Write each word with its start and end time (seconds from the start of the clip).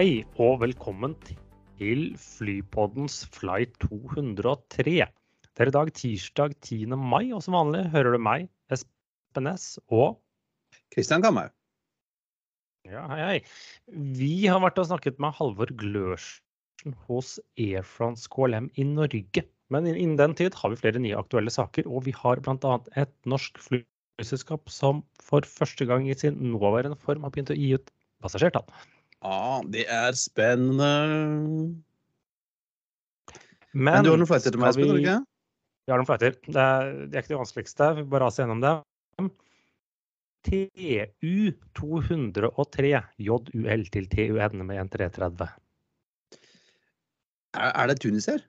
Hei 0.00 0.22
og 0.40 0.62
velkommen 0.62 1.12
til 1.76 2.14
Flypoddens 2.16 3.18
flight 3.34 3.74
203. 3.82 4.94
Det 5.04 5.60
er 5.60 5.68
i 5.68 5.72
dag 5.74 5.90
tirsdag 5.92 6.54
10. 6.64 6.94
mai, 6.96 7.34
og 7.36 7.42
som 7.44 7.52
vanlig 7.58 7.82
hører 7.92 8.14
du 8.16 8.18
meg, 8.24 8.46
Espen 8.72 9.44
Næss, 9.44 9.74
og 9.92 10.14
Kristian 10.94 11.20
Kamhaug. 11.20 11.52
Ja, 12.88 13.02
hei, 13.10 13.18
hei. 13.20 13.34
Vi 14.16 14.30
har 14.48 14.62
vært 14.64 14.80
og 14.80 14.88
snakket 14.88 15.20
med 15.20 15.36
Halvor 15.36 15.68
Glørsen 15.82 16.96
hos 17.10 17.34
Air 17.60 17.84
France 17.84 18.24
KLM 18.32 18.70
i 18.80 18.86
Norge. 18.88 19.44
Men 19.68 19.90
innen 19.90 20.16
den 20.16 20.36
tid 20.38 20.56
har 20.62 20.72
vi 20.72 20.80
flere 20.80 21.02
nye 21.04 21.18
aktuelle 21.20 21.52
saker, 21.52 21.84
og 21.84 22.06
vi 22.08 22.16
har 22.22 22.40
bl.a. 22.40 22.78
et 23.04 23.12
norsk 23.28 23.60
flyselskap 23.66 24.72
som 24.72 25.04
for 25.20 25.44
første 25.44 25.84
gang 25.92 26.08
i 26.08 26.16
sin 26.16 26.40
nåværende 26.56 26.96
form 27.04 27.28
har 27.28 27.36
begynt 27.36 27.52
å 27.52 27.58
gi 27.60 27.74
ut 27.76 27.92
passasjertall. 28.24 28.64
Ja, 29.20 29.60
det 29.68 29.84
er 29.92 30.16
spennende. 30.16 30.90
Men, 33.72 33.84
Men 33.94 34.06
du 34.06 34.10
har 34.14 34.18
noen 34.20 34.28
flighter 34.30 34.54
til 34.54 34.62
meg, 34.62 34.72
Espen? 34.72 34.94
vi-? 34.96 35.18
Vi 35.86 35.92
har 35.92 36.00
noen 36.00 36.08
flighter. 36.08 36.36
Det 36.46 36.62
er, 36.62 36.92
det 37.10 37.18
er 37.18 37.24
ikke 37.24 37.34
det 37.34 37.40
vanskeligste. 37.42 37.90
Vi 37.98 38.06
bare 38.10 38.24
raser 38.26 38.44
gjennom 38.44 38.62
det. 38.64 38.76
TU 40.46 41.52
203 41.76 42.92
JUL 43.20 43.82
til 43.92 44.06
TUN 44.08 44.62
med 44.64 44.80
en 44.80 44.88
330. 44.88 45.48
Er, 47.58 47.72
er 47.74 47.90
det 47.90 47.98
tuniser? 48.00 48.44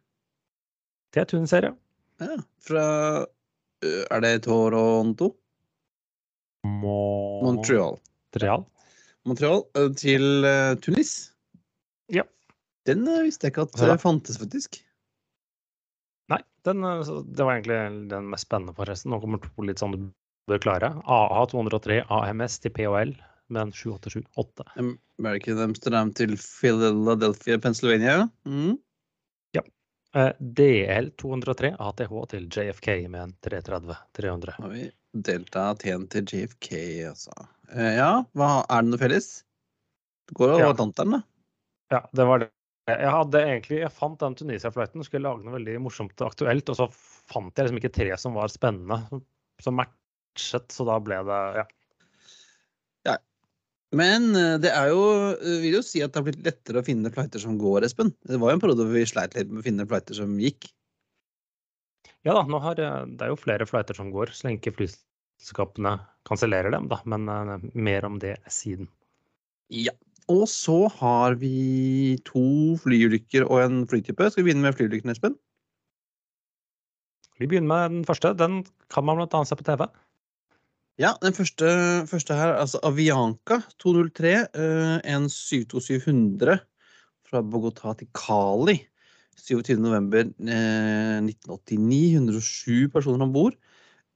Det 1.12 1.24
er 1.24 1.28
tuniser, 1.28 1.68
ja. 1.68 1.74
Ja. 2.22 2.38
Fra 2.62 2.86
Er 3.82 4.22
det 4.22 4.44
Toronto? 4.46 5.32
Montreal. 6.64 7.98
Montreal. 7.98 8.68
Montreal 9.30 9.66
til 10.00 10.46
Tunis? 10.82 11.12
Ja. 12.12 12.24
Den 12.90 13.06
visste 13.06 13.48
jeg 13.48 13.54
ikke 13.54 13.68
at 13.68 13.84
ja. 13.86 13.98
fantes, 14.02 14.40
faktisk. 14.42 14.80
Nei, 16.32 16.40
den, 16.68 16.84
eh, 16.88 17.12
det 17.26 17.46
var 17.46 17.58
egentlig 17.58 18.10
den 18.12 18.30
mest 18.32 18.48
spennende, 18.48 18.76
forresten. 18.78 19.12
Nå 19.14 19.20
kommer 19.24 19.42
to 19.44 19.68
litt 19.68 19.82
sånn 19.82 19.98
du 19.98 20.08
bør 20.50 20.62
klare. 20.64 20.94
AA 21.06 21.44
203 21.52 22.02
AMS 22.12 22.60
til 22.64 22.74
PHL 22.76 23.14
med 23.52 23.62
en 23.68 23.74
7878. 23.76 24.68
American 25.20 25.60
Amsterdam 25.68 26.14
til 26.16 26.38
Philadelphia, 26.40 27.60
Pennsylvania. 27.62 28.30
Mm. 28.48 28.78
DL 30.12 31.12
203 31.22 31.76
ATH 31.80 32.16
til 32.34 32.48
JFK 32.52 32.88
med 33.08 33.22
en 33.22 33.36
330 33.46 33.96
300. 34.18 34.56
Da 34.58 34.66
har 34.66 34.74
vi 34.74 34.88
Delta 35.28 35.70
Aten 35.72 36.08
til 36.12 36.26
JFK, 36.28 36.72
altså. 37.12 37.36
Eh, 37.72 37.94
ja, 37.98 38.12
hva, 38.36 38.50
er 38.68 38.84
det 38.84 38.92
noe 38.92 39.02
felles? 39.02 39.30
Det 40.28 40.36
går 40.40 40.56
over 40.56 40.66
Ja. 40.66 40.72
Atlanteren, 40.74 41.16
da. 41.18 41.22
Ja, 41.92 42.02
det 42.12 42.28
var 42.28 42.44
det. 42.44 42.52
Jeg 42.90 43.12
hadde 43.14 43.42
egentlig, 43.46 43.80
jeg 43.84 43.94
fant 43.94 44.20
den 44.20 44.36
Tunisia-flighten, 44.36 45.04
skulle 45.06 45.30
lage 45.30 45.46
noe 45.46 45.56
veldig 45.56 45.78
morsomt 45.86 46.16
og 46.24 46.32
aktuelt, 46.32 46.72
og 46.72 46.80
så 46.80 46.88
fant 46.92 47.56
jeg 47.56 47.68
liksom 47.68 47.80
ikke 47.80 47.94
tre 47.96 48.18
som 48.20 48.36
var 48.36 48.52
spennende, 48.52 49.22
som 49.62 49.78
matchet, 49.80 50.68
så 50.74 50.88
da 50.88 50.98
ble 51.04 51.20
det 51.28 51.42
ja. 51.62 51.66
Men 53.98 54.30
eh, 54.40 54.58
det 54.64 54.72
er 54.72 54.92
jo 54.94 55.02
eh, 55.34 55.58
vil 55.64 55.80
jo 55.80 55.84
si 55.84 56.04
at 56.04 56.14
det 56.14 56.22
har 56.22 56.28
blitt 56.30 56.46
lettere 56.46 56.80
å 56.80 56.88
finne 56.88 57.12
flighter 57.12 57.44
som 57.44 57.58
går, 57.60 57.84
Espen. 57.88 58.14
Det 58.28 58.40
var 58.40 58.54
jo 58.54 58.60
en 58.60 58.64
periode 58.64 58.86
hvor 58.88 58.96
vi 58.96 59.08
sleit 59.10 59.36
litt 59.36 59.52
med 59.52 59.64
å 59.64 59.66
finne 59.66 59.88
flighter 59.90 60.18
som 60.18 60.38
gikk. 60.40 60.70
Ja 62.28 62.36
da, 62.38 62.46
har, 62.46 62.80
eh, 62.80 63.02
det 63.12 63.26
er 63.26 63.34
jo 63.34 63.42
flere 63.42 63.68
flighter 63.68 63.98
som 63.98 64.14
går, 64.14 64.32
så 64.32 64.48
lenge 64.48 64.74
flyselskapene 64.78 65.98
kansellerer 66.30 66.72
dem, 66.72 66.88
da. 66.92 67.02
Men 67.10 67.28
mer 67.74 68.08
om 68.08 68.20
det 68.22 68.38
siden. 68.48 68.88
Ja. 69.72 69.96
Og 70.32 70.46
så 70.48 70.86
har 71.02 71.36
vi 71.42 72.16
to 72.24 72.78
flyulykker 72.80 73.44
og 73.50 73.64
en 73.66 73.82
flytype. 73.90 74.30
Skal 74.32 74.46
vi 74.46 74.52
begynne 74.52 74.70
med 74.70 74.78
flyulykken, 74.78 75.12
Espen? 75.12 75.36
Vi 77.42 77.50
begynner 77.50 77.68
med 77.68 77.98
den 77.98 78.06
første. 78.08 78.32
Den 78.38 78.62
kan 78.94 79.04
man 79.04 79.20
bl.a. 79.20 79.44
se 79.50 79.58
på 79.58 79.66
TV. 79.68 79.88
Ja, 81.02 81.16
den 81.24 81.34
første, 81.34 81.66
første 82.06 82.36
her, 82.38 82.52
altså 82.62 82.78
Avianca 82.86 83.58
203, 83.82 84.34
eh, 84.54 84.98
en 85.10 85.24
72700 85.34 86.60
fra 87.26 87.42
Bogotá 87.42 87.96
til 87.98 88.10
Cali. 88.14 88.76
27.11. 89.40 90.36
Eh, 90.46 91.18
1989. 91.26 92.20
107 92.20 92.92
personer 92.94 93.26
om 93.26 93.34
bord. 93.34 93.58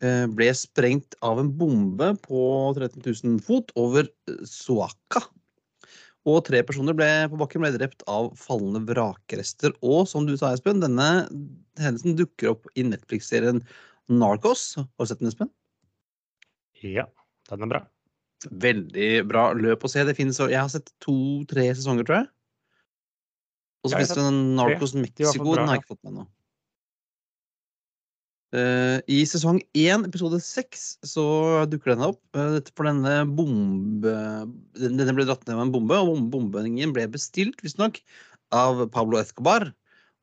Eh, 0.04 0.28
ble 0.30 0.52
sprengt 0.54 1.18
av 1.26 1.42
en 1.42 1.50
bombe 1.58 2.12
på 2.28 2.44
13 2.78 3.02
000 3.02 3.42
fot 3.42 3.74
over 3.80 4.06
eh, 4.06 4.46
Suaca. 4.46 5.24
Og 6.30 6.44
tre 6.46 6.62
personer 6.68 6.94
ble, 6.94 7.10
på 7.32 7.42
bakken 7.42 7.66
ble 7.66 7.74
drept 7.80 8.06
av 8.06 8.30
fallende 8.38 8.86
vrakrester. 8.86 9.74
Og 9.82 10.06
som 10.12 10.30
du 10.30 10.38
sa, 10.38 10.54
Espen, 10.54 10.86
denne 10.86 11.10
hendelsen 11.82 12.20
dukker 12.22 12.54
opp 12.54 12.70
i 12.78 12.86
Netflix-serien 12.86 13.66
Narcos. 14.06 14.76
Har 14.78 15.08
du 15.08 15.10
sett 15.10 15.26
den, 15.26 15.34
Espen? 15.34 15.56
Ja, 16.86 17.08
den 17.52 17.66
er 17.68 17.72
bra. 17.72 17.82
Veldig 18.52 19.10
bra 19.30 19.50
løp 19.58 19.86
å 19.86 19.90
se. 19.90 20.04
Det 20.06 20.16
finnes, 20.18 20.40
jeg 20.40 20.60
har 20.60 20.72
sett 20.72 20.92
to-tre 21.04 21.68
sesonger, 21.74 22.08
tror 22.08 22.20
jeg. 22.22 22.32
Og 23.86 23.92
så 23.92 24.00
finnes 24.00 24.16
det 24.18 24.26
en 24.26 24.42
Narcos 24.58 24.96
Mexico. 24.98 25.54
Den 25.56 25.70
har 25.70 25.78
jeg 25.78 25.86
ikke 25.86 25.94
fått 25.94 26.04
med 26.04 26.14
ennå. 26.14 26.28
Uh, 28.56 29.02
I 29.12 29.18
sesong 29.28 29.58
én, 29.76 30.06
episode 30.08 30.38
seks, 30.40 30.94
så 31.04 31.26
dukker 31.68 31.92
denne 31.92 32.12
opp. 32.14 32.22
Uh, 32.38 32.60
for 32.78 32.88
denne 32.88 33.18
bombe... 33.28 34.14
Denne 34.80 35.16
ble 35.18 35.26
dratt 35.28 35.44
ned 35.48 35.58
med 35.58 35.68
en 35.68 35.74
bombe, 35.74 35.98
og 36.00 36.30
bombeningen 36.32 36.94
ble 36.96 37.08
bestilt, 37.12 37.60
visstnok, 37.66 38.00
av 38.56 38.86
Pablo 38.94 39.20
Escobar. 39.20 39.68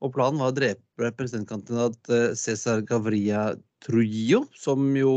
Og 0.03 0.11
planen 0.15 0.41
var 0.41 0.51
å 0.51 0.55
drepe 0.55 1.13
presidentkandidat 1.15 2.09
eh, 2.11 2.33
Cæsar 2.35 2.81
Gavria 2.83 3.53
Trujillo, 3.85 4.41
som 4.51 4.89
jo 4.99 5.13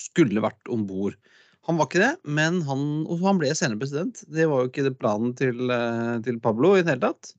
skulle 0.00 0.44
vært 0.44 0.72
om 0.72 0.86
bord. 0.88 1.16
Han 1.68 1.76
var 1.78 1.90
ikke 1.90 2.02
det, 2.02 2.14
men 2.24 2.62
han, 2.66 2.86
han 3.20 3.40
ble 3.40 3.50
senere 3.54 3.80
president. 3.82 4.22
Det 4.32 4.46
var 4.48 4.64
jo 4.64 4.70
ikke 4.70 4.94
planen 4.96 5.34
til, 5.38 5.68
eh, 5.70 6.16
til 6.24 6.40
Pablo 6.42 6.74
i 6.76 6.82
det 6.82 6.94
hele 6.94 7.10
tatt. 7.10 7.34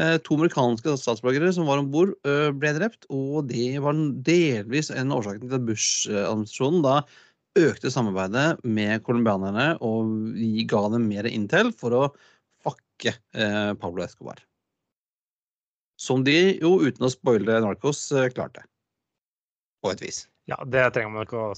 Eh, 0.00 0.16
To 0.24 0.38
amerikanske 0.38 0.94
statsborgere 1.00 1.50
som 1.52 1.66
var 1.68 1.82
om 1.82 1.90
bord, 1.92 2.14
ble 2.22 2.72
drept, 2.78 3.08
og 3.12 3.50
det 3.50 3.82
var 3.84 3.98
delvis 4.26 4.92
en 4.94 5.12
årsak 5.16 5.42
til 5.42 5.58
at 5.58 5.66
Bush-administrasjonen 5.66 6.86
da 6.86 7.00
økte 7.58 7.90
samarbeidet 7.90 8.60
med 8.62 9.02
colombianerne 9.02 9.72
og 9.82 10.10
vi 10.36 10.62
ga 10.70 10.84
dem 10.92 11.08
mer 11.10 11.26
intel 11.26 11.72
for 11.74 11.96
å 11.96 12.04
eh, 13.04 13.74
Pablo 13.74 14.04
Escobar. 14.04 14.40
Som 16.00 16.24
de 16.24 16.58
jo, 16.60 16.78
uten 16.80 17.06
å 17.06 17.12
spoile 17.12 17.60
Narcos, 17.60 18.10
eh, 18.12 18.30
klarte. 18.32 18.64
På 19.82 19.92
et 19.92 20.00
vis. 20.00 20.26
Ja, 20.48 20.56
det 20.64 20.92
trenger 20.94 21.14
man 21.14 21.26
ikke 21.26 21.40
å 21.40 21.54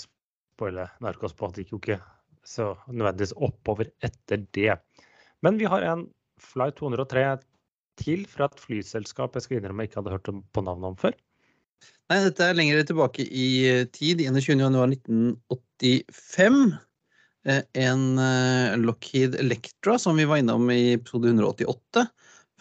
spoile. 0.63 0.87
Det 1.03 1.65
gikk 1.65 1.73
jo 1.75 1.81
ikke 1.81 1.99
så 2.47 2.77
nødvendigvis 2.91 3.35
oppover 3.39 3.87
etter 4.03 4.47
det. 4.55 4.77
Men 5.43 5.59
vi 5.59 5.65
har 5.71 5.83
en 5.87 6.07
Flight 6.43 6.77
203 6.81 7.39
til 8.01 8.25
fra 8.27 8.45
et 8.49 8.59
flyselskap 8.59 9.35
jeg 9.37 9.43
skal 9.45 9.57
innrømme 9.61 9.85
ikke 9.87 9.99
hadde 10.01 10.15
hørt 10.15 10.27
på 10.27 10.61
navnet 10.65 10.89
om 10.91 10.97
før. 10.99 11.13
Nei, 12.11 12.19
dette 12.25 12.43
er 12.45 12.55
lenger 12.57 12.83
tilbake 12.87 13.23
i 13.27 13.67
eh, 13.69 13.87
tid. 13.95 14.21
21.1.1985. 14.27 16.79
Eh, 17.47 17.63
En 17.79 18.19
eh, 18.23 18.77
Lockheed 18.79 19.35
Electra 19.39 19.99
som 19.99 20.17
vi 20.19 20.25
var 20.29 20.37
innom 20.43 20.71
i 20.75 20.93
episode 20.97 21.29
188. 21.31 22.07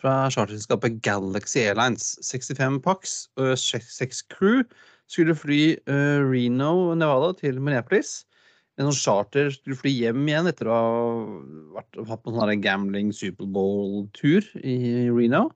Fra 0.02 0.14
charterselskapet 0.34 1.02
Galaxy 1.06 1.60
Airlines. 1.66 2.04
65 2.26 2.82
pax, 2.86 3.00
eh, 3.42 3.56
seks 3.58 4.18
crew. 4.34 4.60
Skulle 5.12 5.36
fly 5.36 5.62
uh, 5.92 6.22
Reno, 6.24 6.96
Nevada 6.96 7.34
til 7.42 7.60
Minneapolis. 7.60 8.22
En 8.80 8.88
sånn 8.88 9.02
charter 9.02 9.52
skulle 9.54 9.78
fly 9.78 9.92
hjem 9.92 10.24
igjen 10.30 10.48
etter 10.50 10.70
å 10.72 10.76
ha 10.78 10.92
vært, 11.76 12.00
hatt 12.08 12.24
på 12.24 12.34
sånn 12.34 12.64
gambling 12.64 13.12
Superbowl-tur 13.16 14.48
i 14.64 14.78
Reno. 15.12 15.50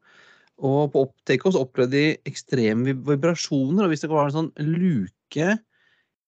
Og 0.63 0.92
på 0.94 1.06
takeoff 1.28 1.57
opplevde 1.60 1.96
de 1.96 2.18
ekstreme 2.30 2.94
vibrasjoner. 3.07 3.86
Og 3.86 3.94
hvis 3.94 4.06
det 4.06 4.12
var 4.12 4.30
en 4.30 4.36
sånn 4.36 4.52
luke 4.60 5.56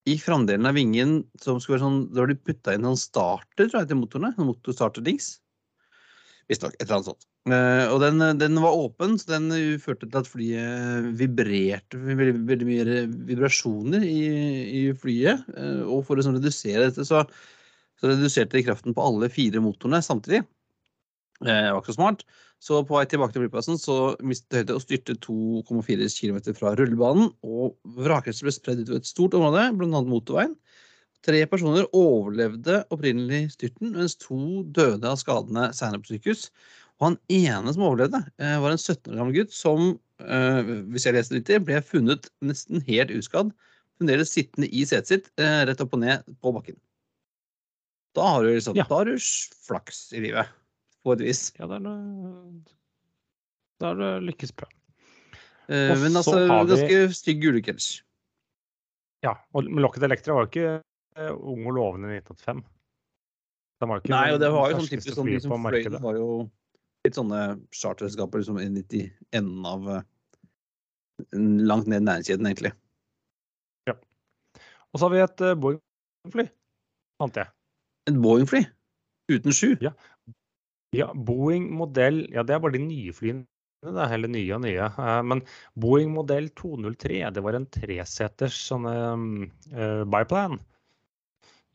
i 0.08 0.16
framdelen 0.20 0.68
av 0.68 0.78
vingen 0.80 1.20
som 1.44 1.60
skulle 1.60 1.78
være 1.78 1.84
sånn 1.84 2.02
Da 2.14 2.24
var 2.24 2.32
de 2.32 2.40
putta 2.40 2.76
inn 2.76 2.88
en 2.88 3.00
starter 3.00 3.68
tror 3.68 3.82
jeg, 3.82 3.92
til 3.92 4.00
motorene. 4.02 4.34
En 4.36 4.50
motorstarter-dings. 4.50 5.34
Visstnok. 6.48 6.76
Et 6.80 6.88
eller 6.88 7.00
annet 7.00 7.12
sånt. 7.12 7.28
Eh, 7.48 7.86
og 7.94 8.02
den, 8.04 8.20
den 8.42 8.60
var 8.60 8.76
åpen, 8.76 9.16
så 9.20 9.30
den 9.38 9.52
eh, 9.56 9.78
førte 9.80 10.10
til 10.10 10.20
at 10.20 10.28
flyet 10.28 11.12
vibrerte 11.20 12.00
veldig, 12.02 12.34
veldig 12.50 12.68
mye 12.68 12.98
vibrasjoner 13.30 14.04
i, 14.04 14.18
i 14.82 14.82
flyet. 15.00 15.46
Eh, 15.56 15.84
og 15.86 16.04
for 16.08 16.20
å 16.20 16.26
sånn, 16.26 16.36
redusere 16.42 16.90
dette, 16.90 17.06
så, 17.08 17.24
så 18.02 18.12
reduserte 18.12 18.58
de 18.58 18.66
kraften 18.68 18.98
på 18.98 19.06
alle 19.06 19.32
fire 19.32 19.64
motorene 19.64 20.04
samtidig. 20.04 20.44
Eh, 21.46 21.48
Det 21.48 21.72
var 21.72 21.80
ikke 21.80 21.94
så 21.96 22.00
smart. 22.02 22.26
Så 22.60 22.82
på 22.90 22.98
vei 22.98 23.06
tilbake 23.06 23.36
til 23.36 23.44
flyplassen 23.46 23.78
så 23.80 23.96
mistet 24.26 24.64
høyde 24.64 24.76
og 24.76 24.82
styrte 24.82 25.16
2,4 25.22 26.08
km 26.18 26.40
fra 26.58 26.74
rullebanen. 26.76 27.30
Og 27.46 27.78
vrakrester 28.02 28.50
ble 28.50 28.56
spredd 28.56 28.82
utover 28.82 29.00
et 29.04 29.10
stort 29.12 29.38
område, 29.38 29.70
bl.a. 29.78 30.02
motorveien. 30.10 30.58
Tre 31.26 31.40
personer 31.50 31.88
overlevde 31.98 32.82
opprinnelig 32.94 33.54
styrten, 33.56 33.94
mens 33.96 34.18
to 34.20 34.64
døde 34.74 35.08
av 35.10 35.18
skadene 35.22 35.70
senere 35.76 36.02
på 36.04 36.14
sykehus. 36.14 36.50
Og 36.98 37.12
han 37.12 37.18
ene 37.30 37.74
som 37.76 37.84
overlevde, 37.86 38.24
eh, 38.42 38.58
var 38.62 38.74
en 38.74 38.82
17 38.82 39.12
år 39.14 39.20
gammel 39.20 39.36
gutt 39.36 39.54
som, 39.54 40.00
eh, 40.20 40.62
hvis 40.90 41.06
jeg 41.06 41.14
leser 41.14 41.38
riktig, 41.38 41.60
ble 41.68 41.82
funnet 41.86 42.30
nesten 42.42 42.82
helt 42.88 43.14
uskadd. 43.14 43.52
Fremdeles 44.00 44.34
sittende 44.34 44.70
i 44.74 44.82
setet 44.86 45.08
sitt, 45.12 45.30
eh, 45.38 45.66
rett 45.70 45.82
opp 45.82 45.94
og 45.94 46.02
ned 46.02 46.24
på 46.42 46.54
bakken. 46.56 46.78
Da 48.18 48.26
har 48.34 48.44
du 48.44 48.50
liksom, 48.50 48.76
Ja. 48.76 48.86
da 48.90 48.96
har 48.96 49.06
du 49.06 49.14
flaks 49.18 50.12
i 50.14 50.22
livet, 50.22 50.48
på 51.06 51.14
et 51.14 51.20
vis. 51.20 51.52
Ja, 51.60 51.66
er 51.66 51.80
Da 53.80 53.94
har 53.94 53.96
du 53.96 54.26
lykkes 54.26 54.56
bra. 54.56 54.68
Eh, 55.70 55.94
Men 56.00 56.14
altså, 56.18 56.34
vi- 56.34 56.74
ganske 56.74 57.14
stygg 57.14 57.44
ulykke 57.44 57.70
ellers. 57.70 58.02
Ja, 59.24 59.36
og 59.54 59.66
Locket 59.66 60.04
Electra 60.04 60.34
var 60.34 60.46
jo 60.46 60.50
ikke 60.50 60.84
uh, 61.18 61.34
ung 61.34 61.66
og 61.66 61.74
lovende 61.74 62.10
i 62.14 62.22
1985. 62.22 62.64
Den 63.82 63.90
var 63.90 63.98
jo 63.98 64.02
ikke 64.02 64.10
Nei, 64.10 64.32
og 64.34 64.40
det 64.40 64.52
var 64.52 64.72
jo 64.72 64.78
sånn 64.78 64.90
typisk 64.90 65.16
sånn, 65.18 65.26
de 65.26 65.40
som 65.40 65.52
fløy 65.52 66.02
var 66.02 66.14
jo 66.16 66.50
litt 67.06 67.18
sånne 67.18 67.42
charterselskaper 67.76 68.44
som 68.46 68.60
inn 68.62 68.78
i 68.82 69.04
enden 69.36 69.68
av 69.68 69.90
eh, 69.96 70.06
Langt 71.42 71.88
ned 71.90 72.04
i 72.04 72.06
næringskjeden, 72.06 72.46
egentlig. 72.46 72.70
Ja. 73.90 73.96
Og 74.94 75.00
så 75.00 75.08
har 75.08 75.14
vi 75.16 75.22
et 75.24 75.42
uh, 75.42 75.56
Boeing-fly, 75.58 76.46
fant 77.18 77.40
jeg. 77.42 77.50
Et 78.06 78.20
Boeing-fly 78.22 78.62
uten 79.34 79.56
sju. 79.56 79.72
Ja, 80.94 81.08
Boeing 81.14 81.72
modell 81.74 82.22
Ja, 82.30 82.46
det 82.46 82.54
er 82.54 82.62
bare 82.62 82.78
de 82.78 82.84
nye 82.86 83.16
flyene. 83.18 83.48
Det 83.86 83.94
er 84.02 84.10
heller 84.10 84.32
nye 84.34 84.56
og 84.56 84.64
nye. 84.64 84.88
Eh, 84.90 85.20
Men 85.30 85.44
Boeing 85.80 86.14
modell 86.14 86.50
203, 86.58 87.20
det 87.34 87.44
var 87.46 87.58
en 87.58 87.68
treseters 87.74 88.58
sånn 88.70 88.88
uh, 88.90 90.06
biplan 90.10 90.58
eh, 90.58 90.66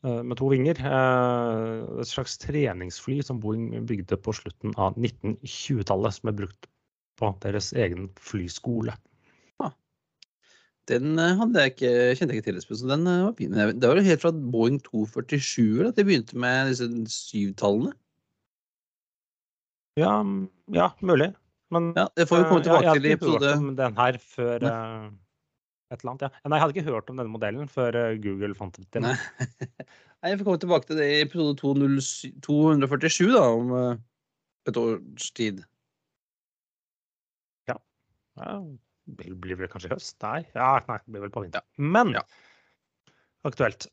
med 0.03 0.37
to 0.39 0.49
vinger. 0.51 0.79
Eh, 0.83 2.01
Et 2.03 2.09
slags 2.09 2.37
treningsfly 2.41 3.21
som 3.23 3.39
Boeing 3.43 3.71
bygde 3.87 4.19
på 4.19 4.35
slutten 4.35 4.75
av 4.75 4.97
1920-tallet, 4.99 6.19
som 6.19 6.31
er 6.31 6.37
brukt 6.43 6.69
på 7.21 7.31
deres 7.45 7.71
egen 7.77 8.09
flyskole. 8.19 8.95
Den 10.91 11.15
eh, 11.19 11.35
hadde 11.39 11.61
jeg 11.61 11.73
ikke, 11.73 11.91
kjente 12.19 12.35
jeg 12.35 12.41
ikke 12.41 12.49
til, 12.49 12.59
så 12.75 12.87
den 12.89 13.07
eh, 13.07 13.21
var 13.23 13.35
fin. 13.37 13.53
Det 13.55 13.87
var 13.87 13.99
jo 13.99 14.07
helt 14.07 14.23
fra 14.23 14.31
Boeing 14.35 14.81
247 14.83 15.87
at 15.87 15.99
de 15.99 16.03
begynte 16.07 16.39
med 16.39 16.73
disse 16.73 16.89
syvtallene. 17.13 17.93
Ja, 19.99 20.17
mm, 20.25 20.49
ja 20.75 20.89
mulig. 21.05 21.31
Men 21.71 21.93
Ja, 21.95 22.07
Det 22.17 22.27
får 22.27 22.41
vi 22.41 22.49
komme 22.49 22.59
eh, 22.59 22.65
tilbake 22.67 22.81
til 22.81 22.83
i 22.83 22.83
jeg 22.83 22.91
hadde 22.91 23.13
ikke 23.13 23.21
episode 23.21 23.53
hørt 23.53 23.63
om 23.63 23.75
den 23.79 23.95
her 24.01 24.19
før 24.35 24.65
Nei. 24.67 25.11
Et 25.93 26.01
eller 26.03 26.11
annet. 26.13 26.23
Ja. 26.25 26.41
Nei, 26.49 26.57
jeg 26.57 26.63
hadde 26.65 26.75
ikke 26.77 26.89
hørt 26.91 27.11
om 27.13 27.19
denne 27.21 27.31
modellen 27.33 27.69
før 27.71 27.95
eh, 27.99 28.15
Google 28.23 28.55
fant 28.57 28.79
det 28.79 28.87
til. 28.93 29.05
Nei. 29.05 29.13
Nei, 30.23 30.31
Jeg 30.31 30.39
får 30.39 30.47
komme 30.47 30.61
tilbake 30.63 30.89
til 30.89 30.99
det 31.01 31.07
i 31.11 31.21
episode 31.25 31.53
247, 31.59 33.29
da, 33.35 33.43
om 33.53 33.73
eh, 33.79 34.01
et 34.71 34.79
års 34.79 35.29
tid. 35.37 35.63
Ja, 37.69 37.77
det 39.05 39.33
blir 39.43 39.59
vel 39.59 39.67
kanskje 39.69 39.91
høst? 39.91 40.15
Nei, 40.23 40.39
ja, 40.55 40.69
nei, 40.87 40.95
det 41.03 41.11
blir 41.13 41.21
vel 41.27 41.33
på 41.35 41.43
vinteren. 41.43 41.67
Men 41.77 42.15
Ja. 42.15 42.23
aktuelt. 43.45 43.85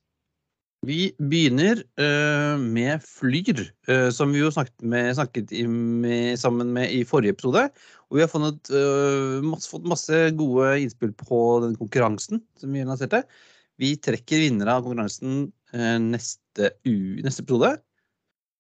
Vi 0.89 1.11
begynner 1.21 1.83
uh, 2.01 2.57
med 2.57 3.03
Flyr, 3.05 3.67
uh, 3.91 4.09
som 4.17 4.31
vi 4.33 4.41
jo 4.41 4.49
snakket, 4.55 4.79
med, 4.81 5.11
snakket 5.19 5.53
i, 5.53 5.67
med, 5.69 6.39
sammen 6.41 6.73
med 6.73 6.95
i 6.97 7.03
forrige 7.05 7.35
episode. 7.37 7.67
Og 8.09 8.17
vi 8.17 8.25
har 8.25 8.31
funnet, 8.33 8.71
uh, 8.73 9.45
masse, 9.45 9.69
fått 9.69 9.85
masse 9.89 10.23
gode 10.39 10.73
innspill 10.81 11.13
på 11.21 11.61
den 11.67 11.77
konkurransen 11.77 12.41
som 12.57 12.73
vi 12.73 12.87
lanserte. 12.89 13.27
Vi 13.81 13.93
trekker 14.01 14.41
vinnere 14.41 14.79
av 14.79 14.87
konkurransen 14.87 15.51
neste, 16.11 16.73
neste 16.85 17.45
episode. 17.45 17.75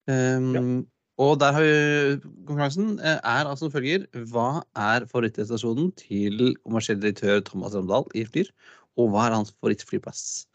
Um, 0.08 0.84
Og 1.20 1.34
der 1.40 1.52
har 1.52 1.64
vi 1.64 2.20
konkurransen 2.49 2.94
er 3.02 3.44
altså 3.44 3.67
som 3.67 3.72
følger. 3.75 4.06
Hva 4.32 4.62
er 4.78 5.05
favorittdestinasjonen 5.11 5.90
til 5.99 6.55
kommersiell 6.62 7.00
direktør 7.02 7.43
Thomas 7.44 7.76
Ramdal 7.76 8.06
i 8.17 8.25
Flyr? 8.28 8.49
Og 8.96 9.11
hva 9.12 9.26
er 9.26 9.37
hans 9.37 9.52
favorittflyplass? 9.58 10.46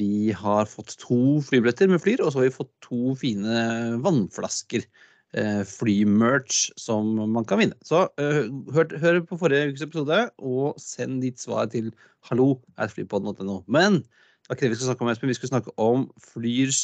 Vi 0.00 0.32
har 0.36 0.68
fått 0.70 0.96
to 1.02 1.38
flybilletter 1.44 1.90
med 1.92 2.00
Flyr, 2.02 2.22
og 2.24 2.32
så 2.32 2.40
har 2.40 2.48
vi 2.48 2.56
fått 2.56 2.72
to 2.86 3.14
fine 3.20 3.60
vannflasker. 4.04 4.86
Eh, 5.30 5.60
Flymerch 5.62 6.72
som 6.80 7.12
man 7.30 7.44
kan 7.46 7.60
vinne. 7.60 7.76
Så 7.86 8.02
eh, 8.18 8.48
hør, 8.74 8.88
hør 8.98 9.20
på 9.28 9.38
forrige 9.38 9.70
ukes 9.70 9.84
episode, 9.86 10.16
og 10.42 10.80
send 10.82 11.20
ditt 11.22 11.38
svar 11.38 11.68
til 11.70 11.92
hallo 12.26 12.56
at 12.74 12.90
flypodden.no. 12.96 13.60
Men 13.70 14.00
det 14.02 14.50
var 14.50 14.58
ikke 14.58 14.66
det 14.66 14.72
vi 14.72 14.78
skulle 14.80 14.90
snakke 14.90 15.06
om, 15.06 15.10
Espen. 15.12 15.30
Vi 15.30 15.36
skulle 15.38 15.52
snakke 15.52 15.74
om 15.78 16.08
Flyrs 16.32 16.80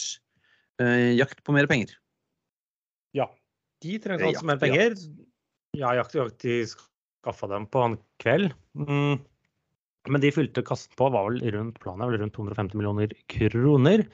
eh, 0.79 1.17
jakt 1.19 1.43
på 1.43 1.57
mer 1.57 1.67
penger. 1.71 1.97
Ja. 3.17 3.27
De 3.83 3.99
trengte 3.99 4.29
Eh, 4.29 4.31
altså 4.31 4.47
mer 4.47 4.61
penger. 4.63 4.95
Ja, 5.75 5.91
Jeg 5.91 6.05
har 6.07 6.15
jakt, 6.23 6.39
de 6.47 6.61
skaffa 6.71 7.51
dem 7.51 7.67
på 7.67 7.83
en 7.83 7.99
kveld. 8.23 8.53
Mm. 8.79 9.19
Men 10.13 10.23
de 10.23 10.33
fylte 10.35 10.65
kassen 10.67 10.93
på 10.99 11.09
var 11.13 11.29
vel 11.29 11.41
rundt 11.55 11.81
planen 11.83 12.11
vel 12.11 12.21
rundt 12.23 12.37
250 12.37 12.79
millioner 12.79 13.13
kroner. 13.33 14.05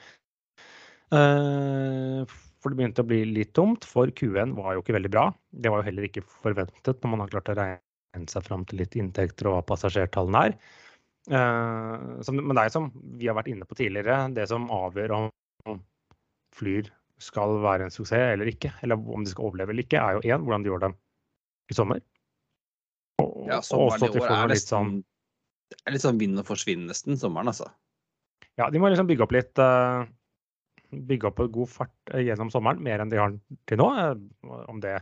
Eh, 1.13 2.23
for 2.63 2.71
det 2.71 2.79
begynte 2.79 3.03
å 3.03 3.09
bli 3.09 3.21
litt 3.27 3.51
tomt, 3.57 3.85
for 3.85 4.09
Q1 4.15 4.55
var 4.57 4.75
jo 4.75 4.83
ikke 4.83 4.95
veldig 4.95 5.11
bra. 5.13 5.27
Det 5.51 5.71
var 5.71 5.81
jo 5.81 5.89
heller 5.89 6.07
ikke 6.07 6.25
forventet 6.25 7.03
når 7.03 7.13
man 7.13 7.23
har 7.25 7.33
klart 7.33 7.51
å 7.51 7.57
regne 7.59 8.31
seg 8.31 8.47
fram 8.47 8.63
til 8.69 8.81
litt 8.81 8.97
inntekter 8.97 9.49
og 9.49 9.57
hva 9.57 9.67
passasjertallene 9.73 10.47
er. 10.47 10.57
Eh, 11.31 12.31
men 12.33 12.55
det 12.55 12.65
er 12.65 12.73
som 12.73 12.89
vi 13.19 13.29
har 13.29 13.37
vært 13.37 13.51
inne 13.53 13.67
på 13.67 13.77
tidligere, 13.79 14.25
det 14.35 14.49
som 14.51 14.71
avgjør 14.73 15.17
om 15.19 15.29
Flyr 16.53 16.89
skal 17.23 17.55
være 17.63 17.87
en 17.87 17.93
suksess 17.93 18.33
eller 18.35 18.49
ikke, 18.51 18.73
eller 18.85 18.99
om 18.99 19.23
de 19.23 19.31
skal 19.31 19.47
overleve 19.47 19.73
eller 19.73 19.85
ikke, 19.85 20.01
er 20.01 20.17
jo 20.17 20.25
én 20.27 20.43
hvordan 20.43 20.65
de 20.65 20.69
gjør 20.69 20.83
det 20.83 20.91
i 21.71 21.77
sommer. 21.77 22.03
Og, 23.23 23.31
Ja, 23.49 23.59
sommeren 23.65 24.05
i 24.05 24.21
år 24.21 24.29
er 24.33 24.51
nesten 24.51 24.69
sånn 24.69 24.93
Det 25.73 25.89
er 25.89 25.95
litt 25.95 26.05
sånn 26.05 26.19
vinn 26.21 26.39
og 26.39 26.47
forsvinn 26.47 26.85
nesten, 26.89 27.17
sommeren, 27.19 27.51
altså. 27.51 27.69
Ja, 28.59 28.69
de 28.69 28.81
må 28.81 28.91
liksom 28.91 29.09
bygge 29.09 29.25
opp 29.25 29.33
litt 29.33 29.61
eh, 29.61 30.03
Bygge 30.93 31.29
opp 31.31 31.39
en 31.41 31.53
god 31.55 31.71
fart 31.73 32.11
eh, 32.13 32.21
gjennom 32.27 32.51
sommeren, 32.53 32.83
mer 32.85 33.01
enn 33.01 33.09
de 33.09 33.17
har 33.17 33.33
til 33.69 33.79
nå. 33.81 33.87
Eh, 33.97 34.51
Om 34.69 34.81
det 34.83 34.99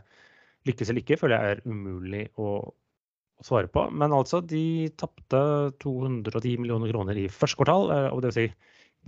lykkes 0.68 0.88
eller 0.92 1.02
ikke, 1.02 1.18
føler 1.20 1.36
jeg 1.36 1.56
er 1.56 1.64
umulig 1.68 2.22
å, 2.40 2.54
å 2.64 3.44
svare 3.44 3.68
på. 3.68 3.84
Men 3.92 4.14
altså, 4.16 4.40
de 4.40 4.88
tapte 5.00 5.42
210 5.84 6.62
millioner 6.62 6.92
kroner 6.94 7.18
i 7.20 7.26
første 7.28 7.60
kvartal. 7.60 7.90
Og 8.14 8.22
det 8.22 8.30
vil 8.30 8.38
si, 8.38 8.46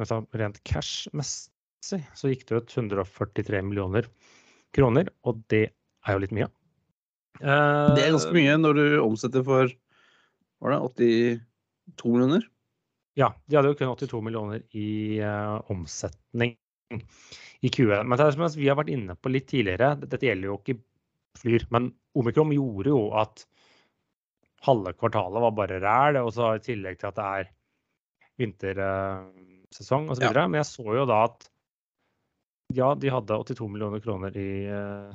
altså 0.02 0.20
rent 0.36 0.60
cash-messig 0.68 2.02
så 2.18 2.32
gikk 2.32 2.44
det 2.48 2.58
ut 2.58 2.76
143 2.76 3.62
millioner 3.64 4.10
kroner, 4.74 5.08
og 5.28 5.40
det 5.52 5.68
er 5.70 6.16
jo 6.16 6.22
litt 6.24 6.34
mye. 6.34 6.50
Det 7.38 8.02
er 8.02 8.14
ganske 8.14 8.34
mye 8.34 8.54
når 8.60 8.78
du 8.78 8.84
omsetter 9.02 9.44
for 9.46 9.72
var 10.64 10.74
det 10.74 10.80
82 11.92 12.12
millioner? 12.14 12.48
Ja, 13.18 13.30
de 13.46 13.56
hadde 13.58 13.70
jo 13.70 13.78
kun 13.78 13.92
82 13.92 14.22
millioner 14.26 14.64
i 14.74 14.88
uh, 15.22 15.60
omsetning 15.70 16.56
i 16.94 17.70
Q1. 17.70 18.02
Men 18.04 18.18
det 18.18 18.26
er 18.26 18.36
som 18.36 18.58
vi 18.58 18.68
har 18.68 18.78
vært 18.78 18.92
inne 18.94 19.16
på 19.16 19.30
litt 19.32 19.46
tidligere, 19.50 19.94
dette 20.02 20.26
gjelder 20.26 20.50
jo 20.50 20.58
ikke 20.60 20.80
Flyr, 21.34 21.64
men 21.74 21.88
Omikron 22.14 22.52
gjorde 22.54 22.92
jo 22.92 23.00
at 23.18 23.40
halve 24.62 24.92
kvartalet 24.94 25.42
var 25.42 25.56
bare 25.56 25.80
ræl, 25.82 26.20
og 26.22 26.30
så 26.36 26.52
i 26.54 26.62
tillegg 26.62 27.00
til 27.00 27.10
at 27.10 27.16
det 27.18 27.24
er 27.40 27.48
vintersesong 28.38 30.12
osv. 30.14 30.28
Ja. 30.28 30.46
Men 30.46 30.60
jeg 30.60 30.68
så 30.70 30.86
jo 30.94 31.08
da 31.10 31.24
at 31.26 31.48
ja, 32.74 32.92
de 32.94 33.10
hadde 33.12 33.40
82 33.42 33.66
millioner 33.70 34.02
kroner 34.02 34.38
i 34.38 34.48
uh, 34.70 35.10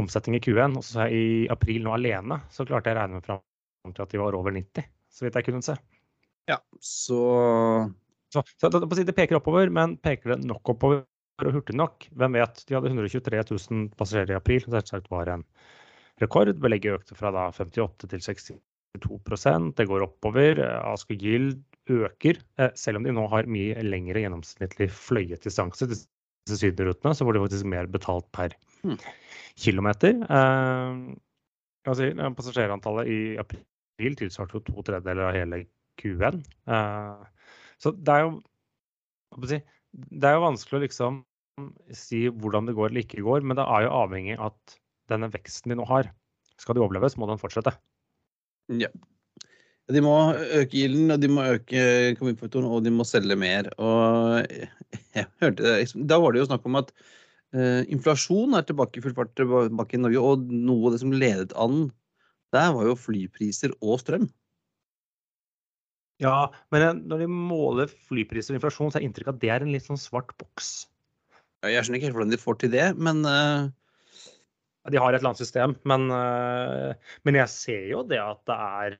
omsetning 0.00 0.38
i 0.38 0.42
Q1, 0.44 0.80
og 0.80 0.86
så 0.86 1.06
i 1.12 1.46
april 1.52 1.84
nå 1.84 1.94
alene 1.94 2.40
så 2.52 2.66
klarte 2.68 2.90
jeg 2.90 2.98
å 2.98 3.02
regne 3.02 3.20
meg 3.20 3.28
fram 3.28 3.94
til 3.94 4.04
at 4.04 4.12
de 4.12 4.20
var 4.20 4.36
over 4.36 4.56
90, 4.56 4.90
så 5.12 5.26
vidt 5.26 5.38
jeg 5.38 5.48
kunne 5.50 5.64
se. 5.64 5.76
Ja, 6.50 6.58
så 6.82 7.20
Så, 8.30 8.42
så 8.60 8.70
det, 8.70 8.82
si 8.94 9.06
det 9.06 9.16
peker 9.16 9.38
oppover, 9.40 9.70
men 9.74 9.96
peker 10.02 10.34
det 10.36 10.44
nok 10.46 10.74
oppover 10.74 11.02
og 11.42 11.54
hurtig 11.56 11.74
nok? 11.78 12.06
Hvem 12.14 12.36
vet? 12.38 12.62
De 12.68 12.76
hadde 12.76 12.90
123 12.92 13.40
000 13.50 13.88
passasjerer 13.98 14.34
i 14.34 14.38
april, 14.38 14.60
som 14.62 14.74
selvsagt 14.76 15.08
var 15.10 15.30
en 15.32 15.44
rekord. 16.22 16.52
Belegget 16.62 17.00
økte 17.00 17.16
fra 17.18 17.32
da 17.34 17.48
58 17.56 18.10
til 18.12 18.22
62% 18.26 19.72
Det 19.78 19.86
går 19.88 20.04
oppover. 20.06 20.60
Asker 20.92 21.18
Gild 21.18 21.58
øker, 21.90 22.38
eh, 22.58 22.70
selv 22.78 23.00
om 23.00 23.06
de 23.06 23.14
nå 23.16 23.26
har 23.32 23.48
mye 23.50 23.82
lengre 23.82 24.22
gjennomsnittlig 24.22 24.90
fløyet 24.94 25.42
distanse. 25.46 25.88
Disse 25.90 26.60
sydenrutene, 26.60 27.14
så 27.16 27.26
får 27.26 27.34
de 27.34 27.44
faktisk 27.46 27.70
mer 27.72 27.90
betalt 27.90 28.30
per 28.32 28.54
Hmm. 28.82 28.96
kilometer. 29.58 30.14
Eh, 30.22 31.16
eh, 31.86 32.30
passasjerantallet 32.36 33.06
i 33.08 33.36
april 33.38 34.16
tilsvarte 34.16 34.54
jo 34.54 34.60
to 34.60 34.82
tredjedeler 34.82 35.28
av 35.28 35.34
hele 35.34 35.66
Q1. 36.00 36.40
Eh, 36.70 37.50
så 37.80 37.92
det 37.96 38.14
er 38.16 38.26
jo 38.26 38.40
Det 39.40 40.26
er 40.26 40.36
jo 40.36 40.46
vanskelig 40.46 40.78
å 40.78 40.84
liksom 40.84 41.20
si 41.94 42.24
hvordan 42.28 42.68
det 42.68 42.76
går 42.78 42.90
eller 42.90 43.04
ikke 43.04 43.24
går, 43.26 43.44
men 43.44 43.58
det 43.58 43.66
er 43.66 43.84
jo 43.84 43.94
avhengig 44.00 44.36
av 44.38 44.52
at 44.52 44.76
denne 45.10 45.30
veksten 45.32 45.72
de 45.72 45.78
nå 45.80 45.86
har, 45.88 46.08
skal 46.60 46.76
de 46.76 46.82
overleve, 46.84 47.10
så 47.10 47.20
må 47.20 47.28
den 47.30 47.40
fortsette. 47.40 47.74
ja. 48.80 48.90
De 49.90 49.98
må 50.04 50.12
øke 50.38 50.70
gilden, 50.70 51.10
og 51.10 51.18
de 51.18 51.30
må 51.32 51.44
øke 51.56 51.80
kommunefaktoren, 52.18 52.68
og 52.70 52.84
de 52.86 52.92
må 52.94 53.06
selge 53.08 53.34
mer. 53.38 53.66
Og 53.82 54.44
jeg 55.16 55.26
hørte 55.42 55.64
det, 55.64 56.06
Da 56.06 56.20
var 56.22 56.32
det 56.32 56.44
jo 56.44 56.50
snakk 56.50 56.68
om 56.68 56.78
at 56.78 56.92
uh, 57.56 57.82
inflasjon 57.90 58.54
er 58.54 58.66
tilbake 58.68 59.00
i 59.00 59.02
full 59.02 59.16
fart 59.16 59.32
tilbake 59.38 59.98
i 59.98 60.02
Norge, 60.02 60.22
og 60.22 60.52
noe 60.52 60.86
av 60.86 60.94
det 60.94 61.02
som 61.02 61.14
ledet 61.14 61.56
an 61.58 61.88
der, 62.54 62.70
var 62.76 62.86
jo 62.86 62.98
flypriser 62.98 63.74
og 63.80 63.98
strøm. 64.02 64.28
Ja, 66.20 66.50
men 66.72 67.02
når 67.08 67.24
de 67.24 67.28
måler 67.32 67.92
flypriser 68.08 68.54
og 68.54 68.60
inflasjon, 68.60 68.92
så 68.92 69.00
er 69.00 69.22
av 69.24 69.34
at 69.34 69.42
det 69.42 69.52
er 69.52 69.64
en 69.64 69.72
litt 69.72 69.86
sånn 69.86 70.00
svart 70.00 70.34
boks. 70.40 70.90
Jeg 71.64 71.84
skjønner 71.84 72.00
ikke 72.00 72.08
helt 72.08 72.18
hvordan 72.18 72.32
de 72.32 72.40
får 72.40 72.58
til 72.60 72.74
det, 72.74 72.88
men 73.00 73.22
uh... 73.28 73.68
De 74.88 74.96
har 74.96 75.12
et 75.12 75.20
eller 75.20 75.34
annet 75.34 75.42
system, 75.42 75.74
men, 75.84 76.06
uh, 76.08 76.96
men 77.28 77.36
jeg 77.36 77.52
ser 77.52 77.82
jo 77.90 78.00
det 78.08 78.16
at 78.20 78.40
det 78.48 78.54
er 78.56 78.94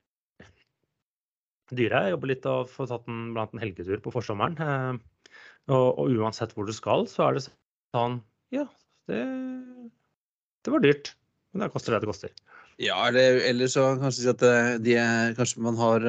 dyre. 1.73 2.03
Jeg 2.05 2.13
jobber 2.13 2.29
litt 2.29 2.45
og 2.49 2.69
får 2.69 2.91
tatt 2.91 3.09
en, 3.09 3.23
blant 3.35 3.55
en 3.55 3.63
helgetur 3.63 4.03
på 4.05 4.13
forsommeren. 4.13 4.59
Uh, 4.61 5.33
og, 5.71 5.87
og, 6.03 6.13
uansett 6.21 6.53
hvor 6.53 6.69
du 6.69 6.73
skal, 6.75 7.07
så 7.09 7.25
er 7.27 7.37
det 7.37 7.43
sånn 7.47 8.19
Ja, 8.53 8.67
det, 9.09 9.23
det 10.61 10.73
var 10.75 10.85
dyrt. 10.85 11.15
Men 11.51 11.65
det 11.65 11.73
koster 11.73 11.95
det 11.95 12.03
det 12.05 12.11
koster. 12.11 12.33
Ja, 12.81 12.97
eller, 13.07 13.41
eller 13.45 13.69
så 13.69 13.91
kanskje 14.01 14.23
si 14.23 14.29
at 14.31 14.43
de, 14.81 14.95
kanskje 15.37 15.61
man 15.61 15.77
har 15.77 16.05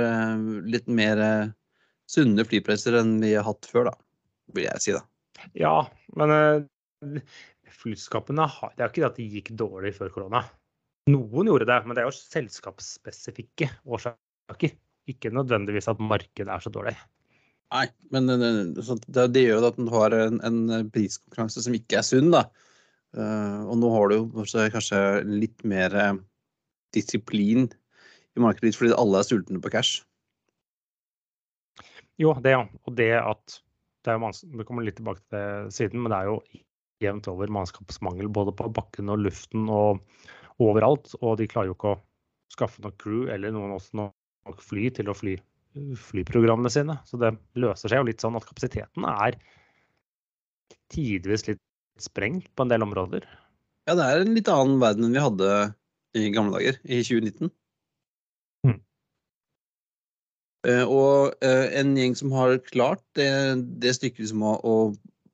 litt 0.64 0.87
mer 0.88 1.21
sunne 2.09 2.47
flypresser 2.49 2.97
enn 3.00 3.19
vi 3.21 3.35
har 3.37 3.45
hatt 3.45 3.69
før, 3.69 3.91
da. 3.91 3.95
Vil 4.57 4.69
jeg 4.69 4.85
si, 4.85 4.95
da. 4.97 5.02
Ja, 5.59 5.75
men 6.17 6.33
flyskapene 7.83 8.47
har 8.47 8.75
Det 8.76 8.83
er 8.83 8.88
jo 8.88 8.93
ikke 8.93 9.02
det 9.02 9.11
at 9.11 9.21
de 9.21 9.29
gikk 9.37 9.52
dårlig 9.59 9.95
før 9.97 10.12
korona. 10.14 10.43
Noen 11.11 11.50
gjorde 11.50 11.67
det, 11.67 11.79
men 11.85 11.97
det 11.97 12.05
er 12.05 12.09
jo 12.09 12.14
selskapsspesifikke 12.14 13.69
årsaker. 13.85 14.76
Ikke 15.11 15.33
nødvendigvis 15.35 15.91
at 15.91 16.02
markedet 16.02 16.52
er 16.52 16.62
så 16.62 16.71
dårlig. 16.71 16.95
Nei, 17.73 17.87
men 18.12 18.29
det, 18.29 19.25
det 19.33 19.43
gjør 19.43 19.64
jo 19.64 19.71
at 19.71 19.81
du 19.81 19.88
har 19.95 20.14
en, 20.14 20.38
en, 20.45 20.91
priskonkurranse 20.93 21.64
som 21.64 21.75
ikke 21.75 21.99
er 21.99 22.07
sunn, 22.07 22.29
da. 22.35 22.45
Og 23.17 23.75
nå 23.81 23.91
har 23.93 24.12
du 24.12 24.14
jo 24.19 24.45
kanskje 24.45 25.00
litt 25.26 25.64
mer 25.69 25.97
disiplin 26.95 27.69
i 28.37 28.43
markedet 28.43 28.77
fordi 28.79 28.97
alle 28.97 29.21
er 29.21 29.29
sultne 29.29 29.61
på 29.63 29.73
cash. 29.73 30.03
Jo, 32.21 32.35
det 32.45 32.55
ja. 32.55 32.65
Og 32.87 32.97
det 32.99 33.13
at 33.19 33.59
det 34.03 34.15
er 34.15 34.21
vi 34.59 34.67
kommer 34.67 34.85
litt 34.85 34.99
tilbake 34.99 35.23
til 35.23 35.39
det 35.39 35.75
siden, 35.77 36.03
men 36.03 36.13
det 36.13 36.19
er 36.19 36.31
jo 36.31 36.39
jevnt 37.03 37.29
over 37.31 37.51
mannskapsmangel 37.55 38.31
både 38.35 38.55
på 38.59 38.71
bakken 38.75 39.11
og 39.13 39.23
luften 39.23 39.69
og 39.71 40.03
overalt. 40.63 41.15
Og 41.21 41.39
de 41.39 41.49
klarer 41.51 41.71
jo 41.71 41.77
ikke 41.77 41.95
å 41.95 42.01
skaffe 42.53 42.83
nok 42.85 42.99
crew 43.01 43.29
eller 43.33 43.55
noen 43.55 43.77
også 43.77 44.03
nok 44.03 44.63
fly 44.63 44.91
til 44.95 45.11
å 45.11 45.17
fly 45.17 45.37
flyprogrammene 45.97 46.71
sine. 46.73 46.99
Så 47.09 47.19
det 47.21 47.33
løser 47.59 47.89
seg 47.93 48.03
jo 48.03 48.09
litt 48.11 48.23
sånn 48.23 48.37
at 48.37 48.47
kapasiteten 48.49 49.07
er 49.09 49.39
tidvis 50.93 51.47
litt 51.49 51.63
sprengt 52.01 52.51
på 52.57 52.67
en 52.67 52.73
del 52.73 52.85
områder. 52.85 53.25
Ja, 53.89 53.97
det 53.99 54.05
er 54.05 54.23
en 54.23 54.35
litt 54.37 54.51
annen 54.53 54.83
verden 54.83 55.09
enn 55.09 55.17
vi 55.17 55.23
hadde 55.23 55.49
i 56.19 56.31
gamle 56.35 56.59
dager, 56.59 56.78
i 56.85 57.00
2019. 57.04 57.52
Eh, 60.62 60.85
og 60.87 61.33
eh, 61.42 61.73
en 61.81 61.97
gjeng 61.99 62.14
som 62.14 62.35
har 62.37 62.54
klart 62.69 63.02
det, 63.19 63.28
det 63.83 63.97
stykket 63.97 64.23
liksom 64.23 64.45
å, 64.47 64.54
å 64.62 64.75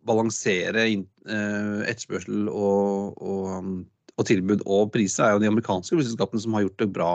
balansere 0.08 0.86
eh, 0.88 1.80
etterspørsel 1.84 2.48
og, 2.48 3.18
og, 3.20 3.48
um, 3.58 3.74
og, 4.16 4.24
tilbud 4.30 4.64
og 4.64 4.88
priser, 4.94 5.26
er 5.26 5.36
jo 5.36 5.42
de 5.42 5.50
amerikanske 5.52 5.98
flyselskapene 5.98 6.44
som 6.44 6.56
har 6.56 6.64
gjort 6.64 6.80
det 6.80 6.88
bra 6.96 7.10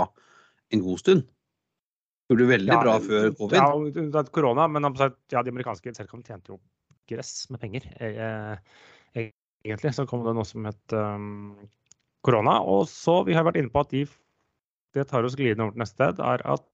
en 0.74 0.84
god 0.86 1.02
stund. 1.02 1.26
Gjorde 2.30 2.46
det 2.46 2.52
veldig 2.54 2.74
ja, 2.76 2.82
bra 2.86 3.00
før 3.02 3.34
covid. 3.40 3.58
Ja, 3.58 4.06
det 4.14 4.22
er 4.22 4.32
korona, 4.36 4.70
men 4.70 4.86
ja, 5.34 5.42
de 5.42 5.54
amerikanske 5.56 5.96
selskapene 5.98 6.30
tjente 6.30 6.54
jo 6.54 6.62
gress 7.10 7.50
med 7.52 7.60
penger. 7.66 7.90
Egentlig 9.18 9.92
så 9.98 10.06
kom 10.08 10.24
det 10.24 10.36
noe 10.38 10.46
som 10.48 10.70
het 10.70 10.96
um, 10.96 11.58
korona. 12.26 12.60
Og 12.64 12.88
så, 12.92 13.22
vi 13.28 13.36
har 13.38 13.46
vært 13.48 13.60
inne 13.62 13.74
på 13.74 13.84
at 13.84 13.92
de, 13.94 14.06
det 14.96 15.08
tar 15.10 15.26
oss 15.28 15.38
glidende 15.40 15.68
over 15.68 15.76
til 15.76 15.84
neste 15.84 16.00
sted, 16.00 16.24
er 16.24 16.46
at 16.56 16.66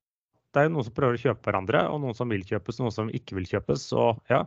det 0.55 0.63
er 0.63 0.71
noen 0.73 0.85
som 0.85 0.95
prøver 0.97 1.17
å 1.17 1.21
kjøpe 1.21 1.45
hverandre, 1.45 1.83
og 1.91 1.99
noen 2.03 2.15
som 2.17 2.31
vil 2.33 2.45
kjøpes, 2.47 2.79
noen 2.81 2.93
som 2.93 3.11
ikke 3.13 3.37
vil 3.37 3.49
kjøpes. 3.49 3.85
Så 3.91 4.13
ja. 4.31 4.45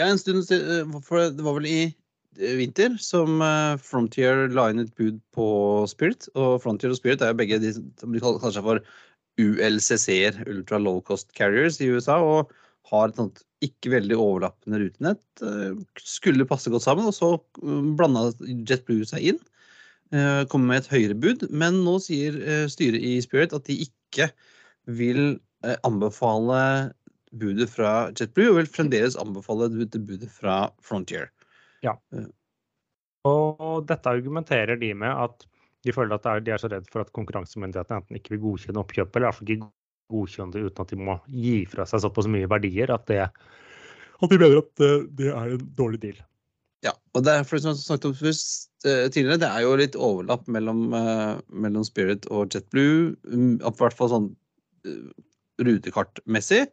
Ja, 0.00 0.08
en 0.08 0.18
stund 0.18 0.42
eh, 0.50 0.96
for 1.06 1.30
Det 1.30 1.44
var 1.46 1.54
vel 1.60 1.68
i 1.70 1.80
eh, 1.84 2.56
vinter 2.58 2.96
som 3.02 3.38
eh, 3.44 3.76
Frontier 3.82 4.48
la 4.50 4.68
inn 4.72 4.82
et 4.82 4.94
bud 4.98 5.20
på 5.36 5.46
Spirit. 5.90 6.26
Og 6.34 6.58
Frontier 6.64 6.90
og 6.90 6.98
Spirit 6.98 7.22
er 7.22 7.30
jo 7.30 7.38
begge 7.38 7.60
de 7.62 7.72
som 7.76 8.14
de 8.14 8.22
kaller 8.22 8.56
seg 8.56 8.66
for 8.66 8.82
ULCC-er, 9.38 10.42
Ultra 10.50 10.82
Low 10.82 11.00
Cost 11.06 11.30
Carriers, 11.38 11.80
i 11.82 11.90
USA. 11.94 12.18
og 12.22 12.52
har 12.90 13.08
et 13.08 13.16
sånt 13.16 13.38
ikke 13.64 13.94
veldig 13.94 14.16
overlappende 14.20 14.82
rutenett. 14.82 15.44
Skulle 16.04 16.44
passe 16.44 16.68
godt 16.70 16.84
sammen, 16.84 17.06
og 17.08 17.14
så 17.16 17.30
blanda 17.96 18.26
JetBlue 18.68 19.08
seg 19.08 19.30
inn. 19.32 19.38
Kommer 20.50 20.68
med 20.70 20.82
et 20.82 20.90
høyere 20.92 21.16
bud, 21.18 21.40
men 21.50 21.80
nå 21.82 21.96
sier 22.04 22.36
styret 22.70 23.02
i 23.02 23.16
Spirit 23.24 23.54
at 23.56 23.64
de 23.66 23.80
ikke 23.82 24.28
vil 24.86 25.40
eh, 25.64 25.76
anbefale 25.86 26.92
budet 27.34 27.70
fra 27.72 28.10
JetBlue, 28.14 28.52
og 28.52 28.60
vil 28.60 28.70
fremdeles 28.70 29.18
anbefale 29.20 29.70
budet 29.72 30.30
fra 30.30 30.68
Frontier. 30.84 31.30
Ja. 31.84 31.96
Eh. 32.14 32.28
Og 33.28 33.86
dette 33.88 34.10
argumenterer 34.10 34.78
de 34.80 34.92
med 34.94 35.10
at 35.10 35.46
de 35.84 35.92
føler 35.92 36.16
at 36.16 36.44
de 36.44 36.52
er 36.52 36.60
så 36.60 36.68
redd 36.72 36.86
for 36.92 37.04
at 37.04 37.12
konkurransemyndighetene 37.16 38.00
enten 38.00 38.18
ikke 38.18 38.34
vil 38.34 38.44
godkjenne 38.44 38.80
oppkjøpet, 38.80 39.16
eller 39.16 39.28
iallfall 39.28 39.52
ikke 39.54 39.72
godkjenne 40.12 40.54
det 40.54 40.62
uten 40.68 40.84
at 40.84 40.92
de 40.92 41.00
må 41.00 41.16
gi 41.32 41.56
fra 41.68 41.86
seg 41.88 42.04
såpass 42.04 42.28
mye 42.30 42.48
verdier 42.48 42.92
at, 42.94 43.04
det, 43.08 43.24
at 43.24 44.30
de 44.32 44.38
mener 44.40 44.60
at 44.62 44.84
eh, 44.84 45.08
det 45.18 45.32
er 45.32 45.56
en 45.56 45.66
dårlig 45.76 46.00
deal. 46.04 46.22
Ja, 46.84 46.92
og 47.16 47.24
det 47.24 47.32
er, 47.32 47.46
som 47.48 47.70
jeg 47.72 47.80
snakket 47.80 48.10
om 48.10 48.16
tidligere, 49.14 49.40
det 49.40 49.48
er 49.48 49.62
jo 49.64 49.76
litt 49.80 49.94
overlapp 49.96 50.48
mellom, 50.52 50.90
mellom 51.48 51.86
Spirit 51.88 52.26
og 52.28 52.52
JetBlue. 52.52 53.14
Mm, 53.24 53.54
I 53.56 53.72
hvert 53.78 53.96
fall 53.96 54.10
sånn 54.12 54.26
rutekartmessig. 55.64 56.66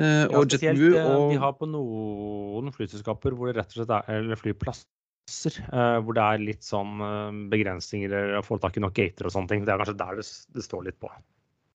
Uh, 0.00 0.24
ja, 0.30 0.40
spesielt, 0.46 0.78
JetBlue 0.78 1.02
og... 1.02 1.26
De 1.34 1.40
har 1.42 1.56
på 1.58 1.68
noen 1.68 2.70
flyselskaper 2.72 3.34
hvor 3.36 3.50
det 3.50 3.58
rett 3.58 3.74
og 3.74 3.82
slett 3.82 3.92
er 3.98 4.22
eller 4.22 4.38
flyplasser 4.40 5.58
uh, 5.74 5.98
hvor 6.00 6.16
det 6.16 6.24
er 6.24 6.44
litt 6.46 6.64
sånn 6.64 7.02
uh, 7.04 7.34
begrensninger 7.52 8.38
å 8.38 8.44
få 8.46 8.56
tak 8.62 8.78
i 8.78 8.84
nok 8.84 8.96
gater 8.96 9.28
og 9.28 9.34
sånne 9.34 9.52
ting. 9.52 9.66
Det 9.66 9.74
er 9.74 9.82
kanskje 9.82 9.98
der 10.00 10.22
det, 10.22 10.26
det 10.56 10.64
står 10.64 10.86
litt 10.88 11.00
på. 11.02 11.10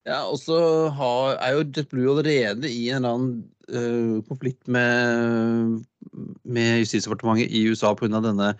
Ja, 0.09 0.23
og 0.29 0.39
så 0.41 0.57
er 0.93 1.55
jo 1.55 1.67
JetBlue 1.67 2.15
allerede 2.15 2.69
i 2.69 2.89
en 2.93 3.03
eller 3.03 3.15
annen 3.15 4.23
konflikt 4.27 4.67
med, 4.69 5.79
med 6.43 6.81
Justisdepartementet 6.83 7.51
i 7.51 7.65
USA 7.69 7.93
pga. 7.97 8.21
denne 8.23 8.55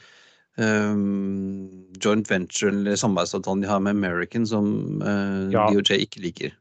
joint 1.99 2.29
venture 2.31 2.69
eller 2.71 2.95
samarbeidsavtalen 2.95 3.65
de 3.65 3.67
har 3.67 3.81
med 3.83 3.97
American 3.97 4.45
som 4.47 4.69
ja. 5.51 5.65
DOJ 5.67 5.97
ikke 6.05 6.21
liker 6.23 6.53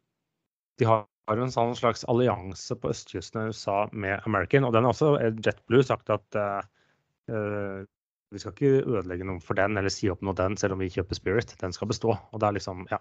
de 0.79 0.89
har 0.89 1.07
en 1.41 1.53
sånn 1.53 1.75
slags 1.79 2.05
allianse 2.11 2.77
på 2.81 2.91
østkysten 2.93 3.41
av 3.41 3.53
USA 3.53 3.77
med 3.93 4.25
American. 4.29 4.67
Og 4.67 4.75
den 4.75 4.87
har 4.87 4.95
også 4.95 5.15
JetBlue 5.45 5.87
sagt 5.87 6.13
at 6.13 6.39
uh, 6.41 7.85
vi 8.35 8.43
skal 8.43 8.55
ikke 8.55 8.83
ødelegge 8.83 9.27
noe 9.29 9.43
for 9.45 9.59
den 9.59 9.79
eller 9.79 9.93
si 9.93 10.11
opp 10.13 10.25
noe 10.27 10.37
den, 10.39 10.59
selv 10.61 10.77
om 10.77 10.83
vi 10.83 10.91
kjøper 10.93 11.19
Spirit. 11.19 11.55
Den 11.61 11.75
skal 11.77 11.91
bestå. 11.91 12.17
Og 12.17 12.43
det 12.43 12.51
er 12.51 12.59
liksom, 12.59 12.85
ja. 12.91 13.01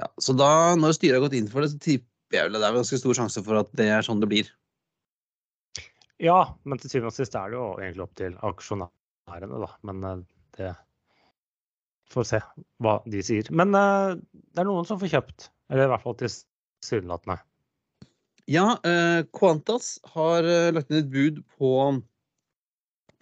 ja 0.00 0.08
så 0.22 0.36
da, 0.38 0.50
når 0.78 0.96
styret 0.98 1.18
har 1.18 1.26
gått 1.26 1.38
inn 1.38 1.50
for 1.52 1.64
det, 1.64 1.72
så 1.74 1.82
tipper 1.82 2.38
jeg 2.38 2.48
vel 2.48 2.56
det 2.56 2.64
er 2.64 2.78
ganske 2.78 3.00
stor 3.02 3.18
sjanse 3.18 3.44
for 3.44 3.60
at 3.60 3.72
det 3.76 3.90
er 3.92 4.06
sånn 4.06 4.22
det 4.22 4.30
blir. 4.30 4.52
Ja, 6.22 6.54
men 6.62 6.78
til 6.78 6.92
syvende 6.92 7.10
og 7.10 7.16
sist 7.16 7.34
er 7.34 7.50
det 7.50 7.58
jo 7.58 7.66
egentlig 7.80 8.04
opp 8.04 8.14
til 8.18 8.36
aksjonærene, 8.46 9.62
da. 9.64 9.70
Men 9.90 10.24
det 10.56 10.74
Får 12.12 12.26
se 12.28 12.38
hva 12.84 12.98
de 13.08 13.22
sier. 13.24 13.46
Men 13.56 13.72
uh, 13.72 14.12
det 14.52 14.60
er 14.60 14.66
noen 14.68 14.84
som 14.84 14.98
får 15.00 15.14
kjøpt. 15.14 15.46
Eller 15.72 15.86
i 15.86 15.92
hvert 15.94 16.04
fall 16.04 16.16
til 16.20 16.28
tilsynelatende. 16.28 17.38
Ja, 18.50 18.74
eh, 18.84 19.22
Qantas 19.32 19.94
har 20.12 20.44
eh, 20.44 20.72
lagt 20.74 20.90
inn 20.90 20.98
et 20.98 21.12
bud 21.12 21.38
på, 21.54 21.70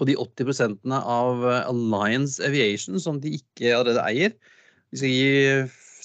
på 0.00 0.08
de 0.08 0.16
80 0.16 0.72
av 0.96 1.44
eh, 1.44 1.68
Alliance 1.68 2.40
Aviation 2.42 2.96
som 2.98 3.20
de 3.20 3.34
ikke 3.36 3.74
allerede 3.76 4.06
eier. 4.08 4.34
De 4.90 4.98
skal 4.98 5.12
gi 5.12 5.28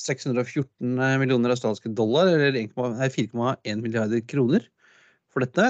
614 0.03 0.99
millioner 1.21 1.55
australske 1.55 1.89
dollar, 1.95 2.27
eller 2.27 2.59
4,1 2.59 3.81
milliarder 3.81 4.21
kroner 4.27 4.67
for 5.35 5.43
dette. 5.43 5.67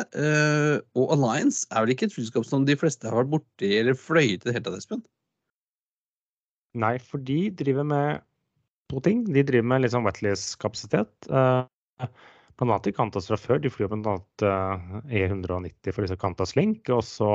Og 0.95 1.11
Alliance 1.17 1.65
er 1.71 1.83
vel 1.83 1.95
ikke 1.95 2.07
et 2.07 2.15
flyselskap 2.15 2.45
som 2.47 2.67
de 2.67 2.77
fleste 2.79 3.09
har 3.09 3.17
vært 3.23 3.33
borti 3.33 3.71
eller 3.79 3.97
fløyet 3.97 4.45
i 4.45 4.47
det 4.47 4.53
hele 4.55 4.67
tatt, 4.67 4.77
Espen? 4.79 5.01
Nei, 6.77 6.95
for 7.01 7.23
de 7.23 7.49
driver 7.55 7.87
med 7.87 8.23
to 8.91 9.01
ting. 9.01 9.25
De 9.25 9.41
driver 9.47 9.67
med 9.71 9.81
litt 9.85 9.93
sånn 9.95 10.05
wetleys-kapasitet. 10.05 11.29
Blant 11.29 12.69
annet 12.69 12.89
i 12.91 12.95
Kantas 12.95 13.29
fra 13.31 13.39
før. 13.39 13.59
De 13.63 13.71
flyr 13.71 13.89
bl.a. 13.91 14.15
E190 15.09 15.95
for 15.95 16.05
disse 16.05 16.19
Kantas 16.19 16.53
Link. 16.59 16.83
Og 16.93 17.01
så 17.07 17.31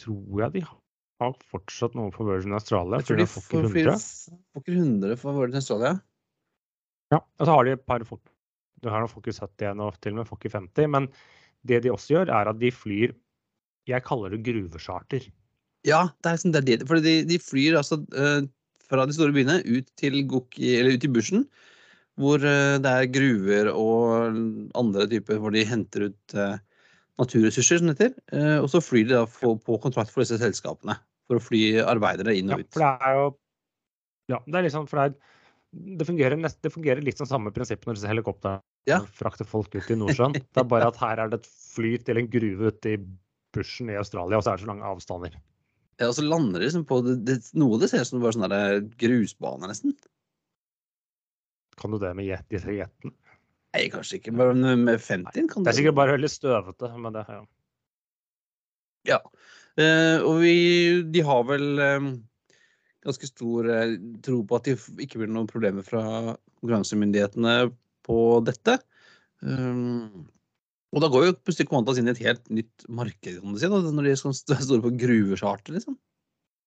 tror 0.00 0.44
jeg 0.44 0.54
de 0.58 0.64
har 0.68 1.34
fortsatt 1.50 1.96
noe 1.96 2.12
for 2.14 2.28
Virgin 2.28 2.56
Australia. 2.56 3.00
Jeg 3.00 3.08
tror 3.08 3.20
de 3.22 3.28
får 3.32 3.48
ikke 3.48 3.64
100. 3.72 3.98
Får 4.54 4.68
100 4.76 5.18
for 5.24 5.40
Virgin 5.40 5.60
Australia? 5.62 5.94
Ja, 7.12 7.20
og 7.20 7.44
så 7.44 7.50
har 7.52 7.64
de 7.64 7.74
et 7.78 7.84
par 7.88 8.04
Du 8.84 8.90
har 8.92 9.06
Fokker 9.10 9.34
71 9.34 9.80
og 9.80 9.96
til 10.04 10.14
og 10.14 10.22
med 10.22 10.28
Fokker 10.28 10.52
50. 10.52 10.90
Men 10.92 11.08
det 11.66 11.82
de 11.84 11.92
også 11.92 12.18
gjør, 12.18 12.32
er 12.36 12.50
at 12.52 12.60
de 12.60 12.72
flyr 12.74 13.14
Jeg 13.88 14.04
kaller 14.04 14.32
det 14.32 14.44
gruvecharter. 14.46 15.26
Ja, 15.84 16.06
det 16.24 16.30
er, 16.30 16.36
liksom, 16.38 16.52
det 16.54 16.60
er 16.62 16.68
det. 16.70 16.88
For 16.88 17.00
de, 17.04 17.18
de 17.28 17.36
flyr 17.40 17.76
altså 17.76 17.98
eh, 18.16 18.46
fra 18.88 19.04
de 19.04 19.16
store 19.16 19.34
byene 19.36 19.58
ut 19.68 19.90
til, 20.00 20.16
Goki, 20.28 20.78
eller 20.78 20.96
ut 20.96 21.04
i 21.04 21.10
bushen, 21.12 21.44
hvor 22.16 22.40
eh, 22.40 22.78
det 22.80 22.92
er 22.92 23.10
gruver 23.12 23.68
og 23.74 24.38
andre 24.80 25.04
typer 25.10 25.42
hvor 25.42 25.52
de 25.52 25.66
henter 25.68 26.08
ut 26.08 26.36
eh, 26.38 26.56
naturressurser, 27.20 27.82
som 27.82 27.90
det 27.90 27.98
heter. 27.98 28.16
Og 28.64 28.70
så 28.72 28.80
flyr 28.80 29.10
de 29.10 29.18
da 29.18 29.26
på, 29.28 29.52
på 29.60 29.76
kontrakt 29.82 30.14
for 30.14 30.24
disse 30.24 30.40
selskapene 30.40 30.96
for 31.28 31.38
å 31.38 31.44
fly 31.44 31.62
arbeidere 31.84 32.34
inn 32.38 32.52
og 32.52 32.64
ut. 32.64 32.66
Ja, 32.66 32.72
for 32.72 32.84
det 32.84 33.10
er 33.10 33.20
jo 33.20 33.28
Ja, 34.32 34.38
det 34.48 34.56
er 34.56 34.64
liksom 34.64 34.88
for 34.88 34.98
det, 34.98 35.04
er, 35.12 35.33
det, 35.74 36.06
fungerer 36.08 36.36
nest, 36.40 36.60
det 36.62 36.72
fungerer 36.74 37.02
litt 37.04 37.18
som 37.20 37.26
samme 37.28 37.52
prinsipp 37.54 37.84
når 37.86 37.98
disse 37.98 38.10
helikoptrene 38.10 38.60
Ja. 38.88 39.00
frakter 39.18 39.46
folk 39.48 39.74
ut 39.74 39.90
i 39.90 39.96
Nordsjøen. 39.98 40.32
Det 40.38 40.60
er 40.62 40.68
bare 40.70 40.88
at 40.92 40.96
her 41.00 41.18
er 41.24 41.28
det 41.32 41.40
et 41.42 41.46
fly 41.74 41.96
til 42.04 42.18
en 42.20 42.28
gruve 42.30 42.70
ute 42.72 42.94
i 42.94 43.00
bushen 43.54 43.90
i 43.90 43.96
Australia, 43.98 44.36
og 44.38 44.44
så 44.44 44.52
er 44.52 44.56
det 44.58 44.64
så 44.66 44.70
lange 44.72 44.88
avstander. 44.88 45.36
Ja, 46.00 46.08
og 46.10 46.14
så 46.16 46.24
lander 46.26 46.58
de 46.60 46.66
liksom 46.66 46.84
på 46.88 46.98
det, 47.06 47.20
det, 47.24 47.36
Noe 47.54 47.78
det 47.78 47.88
ser 47.90 48.02
ut 48.02 48.08
som 48.10 48.20
bare 48.22 48.34
sånne 48.34 48.48
grusbane, 48.50 48.88
grusbaner, 48.98 49.70
nesten. 49.70 49.94
Kan 51.78 51.90
du 51.94 51.98
det 52.02 52.14
med 52.18 52.26
jet, 52.26 52.46
disse 52.50 52.70
jetene? 52.74 53.12
Nei, 53.74 53.88
kanskje 53.90 54.20
ikke, 54.20 54.32
men 54.34 54.60
med- 54.62 54.78
med 54.86 55.00
50 55.02 55.48
kan 55.50 55.64
Det 55.64 55.72
er 55.72 55.78
sikkert 55.80 55.96
bare 55.98 56.14
veldig 56.14 56.30
støvete, 56.30 56.90
men 56.98 57.12
det 57.12 57.24
ja. 57.28 57.40
Ja. 59.06 59.18
Eh, 59.76 60.22
og 60.22 60.38
vi, 60.40 61.02
de 61.02 61.20
har 61.26 61.42
vel 61.44 61.78
eh, 61.82 62.12
ganske 63.04 63.28
stor 63.28 63.68
eh, 63.70 63.96
tro 64.24 64.40
på 64.48 64.58
at 64.58 64.68
det 64.68 64.78
ikke 65.04 65.20
blir 65.22 65.32
noen 65.32 65.50
problemer 65.50 65.86
fra 65.86 66.04
konkurransemyndighetene 66.60 67.56
på 68.04 68.18
dette. 68.46 68.78
Um, 69.44 70.24
og 70.94 71.02
da 71.02 71.10
går 71.10 71.26
jo 71.26 71.36
plutselig 71.42 71.68
Qantas 71.70 71.98
inn 72.00 72.08
i 72.08 72.14
et 72.14 72.22
helt 72.24 72.44
nytt 72.54 72.84
marked, 72.88 73.38
si, 73.58 73.70
når 73.70 74.06
de 74.06 74.16
sånn 74.18 74.36
store 74.36 74.82
på 74.84 74.92
gruvecharter, 75.00 75.74
liksom. 75.76 75.98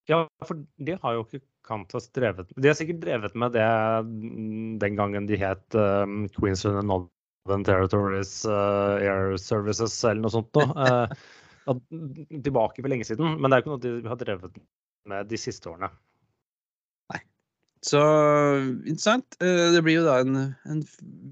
Ja, 0.07 0.25
for 0.47 0.59
de 0.83 0.95
har 1.01 1.15
jo 1.15 1.23
ikke 1.25 1.41
Qantas 1.67 2.09
drevet. 2.15 2.51
De 2.55 2.69
har 2.69 2.77
sikkert 2.79 3.01
drevet 3.03 3.35
med 3.39 3.55
det 3.57 3.67
mm, 4.07 4.77
den 4.83 4.99
gangen 4.99 5.27
de 5.27 5.39
het 5.39 5.75
um, 5.75 6.25
Queensland 6.37 6.79
and 6.79 6.91
Northern 6.91 7.65
Territories 7.67 8.39
uh, 8.47 8.99
Air 9.03 9.35
Services 9.41 9.97
eller 10.07 10.27
noe 10.27 10.37
sånt. 10.39 10.53
noe. 10.55 11.01
Uh, 11.67 11.75
tilbake 12.39 12.79
for 12.79 12.87
lenge 12.87 13.03
siden, 13.03 13.33
men 13.41 13.51
det 13.51 13.57
er 13.57 13.59
jo 13.59 13.65
ikke 13.65 13.71
noe 13.73 13.81
de 13.83 14.07
har 14.07 14.19
drevet 14.21 14.53
med 15.11 15.27
de 15.27 15.39
siste 15.41 15.67
årene. 15.67 15.89
Så 17.85 17.99
interessant. 18.87 19.37
Eh, 19.41 19.71
Det 19.75 19.83
blir 19.85 19.99
jo 19.99 20.05
da 20.07 20.19
en, 20.23 20.39
en 20.65 20.79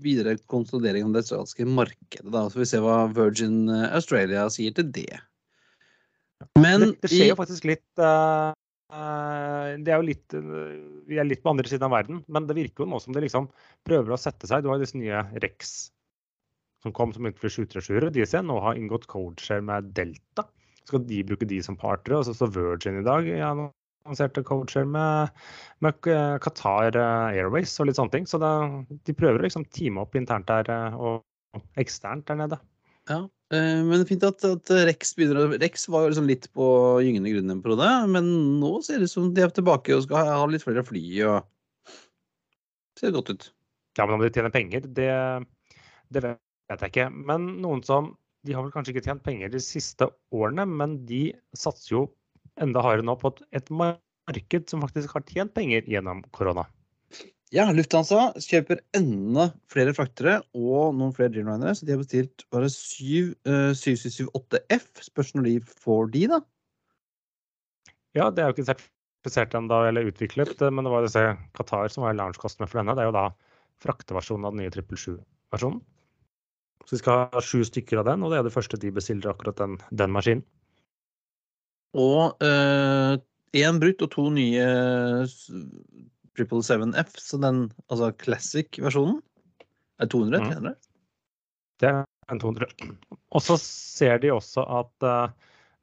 videre 0.04 0.38
konsolidering 0.52 1.08
av 1.08 1.16
det 1.16 1.24
australske 1.26 1.66
markedet, 1.68 2.28
da. 2.32 2.46
Så 2.52 2.62
vi 2.62 2.68
ser 2.70 2.84
hva 2.86 3.06
Virgin 3.14 3.66
eh, 3.70 3.88
Australia 3.98 4.46
sier 4.54 4.76
til 4.78 4.92
det. 4.94 5.22
Men 6.60 6.84
det, 6.84 6.92
det 7.02 7.12
skjer 7.12 7.32
jo 7.32 7.40
faktisk 7.40 7.66
litt 7.66 8.02
uh, 8.04 8.52
Det 9.80 9.92
er 9.92 10.02
jo 10.02 10.06
litt 10.06 10.34
Vi 11.08 11.18
er 11.18 11.26
litt 11.26 11.42
på 11.42 11.54
andre 11.54 11.68
siden 11.72 11.88
av 11.88 11.96
verden, 11.96 12.20
men 12.28 12.46
det 12.46 12.58
virker 12.58 12.84
jo 12.84 12.90
nå 12.92 13.00
som 13.02 13.16
det 13.16 13.24
liksom 13.24 13.48
prøver 13.88 14.14
å 14.14 14.20
sette 14.20 14.48
seg. 14.50 14.64
Du 14.64 14.70
har 14.70 14.82
disse 14.82 15.00
nye 15.00 15.24
Rex 15.42 15.76
som 16.86 16.94
kom 16.94 17.16
som 17.16 17.26
innenfor 17.26 17.50
737-ere. 17.50 18.12
De 18.14 18.28
ser 18.30 18.44
nå 18.46 18.60
har 18.62 18.78
inngått 18.78 19.08
codeshare 19.10 19.64
med 19.66 19.90
Delta. 19.98 20.46
Skal 20.86 21.02
de 21.10 21.24
bruke 21.26 21.48
de 21.50 21.58
som 21.66 21.78
partnere? 21.80 22.20
Og 22.20 22.28
så 22.28 22.36
står 22.38 22.52
Virgin 22.54 23.00
i 23.00 23.06
dag. 23.08 23.26
Ja, 23.26 23.56
annonserte 24.06 24.44
coacher 24.46 24.86
med, 24.86 25.34
med 25.84 26.10
eh, 26.12 26.38
Qatar 26.44 26.96
eh, 26.96 27.40
Airways 27.40 27.74
og 27.80 27.90
litt 27.90 28.00
sånne 28.00 28.14
ting. 28.14 28.28
Så 28.30 28.40
det, 28.42 28.52
de 29.08 29.18
prøver 29.18 29.42
å 29.42 29.48
liksom 29.48 29.66
teame 29.74 30.04
opp 30.04 30.16
internt 30.18 30.48
der 30.52 30.70
eh, 30.72 30.98
og 31.00 31.62
eksternt 31.82 32.28
der 32.30 32.40
nede. 32.44 32.60
Ja, 33.10 33.22
men 33.54 33.92
det 33.94 34.08
fint 34.10 34.24
at, 34.26 34.42
at 34.42 34.70
Rex 34.88 35.12
begynner 35.14 35.52
Rex 35.62 35.84
var 35.94 36.04
jo 36.04 36.10
liksom 36.10 36.26
litt 36.26 36.48
på 36.58 36.66
gyngende 37.06 37.30
grunn 37.36 37.54
en 37.54 37.60
periode, 37.62 37.90
men 38.10 38.32
nå 38.58 38.72
ser 38.82 38.98
det 38.98 39.12
ut 39.12 39.14
som 39.14 39.28
de 39.30 39.44
er 39.46 39.54
tilbake 39.54 39.94
og 39.94 40.02
skal 40.08 40.18
ha, 40.18 40.40
ha 40.42 40.48
litt 40.50 40.66
flere 40.66 40.82
fly 40.84 41.04
og 41.30 41.46
ser 42.98 43.14
godt 43.14 43.30
ut. 43.30 43.46
Ja, 44.00 44.08
men 44.08 44.18
om 44.18 44.26
de 44.26 44.32
tjener 44.34 44.52
penger, 44.52 44.90
det, 44.98 45.12
det 46.10 46.26
vet 46.26 46.82
jeg 46.82 46.92
ikke. 46.96 47.08
Men 47.30 47.48
noen 47.64 47.86
som 47.86 48.16
De 48.46 48.54
har 48.54 48.62
vel 48.62 48.74
kanskje 48.74 48.94
ikke 48.94 49.02
tjent 49.08 49.24
penger 49.26 49.50
de 49.50 49.62
siste 49.64 50.06
årene, 50.30 50.68
men 50.70 51.00
de 51.10 51.32
satser 51.58 51.96
jo 51.96 52.02
enda 52.62 52.84
hardere 52.84 53.06
nå 53.08 53.18
på 53.20 53.34
et, 53.56 53.70
marked 53.74 54.72
som 54.72 54.84
faktisk 54.84 55.14
har 55.16 55.26
tjent 55.30 55.54
penger 55.56 55.86
gjennom 55.90 56.24
korona. 56.36 56.66
Ja, 57.54 57.68
Lufthansa 57.72 58.32
kjøper 58.42 58.82
enda 58.98 59.52
flere 59.72 59.94
fraktere 59.96 60.40
og 60.58 60.96
noen 60.98 61.14
flere 61.16 61.32
Dreamlinere, 61.32 61.76
så 61.78 61.86
de 61.86 61.94
har 61.94 62.02
bestilt 62.02 62.44
bare 62.52 62.72
7, 62.74 63.36
eh, 63.46 63.72
7778F. 63.78 64.88
Spørs 65.06 65.32
når 65.38 65.48
de 65.48 65.56
får 65.86 66.12
de, 66.16 66.26
da. 66.34 66.42
Ja, 68.18 68.32
det 68.32 68.42
er 68.42 68.50
jo 68.50 68.56
ikke 68.56 68.68
sertifisert 68.72 69.56
ennå 69.56 69.82
eller 69.88 70.10
utviklet, 70.10 70.58
men 70.72 70.88
det 70.88 70.94
var 70.94 71.06
disse 71.06 71.24
Qatar 71.56 71.92
som 71.94 72.08
var 72.08 72.18
launchkostnad 72.18 72.72
for 72.72 72.82
denne. 72.82 72.96
Det 72.98 73.06
er 73.06 73.12
jo 73.12 73.18
da 73.20 73.30
frakteversjonen 73.84 74.48
av 74.48 74.56
den 74.56 74.66
nye 74.66 74.74
777-versjonen. 74.74 75.82
Så 76.86 76.98
vi 76.98 77.02
skal 77.02 77.26
ha 77.34 77.42
sju 77.42 77.64
stykker 77.66 78.02
av 78.02 78.10
den, 78.10 78.24
og 78.24 78.32
det 78.32 78.40
er 78.40 78.48
det 78.48 78.54
første 78.54 78.80
de 78.82 78.92
bestiller 78.94 79.32
akkurat 79.32 79.58
den, 79.62 79.80
den 79.90 80.14
maskinen. 80.14 80.46
Og 81.96 82.42
én 83.56 83.80
brutt 83.80 84.02
og 84.04 84.12
to 84.12 84.28
nye 84.36 84.66
777F, 86.36 87.16
så 87.22 87.40
den 87.40 87.72
altså 87.88 88.12
classic-versjonen 88.20 89.22
er 90.04 90.08
200, 90.12 90.42
Mhm. 90.42 90.50
tjener 90.52 90.76
det? 91.80 91.90
Er 91.90 92.06
en 92.32 92.40
200. 92.40 92.68
Og 93.32 93.42
så 93.42 93.58
ser 93.60 94.18
de 94.20 94.32
også 94.32 94.64
at 94.68 95.04
eh, 95.04 95.32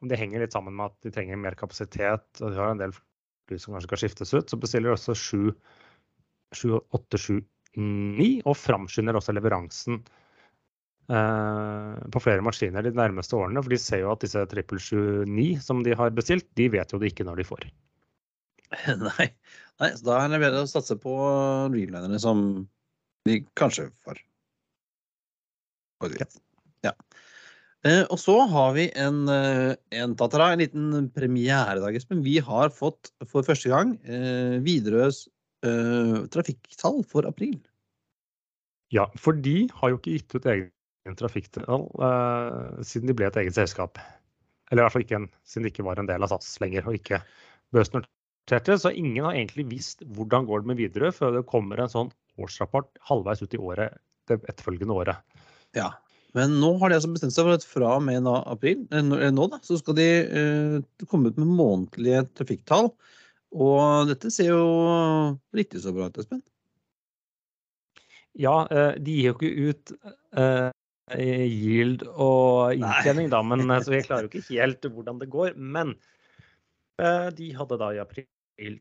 om 0.02 0.08
det 0.08 0.18
henger 0.18 0.40
litt 0.40 0.52
sammen 0.52 0.74
med 0.74 0.86
at 0.90 1.00
de 1.02 1.10
trenger 1.10 1.38
mer 1.38 1.54
kapasitet, 1.54 2.24
og 2.40 2.50
de 2.50 2.56
har 2.56 2.70
en 2.72 2.78
del 2.78 2.92
fly 3.48 3.58
som 3.58 3.72
kanskje 3.74 3.88
skal 3.88 3.98
skiftes 4.02 4.34
ut, 4.34 4.48
så 4.50 4.58
bestiller 4.60 4.90
de 4.90 4.96
også 4.96 5.14
7, 5.16 5.54
7879 6.52 8.42
og 8.44 8.56
framskynder 8.56 9.16
også 9.16 9.32
leveransen 9.32 10.02
eh, 10.02 10.21
på 11.12 12.20
flere 12.24 12.44
maskiner 12.44 12.84
de 12.86 12.92
nærmeste 12.96 13.36
årene. 13.36 13.60
For 13.60 13.74
de 13.74 13.78
ser 13.80 14.00
jo 14.00 14.12
at 14.14 14.22
disse 14.24 14.42
777-9 14.48 15.46
som 15.60 15.82
de 15.84 15.96
har 15.98 16.14
bestilt, 16.16 16.46
de 16.56 16.70
vet 16.72 16.94
jo 16.94 17.00
det 17.02 17.12
ikke 17.12 17.26
når 17.28 17.42
de 17.42 17.48
får. 17.48 17.66
Nei. 19.06 19.28
Nei, 19.80 19.90
så 19.98 20.06
da 20.06 20.18
er 20.22 20.32
det 20.32 20.42
bedre 20.42 20.62
å 20.64 20.70
satse 20.70 20.96
på 21.00 21.14
Dreamlinerne 21.72 22.20
som 22.22 22.44
de 23.28 23.40
kanskje 23.58 23.88
får. 24.06 24.20
Ja. 26.82 26.94
Eh, 27.86 28.02
og 28.10 28.18
så 28.18 28.36
har 28.50 28.72
vi 28.76 28.88
en, 28.98 29.24
eh, 29.30 29.74
en 29.98 30.14
Tatara, 30.18 30.52
en 30.52 30.62
liten 30.62 31.10
premieredag, 31.14 31.96
Espen. 31.98 32.22
Vi 32.22 32.38
har 32.42 32.70
fått 32.74 33.10
for 33.26 33.46
første 33.46 33.70
gang 33.70 33.96
eh, 34.06 34.58
Widerøes 34.62 35.24
eh, 35.66 36.26
trafikktall 36.34 37.02
for 37.06 37.26
april. 37.26 37.58
Ja, 38.94 39.08
for 39.16 39.34
de 39.34 39.68
har 39.80 39.92
jo 39.92 39.98
ikke 39.98 40.18
gitt 40.18 40.36
ut 40.36 40.46
egen 41.02 41.18
trafikktunnel 41.18 41.86
uh, 41.98 42.82
siden 42.86 43.10
de 43.10 43.16
ble 43.16 43.28
et 43.28 43.38
eget 43.42 43.56
selskap. 43.56 43.98
Eller 44.70 44.82
i 44.82 44.84
hvert 44.86 44.94
fall 44.94 45.04
ikke 45.04 45.18
en, 45.20 45.28
siden 45.44 45.66
de 45.66 45.72
ikke 45.72 45.86
var 45.86 46.00
en 46.00 46.08
del 46.08 46.24
av 46.24 46.32
SAS 46.32 46.54
lenger, 46.62 46.86
og 46.88 46.96
ikke 46.96 47.20
børsnoterte. 47.74 48.78
Så 48.80 48.94
ingen 48.94 49.26
har 49.26 49.36
egentlig 49.36 49.66
visst 49.72 50.04
hvordan 50.16 50.46
går 50.48 50.62
det 50.62 50.70
med 50.70 50.80
Widerøe 50.80 51.12
før 51.14 51.34
det 51.36 51.48
kommer 51.50 51.82
en 51.82 51.92
sånn 51.92 52.12
årsrapport 52.40 52.88
halvveis 53.08 53.42
ut 53.44 53.56
i 53.56 53.60
året, 53.60 53.98
det 54.30 54.40
etterfølgende 54.48 54.96
året. 54.96 55.40
Ja. 55.76 55.90
Men 56.32 56.54
nå 56.62 56.70
har 56.80 56.88
de 56.88 56.96
altså 56.96 57.10
bestemt 57.12 57.34
seg 57.34 57.44
for 57.44 57.58
at 57.58 57.66
fra 57.68 57.90
og 57.98 58.06
med 58.06 58.24
april, 58.24 58.86
eh, 58.88 59.04
nå, 59.04 59.48
da, 59.52 59.58
så 59.60 59.76
skal 59.76 59.98
de 59.98 60.06
uh, 60.24 61.04
komme 61.10 61.28
ut 61.28 61.40
med 61.42 61.50
månedlige 61.58 62.24
trafikktall. 62.38 62.88
Og 63.52 64.08
dette 64.08 64.30
ser 64.32 64.48
jo 64.48 64.62
riktig 65.52 65.82
så 65.84 65.92
bra 65.92 66.08
ut, 66.08 66.16
Espen. 66.22 66.40
Ja, 68.40 68.62
de 68.96 69.12
gir 69.12 69.26
jo 69.26 69.34
ikke 69.36 69.50
ut 69.68 69.92
yield 71.18 72.04
og 72.10 72.76
inntjening, 72.76 73.30
da, 73.32 73.42
men 73.46 73.64
eh, 73.68 73.82
så 73.84 73.96
jeg 73.96 74.06
klarer 74.08 74.28
jo 74.28 74.32
ikke 74.32 74.58
helt 74.58 74.88
hvordan 74.94 75.20
det 75.22 75.30
går. 75.32 75.56
Men 75.56 75.94
eh, 77.02 77.28
de 77.36 77.50
hadde 77.58 77.78
da 77.80 77.90
i 77.94 78.00
april 78.02 78.28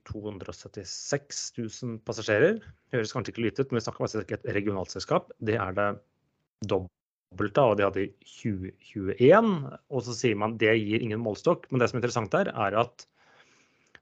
276 0.07 1.43
000 1.57 1.99
passasjerer. 2.07 2.59
Høres 2.93 3.13
kanskje 3.15 3.35
ikke 3.35 3.45
lyte 3.47 3.63
ut, 3.63 3.71
men 3.71 3.79
vi 3.79 3.85
snakker 3.85 4.05
faktisk 4.05 4.25
ikke 4.25 4.41
et 4.41 4.57
regionalt 4.57 4.93
selskap. 4.93 5.31
Det 5.39 5.57
er 5.61 5.77
det 5.77 5.87
dobbelt 6.69 7.61
av, 7.61 7.73
og 7.73 7.79
de 7.79 7.87
hadde 7.87 8.05
i 8.05 8.11
2021. 8.27 9.55
Og 9.89 10.05
så 10.05 10.17
sier 10.17 10.37
man 10.37 10.59
det 10.61 10.75
gir 10.77 11.01
ingen 11.01 11.23
målestokk. 11.23 11.69
Men 11.71 11.81
det 11.81 11.89
som 11.89 11.97
er 11.97 12.03
interessant 12.03 12.35
der, 12.35 12.51
er 12.51 12.77
at 12.83 13.07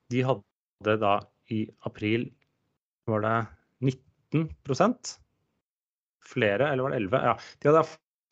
de 0.09 0.25
hadde 0.25 0.99
da 0.99 1.19
i 1.53 1.63
april 1.87 2.29
var 3.09 3.23
det 3.25 3.37
19% 4.33 5.15
flere, 6.29 6.69
eller 6.69 6.85
var 6.85 6.93
det 6.93 7.01
11? 7.01 7.21
Ja, 7.25 7.33
de 7.61 7.69
hadde, 7.71 7.83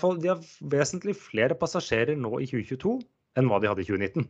fall- 0.02 0.20
de 0.22 0.32
har 0.32 0.42
vesentlig 0.74 1.16
flere 1.20 1.58
passasjerer 1.58 2.18
nå 2.18 2.40
i 2.42 2.48
2022 2.50 2.98
enn 3.38 3.52
hva 3.52 3.60
de 3.62 3.70
hadde 3.70 3.84
i 3.84 3.90
2019. 3.90 4.28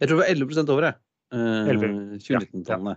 Jeg 0.00 0.08
tror 0.08 0.18
det 0.18 0.22
var 0.22 0.34
11% 0.34 0.72
over, 0.74 0.88
jeg. 0.88 0.98
Eh, 1.32 1.72
2019-tallene. 2.26 2.96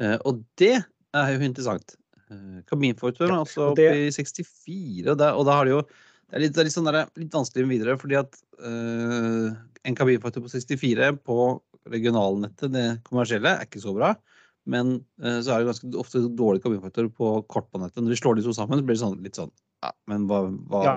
Eh, 0.00 0.16
og 0.26 0.44
det 0.60 0.76
er 0.80 1.32
jo 1.32 1.46
interessant. 1.46 1.96
Eh, 2.30 2.60
Kabinfortøren 2.68 3.34
er 3.34 3.44
altså 3.44 3.70
oppe 3.70 3.88
i 3.88 4.10
64, 4.14 5.08
og, 5.08 5.16
der, 5.18 5.34
og 5.34 5.46
da 5.48 5.58
har 5.58 5.68
de 5.68 5.76
jo 5.78 5.82
det 6.30 6.38
er 6.38 6.42
litt, 6.44 6.52
det 6.54 6.60
er 6.62 6.66
litt, 6.68 6.74
sånn 6.76 6.86
der, 6.86 7.08
litt 7.18 7.34
vanskelig 7.34 7.66
videre, 7.66 7.96
fordi 7.98 8.14
at 8.20 8.36
eh, 8.62 9.48
en 9.88 9.96
kabinfaktor 9.98 10.44
på 10.44 10.52
64 10.52 11.08
på 11.26 11.38
regionalnettet, 11.90 12.70
det 12.70 12.84
kommersielle, 13.08 13.56
er 13.56 13.66
ikke 13.66 13.82
så 13.82 13.94
bra. 13.96 14.12
Men 14.70 15.00
eh, 15.24 15.40
så 15.42 15.56
er 15.56 15.64
det 15.64 15.72
ganske 15.72 15.90
ofte 15.98 16.22
dårlig 16.38 16.62
kabinfaktor 16.62 17.08
på 17.16 17.32
kortbanenettet. 17.50 18.04
Når 18.04 18.14
de 18.14 18.20
slår 18.20 18.38
de 18.38 18.44
to 18.46 18.54
sammen, 18.54 18.78
så 18.78 18.86
blir 18.86 18.94
det 18.94 19.02
sånn, 19.02 19.18
litt 19.24 19.40
sånn 19.40 19.50
Ja, 19.80 19.90
men 20.10 20.26
hva, 20.28 20.42
hva 20.68 20.80
Ja. 20.84 20.94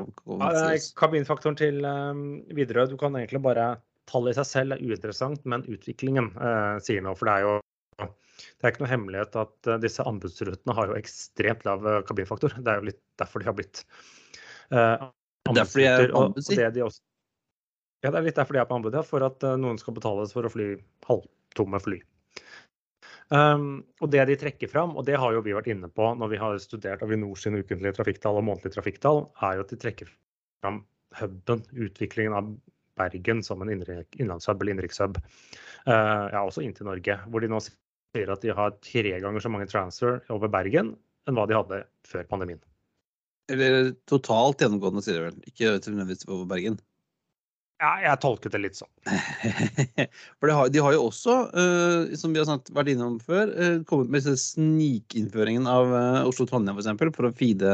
sies? 0.73 0.91
kabinfaktoren 0.99 1.55
til 1.59 1.83
um, 1.87 2.43
Widerøe, 2.51 2.89
du 2.91 2.97
kan 2.99 3.15
egentlig 3.15 3.43
bare 3.45 3.77
Tallet 4.11 4.33
i 4.33 4.35
seg 4.35 4.47
selv 4.49 4.75
er 4.75 4.81
uinteressant, 4.83 5.45
men 5.47 5.61
utviklingen 5.71 6.33
eh, 6.35 6.73
sier 6.83 6.99
noe. 7.05 7.15
For 7.15 7.29
det 7.29 7.37
er 7.37 7.45
jo 7.47 7.53
det 8.59 8.65
er 8.65 8.73
ikke 8.73 8.83
noe 8.83 8.91
hemmelighet 8.91 9.37
at 9.39 9.69
eh, 9.69 9.79
disse 9.79 10.03
anbudsrutene 10.03 10.75
har 10.75 10.91
jo 10.91 10.97
ekstremt 10.97 11.63
lav 11.63 11.87
eh, 11.87 12.01
kabinfaktor. 12.09 12.57
Det 12.59 12.73
er 12.73 12.81
jo 12.81 12.89
litt 12.89 12.99
derfor 13.21 13.39
de 13.39 13.47
har 13.47 13.55
blitt 13.55 13.85
uh, 14.75 15.07
Derfor 15.47 15.79
de 15.79 15.87
er 15.87 16.11
på 16.11 16.25
anbud, 16.25 16.43
si. 16.43 16.57
det 16.59 16.69
de 16.75 16.83
også, 16.83 16.99
ja, 18.03 18.11
det 18.11 18.19
er 18.19 18.25
litt 18.27 18.39
derfor 18.39 18.55
de 18.55 18.59
er 18.59 18.67
på 18.67 18.75
anbud, 18.75 18.95
ja. 18.97 19.03
For 19.07 19.23
at 19.23 19.43
eh, 19.47 19.59
noen 19.59 19.79
skal 19.79 19.95
betales 19.95 20.35
for 20.35 20.47
å 20.47 20.51
fly 20.51 20.73
halvtomme 21.07 21.79
fly. 21.83 22.01
Um, 23.33 23.81
og 24.03 24.11
det 24.13 24.27
de 24.29 24.35
trekker 24.37 24.69
fram, 24.69 24.91
og 24.99 25.07
det 25.07 25.15
har 25.17 25.33
jo 25.33 25.41
vi 25.41 25.55
vært 25.55 25.71
inne 25.73 25.87
på 25.89 26.11
når 26.19 26.29
vi 26.29 26.39
har 26.41 26.57
studert 26.61 27.01
Avinor 27.01 27.39
sine 27.39 27.63
ukentlige 27.63 27.95
trafikktall 27.97 28.37
og 28.37 28.45
månedlige 28.45 28.75
trafikktall, 28.75 29.23
er 29.41 29.57
jo 29.57 29.63
at 29.65 29.73
de 29.73 29.79
trekker 29.81 30.11
fram 30.61 30.83
huben, 31.17 31.63
utviklingen 31.73 32.35
av 32.37 32.51
Bergen 32.99 33.41
som 33.41 33.63
en 33.63 33.71
innlandshub 33.73 34.61
eller 34.61 34.75
innenrikshub. 34.75 35.17
Uh, 35.87 36.29
ja, 36.29 36.43
også 36.43 36.61
inn 36.61 36.75
til 36.77 36.85
Norge, 36.85 37.17
hvor 37.25 37.41
de 37.41 37.49
nå 37.49 37.61
sier 37.63 38.29
at 38.29 38.45
de 38.45 38.53
har 38.53 38.77
tre 38.85 39.17
ganger 39.23 39.41
så 39.41 39.49
mange 39.49 39.69
transfer 39.71 40.21
over 40.33 40.51
Bergen 40.53 40.93
enn 41.25 41.39
hva 41.39 41.47
de 41.49 41.57
hadde 41.57 41.81
før 42.05 42.29
pandemien. 42.29 42.61
Eller 43.51 43.95
totalt 44.07 44.61
gjennomgående, 44.61 45.01
sier 45.03 45.17
de 45.17 45.25
vel. 45.31 45.39
Ikke 45.49 45.73
nødvendigvis 45.73 46.27
over 46.29 46.45
Bergen. 46.53 46.77
Ja, 47.81 47.91
jeg 48.03 48.19
tolket 48.23 48.53
det 48.53 48.61
litt 48.63 48.77
sånn. 48.77 48.91
For 50.39 50.49
de 50.49 50.55
har, 50.55 50.69
de 50.71 50.81
har 50.85 50.95
jo 50.95 51.07
også, 51.09 51.35
uh, 51.51 52.13
som 52.19 52.35
vi 52.35 52.39
har 52.39 52.47
snakket, 52.47 52.71
vært 52.77 52.93
innom 52.93 53.17
før, 53.23 53.51
uh, 53.57 53.77
kommet 53.89 54.13
med 54.13 54.27
snikinnføringen 54.39 55.67
av 55.69 55.91
uh, 55.91 56.21
Oslo-Trondheim 56.29 56.79
f.eks. 56.79 56.93
For, 57.01 57.13
for 57.17 57.29
å 57.29 57.33
feede 57.35 57.73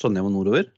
Trondheim 0.00 0.30
og 0.30 0.36
nordover. 0.38 0.70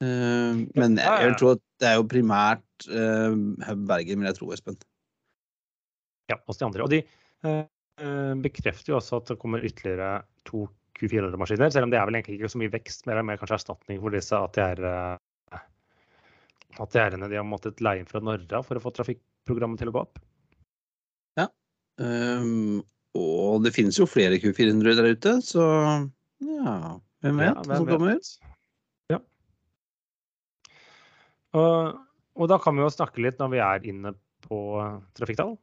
Men 0.00 0.94
jeg, 0.96 1.04
jeg 1.04 1.26
vil 1.28 1.34
tro 1.36 1.48
at 1.52 1.60
det 1.82 1.88
er 1.90 1.98
jo 1.98 2.06
primært 2.08 2.86
Hub 2.88 3.82
Bergen, 3.90 4.22
vil 4.22 4.28
jeg 4.30 4.36
tro, 4.38 4.46
Espen. 4.54 4.78
Ja, 6.32 6.38
hos 6.48 6.56
de 6.56 6.64
andre. 6.64 6.86
Og 6.86 6.88
de 6.94 7.02
bekrefter 8.40 8.94
jo 8.94 8.96
også 8.96 9.18
at 9.18 9.28
det 9.28 9.36
kommer 9.42 9.66
ytterligere 9.66 10.22
to 10.48 10.64
Q400-maskiner, 11.00 11.70
selv 11.72 11.88
om 11.88 11.92
det 11.92 11.98
er 12.00 12.08
vel 12.08 12.18
egentlig 12.18 12.38
ikke 12.38 12.52
så 12.52 12.60
mye 12.60 12.72
vekst, 12.72 13.04
mer, 13.06 13.16
det 13.16 13.22
er 13.22 13.28
mer 13.30 13.40
kanskje 13.40 13.56
erstatning 13.56 14.00
for 14.02 14.14
disse 14.14 14.36
ATR, 14.36 14.82
eh, 14.84 15.14
ATR-ene 16.78 17.28
de 17.30 17.36
har 17.40 17.46
måttet 17.48 17.80
leie 17.82 18.00
inn 18.04 18.08
fra 18.10 18.20
Norra 18.22 18.62
for 18.62 18.78
å 18.78 18.82
få 18.84 18.92
trafikkprogrammet 18.94 19.80
til 19.82 19.90
å 19.90 19.96
gå 19.98 20.02
opp. 20.06 20.20
Um, 22.00 22.78
og 23.18 23.60
det 23.66 23.74
finnes 23.76 23.98
jo 23.98 24.06
flere 24.08 24.38
Q400 24.40 24.94
der 24.96 25.08
ute, 25.12 25.32
så 25.44 25.64
ja, 26.40 26.76
hvem 27.20 27.40
vet 27.42 27.50
Ja, 27.50 27.64
hvem 27.66 27.76
som 27.76 27.88
kommer 27.90 28.14
ut? 28.16 28.30
Ja. 29.12 29.18
Og, 31.60 31.98
og 32.40 32.48
da 32.48 32.56
kan 32.62 32.78
vi 32.78 32.86
jo 32.86 32.92
snakke 32.94 33.20
litt 33.20 33.42
når 33.42 33.52
vi 33.52 33.60
er 33.66 33.84
inne 33.92 34.14
på 34.46 34.60
eh, 34.80 34.96
trafikktall. 35.18 35.58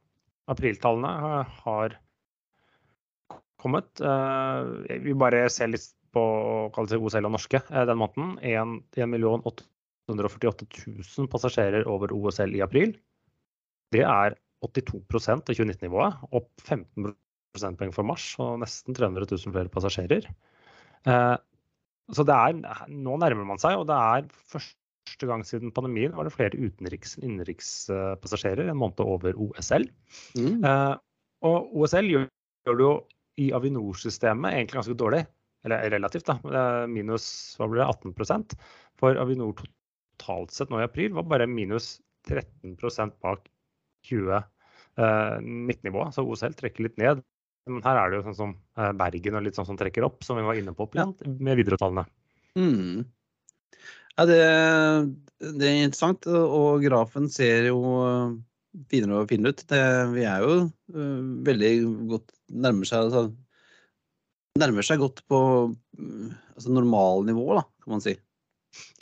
Apriltallene 0.51 1.15
har- 1.23 1.49
har 1.63 1.97
kommet. 3.57 3.89
Uh, 3.97 4.85
Vi 5.01 5.17
bare 5.17 5.47
ser 5.49 5.73
litt 5.73 5.89
på 6.13 6.27
kall 6.75 6.85
det 6.91 7.01
OSL 7.01 7.25
og 7.25 7.33
norske 7.33 7.63
eh, 7.65 7.85
den 7.89 7.97
måneden. 7.97 8.37
1 8.45 8.77
848 10.07 10.67
000 10.87 11.29
passasjerer 11.31 11.87
over 11.89 12.13
OSL 12.15 12.55
i 12.55 12.63
april. 12.63 12.95
Det 13.93 14.03
er 14.03 14.35
82% 14.65 15.51
av 15.51 15.55
2019-nivået, 15.55 16.23
opp 16.33 16.49
15 16.63 17.11
prosentpoeng 17.55 17.93
for 17.95 18.07
mars 18.07 18.25
og 18.41 18.61
nesten 18.63 18.95
300 18.97 19.27
000 19.29 19.53
flere 19.53 19.71
passasjerer. 19.73 20.27
Eh, 21.07 21.35
Så 22.07 22.23
det 22.23 22.31
er, 22.31 22.87
nå 22.87 23.17
nærmer 23.19 23.43
man 23.43 23.59
seg, 23.59 23.75
og 23.75 23.89
det 23.89 23.95
er 23.99 24.27
første 24.47 25.27
gang 25.27 25.41
siden 25.43 25.73
pandemien 25.75 26.13
var 26.15 26.23
det 26.23 26.31
flere 26.31 26.55
utenriks- 26.55 27.17
enn 27.19 27.33
innenrikspassasjerer 27.33 28.69
en 28.71 28.79
måned 28.79 29.03
over 29.03 29.35
OSL. 29.35 29.89
Mm. 30.39 30.63
Eh, 30.63 30.95
og 31.43 31.73
OSL 31.75 32.07
gjør, 32.13 32.29
gjør 32.63 32.79
det 32.79 32.85
jo 32.87 32.93
i 33.43 33.49
Avinor-systemet 33.51 34.55
egentlig 34.55 34.79
ganske 34.79 34.95
dårlig. 34.97 35.25
Eller 35.67 35.89
relativt, 35.91 36.29
da. 36.29 36.37
Eh, 36.47 36.87
Minus 36.87 37.57
hva 37.59 37.67
blir 37.67 37.83
det, 37.83 37.89
18% 37.91 38.55
For 39.01 39.19
Avinor 39.19 39.51
totalt 40.17 40.53
sett 40.53 40.71
nå 40.73 40.81
i 40.81 40.87
april 40.87 41.13
var 41.17 41.27
bare 41.29 41.49
minus 41.49 41.97
13% 42.27 43.17
bak 43.23 43.45
2019-nivået. 44.09 46.15
Så 46.15 46.25
OSL 46.25 46.57
trekker 46.57 46.87
litt 46.87 46.97
ned. 47.01 47.21
Men 47.67 47.83
her 47.83 47.99
er 47.99 48.09
det 48.09 48.19
jo 48.19 48.25
sånn 48.29 48.37
som 48.37 48.51
eh, 48.79 48.93
Bergen 48.97 49.37
og 49.37 49.43
litt 49.43 49.57
sånn 49.59 49.67
som 49.67 49.79
trekker 49.79 50.05
opp, 50.07 50.23
som 50.23 50.39
vi 50.39 50.47
var 50.47 50.59
inne 50.59 50.73
på 50.75 50.87
med 50.95 51.59
videretallene. 51.59 52.05
Mm. 52.57 53.03
Ja, 54.17 54.25
det, 54.25 54.43
det 55.59 55.67
er 55.67 55.83
interessant, 55.83 56.25
og 56.31 56.81
grafen 56.81 57.27
ser 57.29 57.67
jo 57.69 57.77
finere 58.91 59.21
og 59.21 59.31
finere 59.31 59.53
ut. 59.53 59.65
Det, 59.69 59.81
vi 60.13 60.23
er 60.27 60.45
jo 60.45 60.55
øh, 60.93 61.27
veldig 61.47 61.73
godt 62.13 62.33
Nærmer 62.47 62.87
seg 62.87 63.07
altså, 63.07 63.23
Nærmer 64.57 64.85
seg 64.85 65.01
godt 65.01 65.21
på 65.29 65.39
øh, 65.67 66.29
altså 66.55 66.73
normalnivå, 66.73 67.45
da, 67.59 67.65
kan 67.83 67.97
man 67.97 68.03
si. 68.03 68.15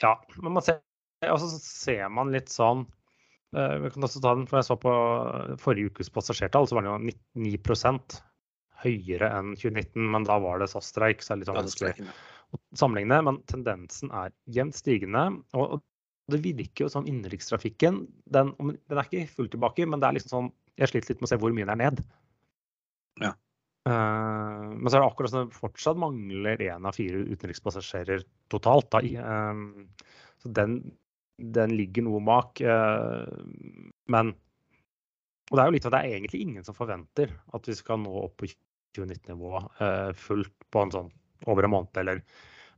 Ja, 0.02 0.16
men 0.42 0.58
man 0.58 0.66
ser, 0.66 0.82
og 1.24 1.42
så 1.42 1.50
ser 1.62 2.08
man 2.14 2.34
litt 2.34 2.52
sånn 2.52 2.84
eh, 3.56 3.76
Vi 3.84 3.92
kan 3.94 4.08
også 4.08 4.22
ta 4.24 4.36
den, 4.36 4.46
for 4.50 4.60
jeg 4.60 4.68
så 4.68 4.78
på 4.80 4.94
forrige 5.62 5.94
ukes 5.94 6.12
passasjertall, 6.14 6.68
så 6.68 6.78
var 6.78 6.86
det 6.86 6.94
jo 6.94 7.16
9% 7.48 8.20
høyere 8.84 9.32
enn 9.38 9.56
2019. 9.56 10.10
Men 10.16 10.28
da 10.28 10.38
var 10.44 10.62
det 10.62 10.70
SAS-streik, 10.72 11.24
så 11.24 11.34
det 11.34 11.36
er 11.36 11.42
litt 11.42 11.52
sånn 11.52 11.62
vanskelig 11.62 12.10
å 12.54 12.62
sammenligne. 12.78 13.22
Men 13.30 13.42
tendensen 13.52 14.14
er 14.14 14.34
jevnt 14.58 14.78
stigende. 14.78 15.28
Og 15.58 15.80
det 16.32 16.42
virker 16.42 16.86
jo 16.86 16.92
som 16.92 17.08
innenrikstrafikken 17.08 18.04
den, 18.34 18.54
den 18.58 19.00
er 19.00 19.06
ikke 19.06 19.28
fullt 19.38 19.54
tilbake, 19.56 19.88
men 19.88 20.02
det 20.02 20.10
er 20.10 20.18
liksom 20.18 20.34
sånn 20.34 20.54
Jeg 20.76 20.92
sliter 20.92 21.14
litt 21.14 21.22
med 21.22 21.30
å 21.30 21.32
se 21.32 21.38
hvor 21.40 21.54
mye 21.56 21.68
den 21.68 21.72
er 21.72 21.80
ned. 21.86 22.00
Ja. 23.24 23.30
Uh, 23.86 24.74
men 24.74 24.90
så 24.90 24.98
er 24.98 25.04
det 25.04 25.08
akkurat 25.08 25.32
sånn, 25.32 25.52
det 25.52 25.56
fortsatt 25.56 26.00
mangler 26.02 26.60
én 26.66 26.88
av 26.90 26.98
fire 26.98 27.22
utenrikspassasjerer 27.30 28.26
totalt. 28.52 28.90
Da. 28.92 29.00
eh, 29.00 30.10
så 30.44 30.52
den, 30.58 30.74
den 31.38 31.76
ligger 31.76 32.06
noe 32.08 32.22
bak. 32.24 32.62
eh, 32.62 33.26
men 34.08 34.34
Og 35.52 35.58
det 35.58 35.62
er 35.62 35.68
jo 35.70 35.76
litt 35.76 35.86
av 35.86 35.92
det 35.94 36.00
er 36.02 36.16
egentlig 36.16 36.42
ingen 36.42 36.64
som 36.66 36.74
forventer 36.74 37.30
at 37.54 37.68
vi 37.70 37.76
skal 37.78 38.00
nå 38.02 38.12
opp 38.24 38.38
på 38.42 38.48
2019-nivået 38.98 40.16
fullt 40.18 40.54
på 40.74 40.82
en 40.82 40.94
sånn 40.94 41.10
over 41.46 41.68
en 41.68 41.74
måned 41.76 42.00
eller 42.02 42.22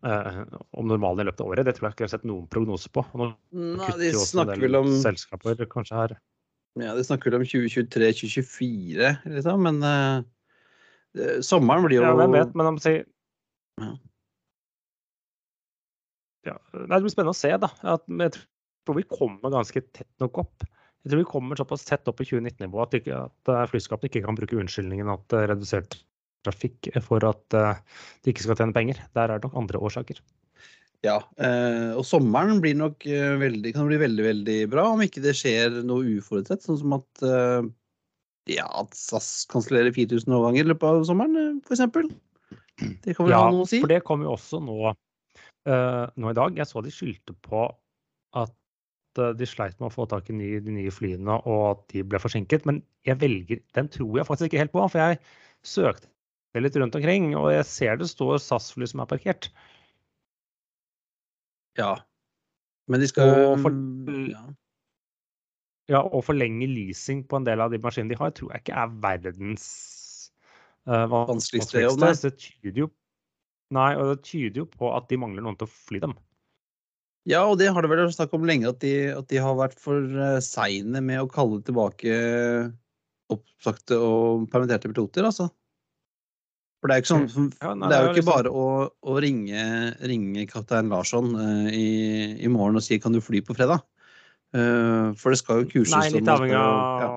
eh, 0.04 0.39
om 0.76 0.89
normalen 0.89 1.24
i 1.24 1.28
løpet 1.30 1.43
av 1.46 1.52
året. 1.54 1.67
Det 1.67 1.78
tror 1.78 1.88
jeg 1.88 1.96
ikke 1.96 2.04
jeg 2.04 2.10
har 2.10 2.15
sett 2.17 2.28
noen 2.28 2.50
prognose 2.52 2.91
på. 2.91 3.06
Nå 3.13 3.30
Nei, 3.54 3.91
de 4.02 4.12
snakker 4.20 4.60
vel 4.65 4.80
om 4.82 4.89
selskaper 5.04 5.63
kanskje 5.72 6.00
her. 6.02 6.15
Ja, 6.78 6.93
de 6.98 7.06
snakker 7.06 7.32
vel 7.32 7.39
om 7.39 7.48
2023-2024, 7.48 9.13
liksom, 9.34 9.63
men 9.65 9.80
øh, 9.88 11.39
sommeren 11.46 11.88
blir 11.88 12.02
jo 12.02 12.06
Ja, 12.06 12.13
hvem 12.20 12.36
vet, 12.36 12.54
men 12.58 12.74
om 12.74 12.82
si 12.82 12.98
Ja. 13.78 13.93
Ja, 16.47 16.55
nei, 16.73 16.88
det 16.97 17.03
blir 17.05 17.13
spennende 17.13 17.36
å 17.36 17.38
se, 17.38 17.51
da. 17.60 17.69
At, 17.95 18.05
jeg 18.07 18.33
tror 18.88 18.97
vi 19.01 19.05
kommer 19.12 19.51
ganske 19.53 19.81
tett 19.91 20.10
nok 20.23 20.39
opp. 20.45 20.65
Jeg 21.03 21.12
tror 21.12 21.21
vi 21.21 21.29
kommer 21.29 21.60
såpass 21.60 21.86
tett 21.88 22.07
opp 22.10 22.21
i 22.23 22.27
2019-nivå 22.27 22.81
at, 22.83 22.95
ikke- 22.99 23.19
at 23.27 23.51
eh, 23.53 23.65
flyskapene 23.71 24.10
ikke 24.12 24.23
kan 24.25 24.38
bruke 24.39 24.57
unnskyldningen 24.60 25.12
at 25.13 25.23
det 25.31 25.41
er 25.43 25.51
redusert 25.53 25.97
trafikk 26.47 26.88
for 27.03 27.23
at 27.27 27.55
eh, 27.57 27.79
de 28.23 28.31
ikke 28.33 28.45
skal 28.47 28.60
tjene 28.60 28.75
penger. 28.75 28.99
Der 29.17 29.27
er 29.33 29.39
det 29.41 29.47
nok 29.49 29.57
andre 29.60 29.81
årsaker. 29.89 30.19
Ja, 31.05 31.19
eh, 31.38 31.91
og 31.93 32.03
sommeren 32.10 32.60
blir 32.63 32.75
nok 32.79 33.05
eh, 33.05 33.36
veldig, 33.39 33.73
kan 33.75 33.88
bli 33.89 33.99
veldig, 34.01 34.23
veldig 34.25 34.57
bra, 34.71 34.88
om 34.95 35.03
ikke 35.05 35.21
det 35.23 35.36
skjer 35.38 35.81
noe 35.86 36.07
uforutsett, 36.17 36.63
sånn 36.65 36.79
som 36.81 36.95
at 36.97 37.23
eh, 37.27 37.67
ja, 38.55 38.65
at 38.81 38.95
SAS 38.97 39.43
kansellerer 39.51 39.91
4000 39.95 40.31
overganger 40.33 40.65
i 40.65 40.71
løpet 40.71 40.88
av 40.89 41.03
sommeren, 41.07 41.60
f.eks. 41.67 41.83
Det 43.03 43.13
kan 43.17 43.27
vel 43.27 43.33
Ja, 43.36 43.43
ha 43.43 43.51
noe 43.53 43.65
å 43.65 43.69
si? 43.69 43.81
for 43.83 43.91
det 43.91 44.01
kommer 44.07 44.29
jo 44.29 44.33
også 44.38 44.60
nå, 44.63 44.77
eh, 44.89 44.97
nå 45.67 46.32
i 46.32 46.38
dag. 46.38 46.58
Jeg 46.58 46.69
så 46.69 46.84
de 46.86 46.93
skyldte 46.93 47.36
på 47.45 47.65
at 48.38 49.21
eh, 49.21 49.34
de 49.38 49.47
sleit 49.49 49.77
med 49.80 49.89
å 49.89 49.93
få 49.93 50.08
tak 50.10 50.30
i 50.32 50.36
ny, 50.38 50.51
de 50.63 50.75
nye 50.75 50.93
flyene, 50.93 51.39
og 51.47 51.63
at 51.71 51.88
de 51.93 52.03
ble 52.08 52.21
forsinket. 52.21 52.67
Men 52.69 52.82
jeg 53.08 53.19
velger, 53.23 53.63
den 53.77 53.89
tror 53.93 54.19
jeg 54.19 54.27
faktisk 54.30 54.51
ikke 54.51 54.63
helt 54.65 54.75
på, 54.75 54.86
for 54.86 55.03
jeg 55.03 55.19
søkte 55.67 56.12
litt 56.58 56.77
rundt 56.80 56.95
omkring, 56.97 57.34
og 57.38 57.51
jeg 57.53 57.65
ser 57.69 57.99
det 57.99 58.08
står 58.10 58.39
SAS-fly 58.41 58.88
som 58.89 59.03
er 59.03 59.10
parkert. 59.12 59.51
Ja. 61.77 61.91
Men 62.89 63.03
de 63.03 63.10
skal 63.12 63.30
Og 63.30 63.60
for- 63.62 63.75
ja. 64.32 64.45
Ja, 65.88 66.01
og 66.01 66.25
forlenge 66.25 66.67
leasing 66.67 67.21
på 67.30 67.38
en 67.38 67.45
del 67.45 67.62
av 67.62 67.71
de 67.71 67.80
maskinene 67.80 68.12
de 68.12 68.17
har, 68.19 68.32
tror 68.36 68.51
jeg 68.51 68.63
ikke 68.65 68.80
er 68.82 68.95
verdens 69.06 69.67
uh, 70.88 71.06
Vanskeligste 71.08 71.80
jobb. 71.80 72.01
Det 72.01 72.34
tyder 72.41 72.82
jo 72.82 72.89
Nei, 73.75 73.91
og 73.99 74.13
det 74.13 74.23
tyder 74.27 74.63
jo 74.63 74.69
på 74.71 74.93
at 74.95 75.10
de 75.12 75.19
mangler 75.19 75.43
noen 75.43 75.58
til 75.60 75.67
å 75.67 75.73
fly 75.73 75.99
dem. 76.03 76.15
ja, 77.27 77.43
og 77.43 77.58
det 77.60 77.67
har 77.73 77.84
det 77.84 77.91
vel 77.91 78.06
vært 78.06 78.15
snakk 78.15 78.36
om 78.38 78.45
lenge, 78.47 78.69
at 78.71 78.80
de, 78.80 78.93
at 79.12 79.27
de 79.27 79.41
har 79.43 79.58
vært 79.60 79.80
for 79.82 79.99
uh, 79.99 80.39
seine 80.43 81.01
med 81.03 81.19
å 81.19 81.32
kalle 81.32 81.60
tilbake 81.67 82.13
oppsagte 83.34 83.97
og 83.99 84.47
permitterte 84.51 84.91
piloter, 84.93 85.27
altså. 85.27 85.49
For 86.77 86.89
det 86.89 86.95
er, 86.95 87.03
ikke 87.03 87.10
sånn. 87.10 87.51
Ja, 87.58 87.73
nei, 87.73 87.89
det 87.89 87.97
er 87.97 88.03
jo 88.06 88.10
ikke 88.12 88.21
liksom- 88.21 88.34
bare 88.36 88.49
å, 88.53 88.65
å 89.12 89.19
ringe, 89.23 89.62
ringe 90.08 90.45
kaptein 90.47 90.91
Larsson 90.93 91.34
eh, 91.41 91.69
i, 91.73 91.88
i 92.45 92.51
morgen 92.53 92.77
og 92.77 92.86
si 92.86 92.99
'kan 92.99 93.12
du 93.12 93.19
fly 93.19 93.41
på 93.41 93.58
fredag'? 93.58 93.82
Eh, 94.56 95.13
for 95.17 95.34
det 95.34 95.39
skal 95.41 95.63
jo 95.63 95.71
kurses. 95.71 95.95
Nei, 95.97 96.19
litt 96.19 96.30
avhengig 96.32 96.56
av 96.56 97.01
ja. 97.01 97.10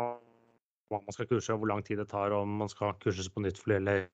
hva 0.91 1.03
man 1.05 1.15
skal 1.15 1.29
kurse, 1.31 1.53
hvor 1.53 1.69
lang 1.69 1.85
tid 1.85 2.01
det 2.01 2.09
tar, 2.09 2.33
om 2.33 2.57
man 2.65 2.73
skal 2.73 2.97
kurses 2.99 3.29
på 3.29 3.45
nytt 3.45 3.61
fly 3.61 3.77
eller 3.77 4.09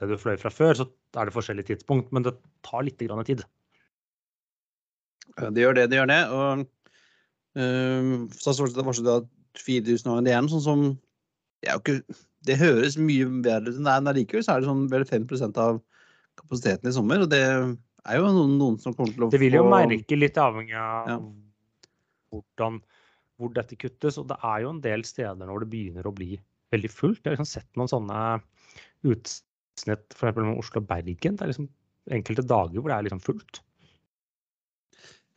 det 0.00 0.08
du 0.08 0.16
fløy 0.20 0.38
fra 0.40 0.52
før, 0.52 0.78
så 0.78 0.86
er 1.18 1.28
det 1.28 1.34
forskjellig 1.34 1.66
tidspunkt, 1.68 2.08
men 2.14 2.24
det 2.24 2.36
tar 2.66 2.84
litt 2.86 3.00
grann 3.02 3.24
tid. 3.26 3.42
Det 5.40 5.62
gjør 5.62 5.76
det, 5.76 5.90
det 5.92 6.00
gjør 6.00 6.10
det. 6.10 6.20
Og 6.34 6.64
uh, 7.60 8.14
så 8.32 8.54
varslet 8.56 9.06
det 9.06 9.18
at 9.18 9.28
4000 9.60 10.26
det 10.26 10.34
er 10.34 10.42
noe 10.44 10.52
sånn 10.52 10.64
som 10.64 10.84
det, 11.60 11.74
ikke, 11.74 11.98
det 12.48 12.56
høres 12.60 12.96
mye 13.00 13.26
bedre 13.44 13.72
ut 13.72 13.80
enn 13.80 13.88
det 13.88 13.92
er, 13.92 14.02
men 14.04 14.12
allikevel 14.14 14.46
så 14.46 14.54
er 14.54 14.62
det 14.62 14.70
sånn 14.70 14.86
vel 14.92 15.04
5 15.08 15.26
av 15.50 15.80
kapasiteten 16.40 16.88
i 16.88 16.94
sommer. 16.96 17.26
Og 17.26 17.32
det 17.32 17.42
er 17.44 18.16
jo 18.16 18.30
noen, 18.30 18.56
noen 18.60 18.78
som 18.80 18.96
kommer 18.96 19.12
til 19.12 19.26
å 19.26 19.28
få 19.28 19.34
Det 19.34 19.42
vil 19.42 19.58
jo 19.58 19.66
merke 19.68 20.16
litt 20.16 20.40
avhengig 20.40 20.78
av 20.80 21.10
Ja. 21.12 21.18
hvordan, 22.32 22.80
hvor 23.36 23.52
dette 23.52 23.76
kuttes, 23.76 24.16
og 24.16 24.30
det 24.30 24.40
er 24.40 24.64
jo 24.64 24.72
en 24.72 24.80
del 24.80 25.04
steder 25.04 25.44
når 25.44 25.66
det 25.66 25.70
begynner 25.74 26.08
å 26.08 26.14
bli 26.16 26.38
veldig 26.72 26.90
fullt. 26.94 27.20
Jeg 27.24 27.34
har 27.34 27.36
liksom 27.36 27.52
sett 27.52 27.68
noen 27.76 27.90
sånne 27.90 28.24
utsnitt, 29.80 30.06
f.eks. 30.14 30.36
med 30.36 30.60
Oslo 30.60 30.82
og 30.82 30.88
Bergen. 30.88 31.36
Det 31.36 31.44
er 31.44 31.52
liksom 31.52 31.68
enkelte 32.10 32.46
dager 32.46 32.80
hvor 32.80 32.92
det 32.92 32.96
er 32.98 33.08
liksom 33.08 33.24
fullt. 33.24 33.60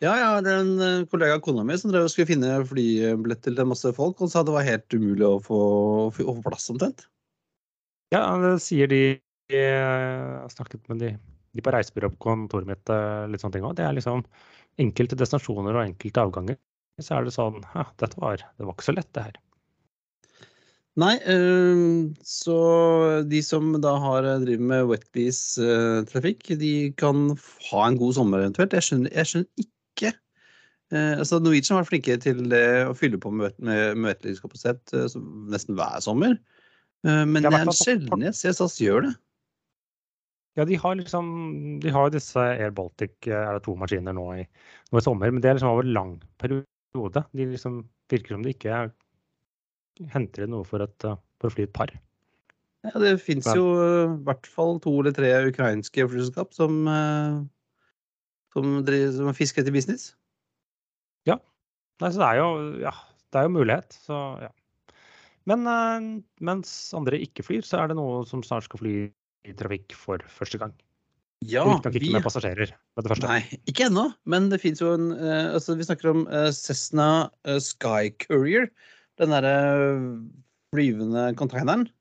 Ja, 0.04 0.14
ja, 0.20 0.30
det 0.44 0.52
er 0.52 0.64
en 0.66 0.80
eh, 0.84 1.06
kollega 1.08 1.38
av 1.38 1.44
kona 1.46 1.64
mi 1.64 1.78
som 1.80 1.92
drev 1.92 2.10
og 2.10 2.12
skulle 2.12 2.28
finne 2.28 2.58
flybilletter 2.68 3.56
til 3.56 3.70
masse 3.70 3.92
folk, 3.96 4.20
og 4.20 4.32
sa 4.32 4.42
det 4.44 4.56
var 4.56 4.66
helt 4.68 4.96
umulig 4.96 5.24
å 5.24 5.38
få, 5.44 5.60
å 6.12 6.34
få 6.36 6.42
plass 6.44 6.68
omtrent. 6.74 7.06
Ja, 8.12 8.26
det 8.42 8.58
sier 8.62 8.90
de 8.92 9.04
Jeg 9.52 9.78
har 9.78 10.52
snakket 10.52 10.84
med 10.90 11.00
de, 11.04 11.14
de 11.54 11.64
på 11.64 11.72
reisebyrået 11.72 12.16
på 12.18 12.26
kontoret 12.26 12.68
mitt 12.68 12.92
eh, 12.92 13.24
litt 13.32 13.44
sånne 13.44 13.56
ting 13.58 13.68
òg. 13.68 13.78
Det 13.80 13.86
er 13.88 13.96
liksom 13.96 14.24
enkelte 14.82 15.20
destinasjoner 15.20 15.78
og 15.78 15.86
enkelte 15.86 16.24
avganger. 16.24 16.60
Så 17.02 17.18
er 17.18 17.28
det 17.28 17.36
sånn 17.36 17.62
Ja, 17.74 17.88
dette 18.02 18.20
var, 18.20 18.44
det 18.44 18.68
var 18.68 18.76
ikke 18.76 18.90
så 18.90 18.96
lett, 18.98 19.12
det 19.16 19.28
her. 19.30 19.43
Nei, 21.02 21.16
eh, 21.26 21.84
så 22.22 22.56
de 23.26 23.40
som 23.42 23.72
da 23.82 23.96
har 23.98 24.28
eh, 24.30 24.42
driver 24.44 24.68
med 24.70 24.90
wetlease-trafikk, 24.92 26.52
de 26.62 26.74
kan 27.02 27.32
ha 27.72 27.86
en 27.88 27.98
god 27.98 28.14
sommer 28.20 28.44
eventuelt. 28.44 28.76
Jeg 28.78 28.86
skjønner, 28.86 29.10
jeg 29.18 29.32
skjønner 29.32 29.66
ikke 29.66 30.12
eh, 30.94 31.16
altså 31.18 31.42
Norwegian 31.42 31.80
har 31.80 31.82
vært 31.82 31.94
flinke 31.96 32.20
til 32.22 32.46
det 32.54 32.66
å 32.86 32.94
fylle 32.98 33.18
på 33.18 33.34
med, 33.34 33.58
med, 33.58 33.98
med 33.98 34.12
wetlease-kapasitet 34.12 34.94
eh, 34.94 35.18
nesten 35.54 35.80
hver 35.80 35.98
sommer. 36.06 36.38
Eh, 37.08 37.24
men 37.26 37.42
det 37.42 37.56
er 37.58 37.74
sjelden 37.74 38.28
jeg 38.30 38.38
ser 38.38 38.54
SAS 38.60 38.78
gjør 38.82 39.08
det. 39.08 39.16
Ja, 40.54 40.66
de 40.70 40.78
har 40.78 40.94
liksom 41.00 41.80
De 41.82 41.90
har 41.90 42.12
disse 42.14 42.38
Air 42.38 42.70
Baltic, 42.78 43.16
eh, 43.26 43.34
er 43.34 43.58
det 43.58 43.66
to 43.66 43.74
maskiner 43.80 44.14
nå 44.14 44.28
i, 44.38 44.44
nå 44.92 45.02
i 45.02 45.06
sommer, 45.06 45.34
men 45.34 45.42
det 45.42 45.50
er 45.50 45.58
liksom 45.58 45.74
over 45.74 45.90
lang 45.90 46.20
periode. 46.38 47.26
De 47.34 47.50
liksom 47.50 47.82
virker 48.14 48.38
som 48.38 48.46
de 48.46 48.54
ikke 48.54 48.84
henter 50.14 50.46
inn 50.46 50.54
noe 50.56 50.66
for, 50.68 50.84
et, 50.84 51.08
for 51.40 51.52
å 51.52 51.54
fly 51.54 51.68
et 51.68 51.76
par. 51.76 51.94
Ja, 52.84 52.98
det 53.00 53.14
fins 53.24 53.48
jo 53.56 53.68
eh, 53.80 54.10
i 54.12 54.24
hvert 54.28 54.48
fall 54.50 54.76
to 54.84 54.98
eller 55.00 55.16
tre 55.16 55.30
ukrainske 55.48 56.04
flyselskap 56.10 56.52
som, 56.56 56.82
eh, 56.92 57.38
som, 58.56 58.76
som 58.84 59.32
fisker 59.38 59.64
etter 59.64 59.76
business. 59.76 60.12
Nei, 62.02 62.10
så 62.10 62.20
det 62.20 62.28
er 62.28 62.40
jo, 62.40 62.48
ja, 62.84 62.92
det 63.32 63.40
er 63.40 63.46
jo 63.48 63.56
mulighet, 63.56 63.98
så 64.06 64.20
ja. 64.42 64.50
Men 65.50 65.68
eh, 65.70 66.08
mens 66.44 66.72
andre 66.98 67.20
ikke 67.24 67.46
flyr, 67.46 67.62
så 67.68 67.84
er 67.84 67.92
det 67.92 68.00
noe 68.00 68.24
som 68.28 68.44
snart 68.44 68.68
skal 68.68 68.82
fly 68.82 68.96
i 69.48 69.56
trafikk 69.60 69.96
for 70.00 70.24
første 70.32 70.60
gang. 70.60 70.74
Ja, 71.44 71.66
Riktignok 71.68 71.98
ikke 72.00 72.02
vi 72.06 72.12
med 72.16 72.24
passasjerer 72.24 72.72
med 72.72 73.06
det 73.06 73.12
første. 73.12 73.28
Nei, 73.30 73.60
ikke 73.68 73.90
ennå. 73.90 74.06
Men 74.32 74.48
det 74.52 74.62
fins 74.64 74.80
jo 74.80 74.94
en 74.96 75.10
altså 75.12 75.76
Vi 75.76 75.84
snakker 75.84 76.14
om 76.14 76.22
Cessna 76.56 77.28
Sky 77.60 78.14
Courier. 78.24 78.70
Den 79.22 79.34
derre 79.34 79.58
flyvende 80.74 81.28
containeren. 81.38 81.86
Ja, 81.88 81.94
det, 81.94 82.00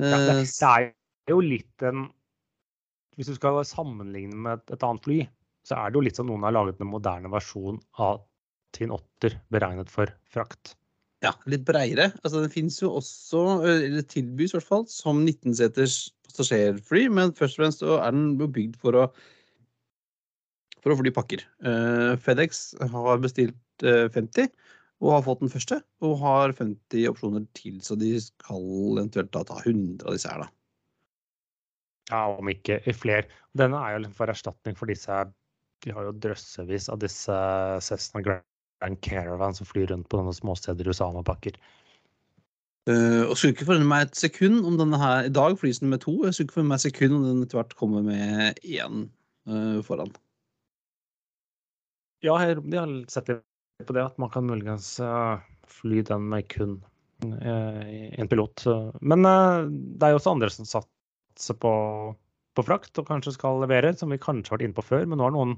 Eh, 0.00 0.44
det 0.46 0.70
er 0.70 1.34
jo 1.34 1.40
litt 1.42 1.82
en 1.82 2.08
Hvis 3.18 3.26
du 3.26 3.34
skal 3.34 3.58
sammenligne 3.66 4.36
med 4.38 4.60
et, 4.60 4.76
et 4.76 4.84
annet 4.86 5.04
fly, 5.04 5.16
så 5.66 5.76
er 5.76 5.90
det 5.90 5.98
jo 5.98 6.04
litt 6.06 6.16
som 6.16 6.28
noen 6.30 6.46
har 6.46 6.54
laget 6.54 6.78
en 6.80 6.88
moderne 6.88 7.28
versjon 7.28 7.80
av 8.00 8.22
Tin 8.72 8.94
Otter 8.94 9.34
beregnet 9.52 9.90
for 9.92 10.08
frakt. 10.30 10.76
ja, 11.20 11.34
litt 11.44 11.66
breiere. 11.68 12.06
Altså, 12.22 12.40
den 12.40 12.52
fins 12.54 12.78
jo 12.80 12.94
også, 12.96 13.42
eh, 13.66 13.82
eller 13.90 14.06
tilbys 14.08 14.54
i 14.54 14.56
hvert 14.56 14.68
fall, 14.70 14.86
som 14.88 15.20
19-seters 15.26 16.14
passasjerfly. 16.30 17.10
Men 17.12 17.34
først 17.36 17.58
og 17.58 17.64
fremst 17.64 17.84
er 17.84 18.14
den 18.14 18.38
bygd 18.40 18.78
for 18.80 18.96
å 18.96 19.04
for 20.80 20.94
å 20.94 20.96
fly 20.96 21.12
pakker. 21.12 21.44
Uh, 21.60 22.16
FedEx 22.24 22.70
har 22.80 23.20
bestilt 23.20 23.84
uh, 23.84 24.06
50 24.14 24.48
og 25.00 25.14
har 25.14 25.24
fått 25.24 25.42
den 25.44 25.52
første. 25.52 25.80
Og 26.04 26.18
har 26.20 26.54
50 26.56 27.08
opsjoner 27.10 27.44
til, 27.56 27.80
så 27.84 27.96
de 27.98 28.12
skal 28.20 28.64
eventuelt 29.00 29.32
da 29.34 29.44
ta 29.48 29.60
100 29.62 30.04
av 30.04 30.16
disse 30.16 30.32
her, 30.32 30.44
da. 30.44 30.50
Ja, 32.10 32.24
om 32.34 32.48
ikke 32.50 32.80
flere. 32.96 33.28
Denne 33.56 33.80
er 33.80 33.94
jo 33.94 34.04
liksom 34.04 34.18
for 34.18 34.32
erstatning 34.32 34.76
for 34.78 34.90
disse 34.90 35.10
her. 35.12 35.30
De 35.84 35.92
har 35.94 36.08
jo 36.08 36.16
drøssevis 36.22 36.88
av 36.92 36.98
disse 37.00 37.36
Cessna 37.86 38.22
Grand 38.24 38.98
Caravan 39.04 39.54
som 39.56 39.68
flyr 39.68 39.92
rundt 39.92 40.08
på 40.10 40.18
noen 40.18 40.36
småsteder 40.36 40.84
i 40.84 40.92
USA 40.92 41.08
med 41.14 41.28
pakker. 41.28 41.56
Uh, 42.88 43.28
og 43.28 43.36
skulle 43.36 43.52
ikke 43.54 43.68
forundre 43.68 43.88
meg 43.88 44.06
et 44.06 44.16
sekund 44.16 44.64
om 44.66 44.78
denne 44.80 44.96
her 44.98 45.26
I 45.28 45.32
dag 45.36 45.54
flys 45.60 45.82
den 45.82 45.92
med 45.92 46.00
to. 46.02 46.14
Jeg 46.24 46.34
skulle 46.34 46.48
ikke 46.48 46.56
forundre 46.58 46.72
meg 46.72 46.80
et 46.80 46.86
sekund 46.88 47.16
om 47.18 47.26
den 47.28 47.44
etter 47.44 47.60
hvert 47.60 47.76
kommer 47.78 48.04
med 48.04 48.60
én 48.64 49.04
uh, 49.46 49.78
foran. 49.86 50.10
Ja, 52.24 52.34
jeg, 52.42 52.58
jeg 52.66 52.80
har 52.80 52.96
sett 53.12 53.30
litt 53.30 53.44
på 53.86 53.96
det, 53.96 54.04
at 54.04 54.18
man 54.20 54.30
kan 54.32 54.46
muligens 54.48 54.94
eh, 55.02 55.42
fly 55.70 56.02
den 56.06 56.28
med 56.32 56.48
kun 56.52 56.78
eh, 57.24 58.10
en 58.20 58.30
pilot. 58.30 58.64
Men 59.00 59.26
eh, 59.28 59.68
det 59.70 60.06
er 60.06 60.14
jo 60.14 60.20
også 60.20 60.34
andre 60.34 60.50
som 60.54 60.68
satser 60.68 61.58
på, 61.60 61.72
på 62.56 62.66
frakt 62.66 63.00
og 63.00 63.08
kanskje 63.10 63.36
skal 63.36 63.62
levere, 63.64 63.94
som 63.96 64.12
vi 64.12 64.20
kanskje 64.20 64.52
har 64.52 64.58
vært 64.58 64.68
inne 64.68 64.78
på 64.78 64.86
før, 64.86 65.06
men 65.06 65.20
nå 65.20 65.28
har 65.28 65.36
noen 65.36 65.56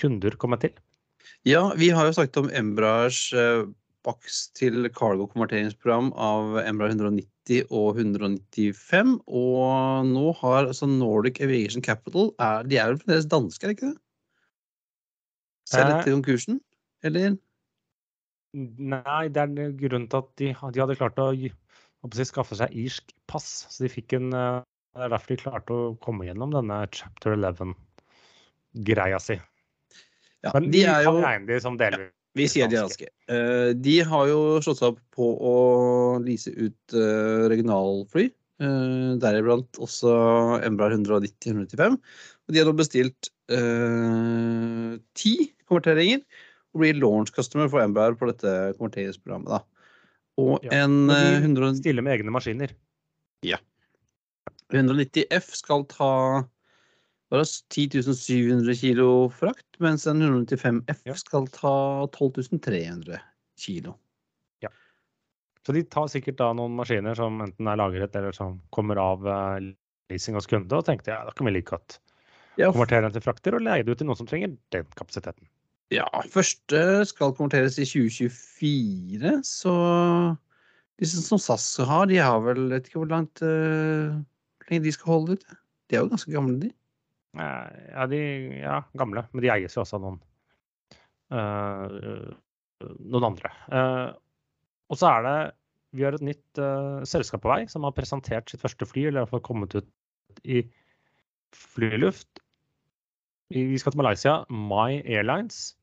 kunder 0.00 0.36
kommet 0.40 0.64
til. 0.64 0.74
Ja, 1.44 1.66
vi 1.76 1.90
har 1.92 2.08
jo 2.08 2.16
snakket 2.16 2.40
om 2.40 2.52
Embraers 2.56 3.28
baks 4.06 4.46
til 4.56 4.88
cargo-konverteringsprogram 4.96 6.08
av 6.16 6.56
Embraer 6.62 6.94
190 6.94 7.66
og 7.68 7.98
195. 8.00 9.18
Og 9.26 10.08
nå 10.08 10.30
har 10.40 10.62
altså 10.62 10.88
Nordic 10.88 11.42
Aviation 11.44 11.84
Capital 11.84 12.32
er, 12.40 12.64
De 12.64 12.80
er 12.80 12.92
vel 12.92 13.02
fremdeles 13.02 13.28
danske, 13.28 13.66
er 13.66 13.76
ikke 13.76 13.90
det? 13.90 13.98
Ser 15.70 15.86
litt 15.86 16.04
til 16.06 16.16
konkursen? 16.16 16.58
Eller? 17.06 17.36
Nei, 18.52 19.24
det 19.30 19.42
er 19.44 19.74
grunnen 19.78 20.08
til 20.10 20.20
at 20.20 20.30
de, 20.40 20.50
de 20.50 20.82
hadde 20.82 20.98
klart 20.98 21.20
å, 21.22 21.30
jeg 21.36 21.52
si, 22.16 22.26
skaffe 22.28 22.58
seg 22.58 22.74
irsk 22.76 23.12
pass. 23.30 23.48
Så 23.70 23.84
de 23.84 23.92
fikk 23.92 24.16
en 24.18 24.32
eh, 24.34 24.62
Det 24.96 25.06
er 25.06 25.12
derfor 25.12 25.30
de 25.30 25.42
klarte 25.44 25.76
å 25.76 25.92
komme 26.02 26.26
gjennom 26.26 26.54
denne 26.54 26.80
chapter 26.90 27.36
11-greia 27.36 29.20
si. 29.22 29.38
Ja, 30.42 30.54
Men 30.56 30.70
de 30.72 30.80
vi 30.80 30.82
er 30.88 31.04
jo 31.06 31.20
de 31.20 31.60
som 31.60 31.76
delvis 31.78 32.10
Vi 32.38 32.46
sier 32.48 32.70
de 32.70 32.78
er 32.78 32.88
danske. 32.88 33.08
Eh, 33.30 33.70
de 33.76 33.96
har 34.10 34.26
jo 34.30 34.42
slått 34.64 34.82
seg 34.82 34.92
opp 34.94 35.00
på 35.14 35.30
å 35.46 35.56
lease 36.24 36.52
ut 36.58 36.98
eh, 36.98 37.48
regionalfly. 37.54 38.30
Deriblant 38.60 39.78
også 39.80 40.10
Embraer 40.66 40.92
190-195. 40.98 41.94
Og 41.96 42.52
de 42.52 42.60
har 42.60 42.66
nå 42.68 42.74
bestilt 42.76 43.30
ti 45.16 45.32
konverteringer 45.64 46.20
og 46.74 46.82
bli 46.82 46.92
launch 46.96 47.32
customer 47.34 47.70
for 47.72 47.82
Embraer 47.82 48.16
på 48.18 48.28
dette 48.30 48.52
konverteringsprogrammet. 48.78 49.50
Da. 49.50 49.62
Og 50.40 50.64
Ja, 50.64 50.84
en 50.84 51.10
og 51.10 51.16
eh, 51.16 51.40
100 51.42 51.80
Stille 51.80 52.04
med 52.04 52.18
egne 52.18 52.34
maskiner. 52.34 52.74
Ja. 53.46 53.58
190 54.70 55.26
F 55.34 55.50
skal 55.58 55.84
ta 55.90 56.10
bare 57.30 57.46
10 57.46 58.02
700 58.02 58.74
kilo 58.78 59.08
frakt, 59.34 59.66
mens 59.82 60.06
en 60.10 60.22
195 60.22 60.84
F 60.90 61.02
Ja. 61.06 61.14
skal 61.18 61.46
ta 61.50 62.06
12 62.14 62.60
300 62.60 63.18
kilo. 63.58 63.96
Så 65.66 65.74
de 65.76 65.82
tar 65.84 66.08
sikkert 66.08 66.38
da 66.40 66.52
noen 66.56 66.72
maskiner 66.72 67.16
som 67.18 67.40
enten 67.44 67.68
er 67.68 67.76
lagret 67.76 68.14
eller 68.16 68.32
som 68.32 68.60
kommer 68.72 68.96
av 68.96 69.26
eh, 69.28 69.66
leasing 70.10 70.38
hos 70.38 70.48
kunde, 70.48 70.72
og 70.72 70.86
tenkte 70.86 71.12
ja, 71.12 71.20
da 71.26 71.34
kan 71.36 71.46
vi 71.46 71.52
like 71.52 71.68
godt 71.74 71.98
Ja, 72.58 72.70
konvertere 72.72 73.04
den 73.04 73.12
til 73.14 73.24
frakter 73.24 73.56
og 73.56 73.64
leie 73.66 73.84
det 73.84 73.92
ut 73.92 74.00
til 74.00 74.08
noen 74.08 74.18
som 74.18 74.28
trenger 74.28 74.54
den 74.74 74.88
kapasiteten. 74.96 75.44
Ja, 75.90 76.06
første 76.30 76.80
skal 77.10 77.32
konverteres 77.34 77.74
i 77.82 77.86
2024, 77.88 79.40
så 79.42 79.72
disse 81.02 81.22
som 81.24 81.40
SAS 81.42 81.64
har, 81.82 82.04
de 82.06 82.20
har 82.22 82.38
vel 82.44 82.68
vet 82.70 82.86
ikke 82.86 83.00
hvor 83.00 83.10
langt 83.10 83.42
uh, 83.42 84.14
lenge 84.68 84.84
de 84.84 84.92
skal 84.94 85.10
holde 85.16 85.34
ut. 85.34 85.46
De 85.90 85.96
er 85.96 86.04
jo 86.04 86.12
ganske 86.12 86.34
gamle, 86.34 86.58
de. 86.62 86.70
Eh, 87.34 87.80
Ja, 87.90 88.06
de 88.10 88.20
ja, 88.60 88.76
gamle, 88.98 89.24
men 89.32 89.42
de 89.42 89.50
eies 89.50 89.74
jo 89.74 89.82
også 89.82 89.98
av 89.98 90.04
noen 90.04 90.20
uh, 91.34 92.30
noen 93.10 93.26
andre. 93.32 93.50
Uh, 93.70 94.12
og 94.90 95.00
så 95.00 95.10
er 95.10 95.26
det 95.26 95.36
vi 95.98 96.06
har 96.06 96.14
et 96.14 96.22
nytt 96.22 96.58
selskap 97.10 97.42
på 97.42 97.50
vei 97.50 97.64
som 97.66 97.82
har 97.82 97.94
presentert 97.96 98.46
sitt 98.46 98.62
første 98.62 98.86
fly, 98.86 99.08
eller 99.08 99.18
i 99.18 99.22
hvert 99.24 99.32
fall 99.32 99.42
kommet 99.42 99.74
ut 99.74 100.38
i 100.46 100.62
flyluft. 101.50 102.38
Vi 103.50 103.78
skal 103.82 103.90
til 103.90 103.98
Malaysia. 103.98 104.36
My 104.46 105.00
Airlines. 105.02 105.79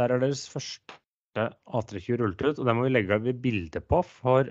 Der 0.00 0.14
er 0.14 0.22
deres 0.22 0.46
første 0.48 1.46
A320 1.68 2.20
rullet 2.20 2.44
ut, 2.44 2.58
og 2.58 2.66
det 2.66 2.74
må 2.76 2.86
vi 2.86 2.92
legge 2.94 3.18
ved 3.22 3.40
bilde 3.42 3.82
på, 3.84 4.02
for 4.06 4.48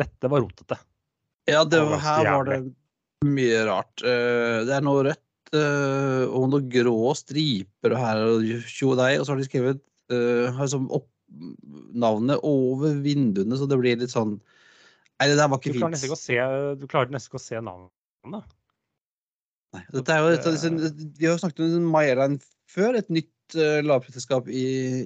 dette 0.00 0.30
var 0.30 0.42
rotete. 0.42 0.78
Ja, 1.50 1.62
det, 1.66 1.80
her 2.02 2.28
var 2.28 2.48
det 2.48 2.58
mye 3.26 3.62
rart. 3.68 4.02
Uh, 4.02 4.62
det 4.66 4.74
er 4.76 4.84
noe 4.84 5.06
rødt 5.08 5.54
uh, 5.56 6.24
og 6.30 6.48
noe 6.52 6.66
grå 6.72 7.14
striper 7.18 7.94
og 7.94 8.02
her 8.02 8.22
og 8.26 8.50
tjo 8.70 8.96
deg, 8.98 9.20
og 9.20 9.26
så 9.26 9.34
har 9.34 9.42
de 9.42 9.48
skrevet 9.48 9.82
liksom 10.12 10.90
opp 10.92 11.08
navnet 11.96 12.42
over 12.44 12.98
vinduene, 13.00 13.56
så 13.56 13.68
det 13.70 13.78
blir 13.80 14.00
litt 14.00 14.12
sånn 14.12 14.36
Nei, 15.22 15.28
det 15.30 15.36
der 15.38 15.48
var 15.52 15.60
ikke 15.60 15.76
fint. 15.76 16.18
Se, 16.18 16.36
du 16.80 16.88
klarer 16.90 17.12
nesten 17.14 17.30
ikke 17.30 17.38
å 17.38 17.42
se 17.44 17.60
navnet. 17.62 17.92
Nei, 19.72 19.82
dette 19.94 20.16
er 20.16 20.24
jo 20.24 20.32
et 20.34 20.48
disse, 20.48 20.70
Vi 21.20 21.28
har 21.28 21.36
jo 21.36 21.42
snakket 21.44 21.76
om 21.78 21.84
Mayeland 21.94 22.42
før. 22.72 22.98
Et 22.98 23.12
nytt 23.12 23.30
uh, 23.58 23.80
lavprisselskap 23.84 24.48
i 24.50 24.64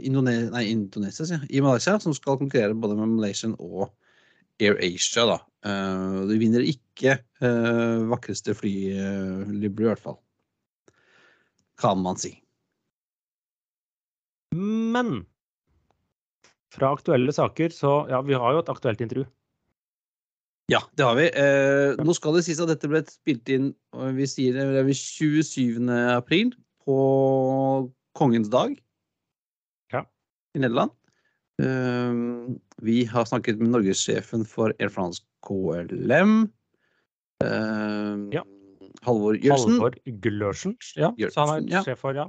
Indone 0.08 0.36
nei, 0.52 0.64
Indonesia, 0.72 1.26
ja, 1.30 1.40
i 1.48 1.62
Malaysia, 1.64 1.96
som 2.02 2.14
skal 2.16 2.38
konkurrere 2.40 2.76
både 2.78 2.98
med 2.98 3.16
Malaysian 3.16 3.56
og 3.58 3.90
AirAsia. 4.62 5.26
Da. 5.32 5.38
Uh, 5.66 6.24
de 6.30 6.40
vinner 6.40 6.66
ikke 6.66 7.18
uh, 7.42 8.06
vakreste 8.12 8.56
flylibber, 8.56 9.86
i 9.86 9.90
hvert 9.90 10.04
fall. 10.04 10.20
Kan 11.80 12.00
man 12.04 12.20
si. 12.20 12.36
Men 14.56 15.26
fra 16.72 16.92
aktuelle 16.92 17.32
saker, 17.32 17.72
så 17.72 18.04
ja, 18.10 18.20
vi 18.24 18.36
har 18.36 18.54
jo 18.54 18.62
et 18.62 18.72
aktuelt 18.72 19.00
intervju. 19.00 19.26
Ja, 20.72 20.80
det 20.98 21.04
har 21.06 21.14
vi. 21.14 21.26
Eh, 21.30 21.94
nå 22.02 22.14
skal 22.16 22.34
det 22.34 22.42
sies 22.46 22.58
at 22.62 22.70
dette 22.72 22.88
ble 22.90 23.04
spilt 23.06 23.46
inn 23.54 23.68
vi 24.16 24.26
sier 24.26 24.56
det 24.56 24.80
er 24.82 24.88
27. 24.90 25.78
april, 26.10 26.50
på 26.82 26.96
Kongens 28.16 28.48
dag 28.52 28.76
ja. 29.92 30.02
i 30.56 30.62
Nederland. 30.62 30.94
Um, 31.62 32.58
vi 32.84 33.04
har 33.08 33.24
snakket 33.24 33.60
med 33.60 33.72
norgessjefen 33.72 34.44
for 34.48 34.74
Air 34.80 34.92
France 34.92 35.24
KLM. 35.46 36.48
Eh, 37.44 38.16
ja. 38.32 38.42
Halvor 39.06 39.38
Gjørsen. 39.40 39.76
Halvor 39.76 39.96
Glørsen, 40.24 40.76
ja. 40.96 41.12
Så 41.30 41.46
han 41.46 41.68
er 41.68 41.86
sjef 41.86 42.02
for 42.04 42.16
ja, 42.16 42.28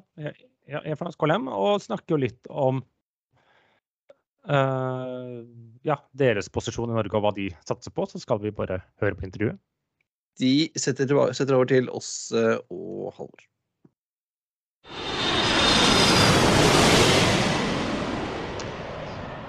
Air 0.77 0.95
France 0.99 1.19
KLM, 1.19 1.49
og 1.51 1.83
snakker 1.83 2.15
jo 2.15 2.21
litt 2.23 2.47
om 2.51 2.79
uh, 4.47 5.43
ja, 5.87 5.99
deres 6.15 6.51
posisjon 6.51 6.91
i 6.91 6.97
Norge 6.99 7.19
og 7.19 7.27
hva 7.27 7.35
de 7.35 7.49
satser 7.67 7.95
på, 7.95 8.07
så 8.07 8.23
skal 8.23 8.43
vi 8.43 8.55
bare 8.55 8.81
høre 9.03 9.19
på 9.19 9.27
intervjuet. 9.27 9.59
De 10.37 10.69
setter, 10.77 11.09
setter 11.33 11.57
over 11.57 11.67
til 11.71 11.87
oss 11.89 12.29
og 12.35 13.11
Halvor. 13.17 13.47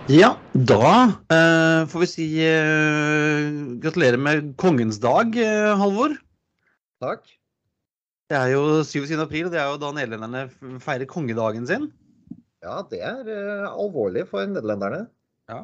Ja, 0.09 0.31
da 0.57 0.85
uh, 1.29 1.83
får 1.85 2.01
vi 2.01 2.07
si 2.09 2.27
uh, 2.41 3.77
gratulerer 3.77 4.17
med 4.17 4.55
kongens 4.57 4.97
dag, 5.03 5.35
uh, 5.37 5.75
Halvor. 5.77 6.15
Takk. 7.05 7.27
Det 8.33 8.39
er 8.39 8.55
jo 8.55 8.63
27. 8.89 9.19
april, 9.21 9.51
og 9.51 9.53
det 9.53 9.61
er 9.61 9.67
jo 9.69 9.77
da 9.83 9.91
nederlenderne 9.93 10.79
feirer 10.81 11.05
kongedagen 11.11 11.69
sin. 11.69 11.85
Ja, 12.65 12.79
det 12.89 13.03
er 13.05 13.29
alvorlig 13.69 14.25
for 14.31 14.49
nederlenderne. 14.49 15.03
Ja. 15.53 15.61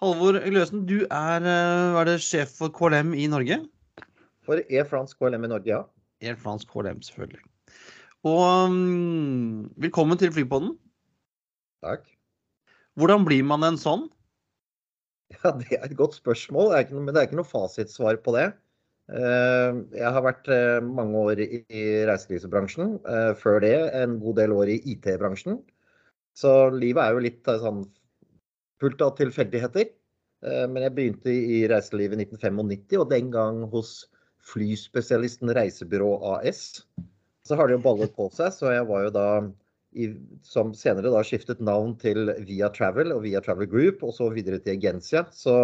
Halvor 0.00 0.40
Gløsen, 0.46 0.86
du 0.88 1.02
er, 1.04 1.44
er 1.44 2.08
det 2.08 2.16
sjef 2.24 2.56
for 2.62 2.72
KLM 2.72 3.12
i 3.12 3.28
Norge? 3.28 3.60
For 4.48 4.64
Air 4.70 4.88
France 4.88 5.20
KLM 5.20 5.44
i 5.44 5.52
Norge, 5.52 5.68
ja. 5.68 5.84
Air 6.24 6.40
France 6.40 6.64
KLM, 6.72 7.04
selvfølgelig. 7.04 7.44
Og 8.24 8.40
um, 8.72 9.68
velkommen 9.76 10.16
til 10.16 10.32
Flypodden. 10.32 10.78
Takk. 11.84 12.08
Hvordan 13.00 13.24
blir 13.26 13.46
man 13.46 13.66
en 13.66 13.80
sånn? 13.80 14.08
Ja, 15.34 15.50
Det 15.58 15.78
er 15.78 15.86
et 15.88 15.96
godt 15.98 16.14
spørsmål, 16.18 16.72
det 16.72 16.84
ikke, 16.84 17.00
men 17.00 17.14
det 17.14 17.20
er 17.20 17.28
ikke 17.28 17.40
noe 17.40 17.48
fasitsvar 17.48 18.20
på 18.22 18.36
det. 18.36 18.52
Uh, 19.10 19.84
jeg 19.92 20.10
har 20.16 20.22
vært 20.24 20.46
mange 20.86 21.22
år 21.26 21.42
i 21.44 21.82
reiselivsbransjen. 22.08 22.98
Før 23.40 23.58
det 23.64 23.74
en 23.98 24.18
god 24.22 24.38
del 24.38 24.54
år 24.56 24.70
i 24.76 24.80
IT-bransjen. 24.94 25.58
Så 26.38 26.52
livet 26.74 27.02
er 27.02 27.14
jo 27.14 27.22
litt 27.22 27.50
eh, 27.50 27.60
sånn 27.62 27.84
fullt 28.82 29.02
av 29.06 29.14
tilfeldigheter. 29.20 29.90
Eh, 30.44 30.64
men 30.70 30.82
jeg 30.84 30.94
begynte 30.96 31.32
i 31.32 31.62
reiselivet 31.70 32.18
i 32.18 32.26
1995, 32.26 32.98
og 33.00 33.10
den 33.12 33.30
gang 33.34 33.62
hos 33.72 33.96
flyspesialisten 34.44 35.52
Reisebyrå 35.56 36.16
AS. 36.34 36.82
Så 37.46 37.56
har 37.56 37.68
det 37.68 37.78
jo 37.78 37.84
ballet 37.86 38.12
på 38.16 38.28
seg, 38.34 38.52
så 38.56 38.72
jeg 38.74 38.88
var 38.88 39.06
jo 39.06 39.14
da 39.14 39.28
i, 39.94 40.10
som 40.42 40.72
senere 40.76 41.12
da 41.14 41.22
skiftet 41.26 41.62
navn 41.64 41.94
til 42.00 42.30
Via 42.46 42.70
Travel 42.74 43.14
og 43.14 43.22
Via 43.24 43.42
Travel 43.44 43.70
Group, 43.70 44.02
og 44.06 44.14
så 44.16 44.28
videre 44.34 44.60
til 44.62 44.76
Agencia. 44.76 45.24
Så 45.32 45.56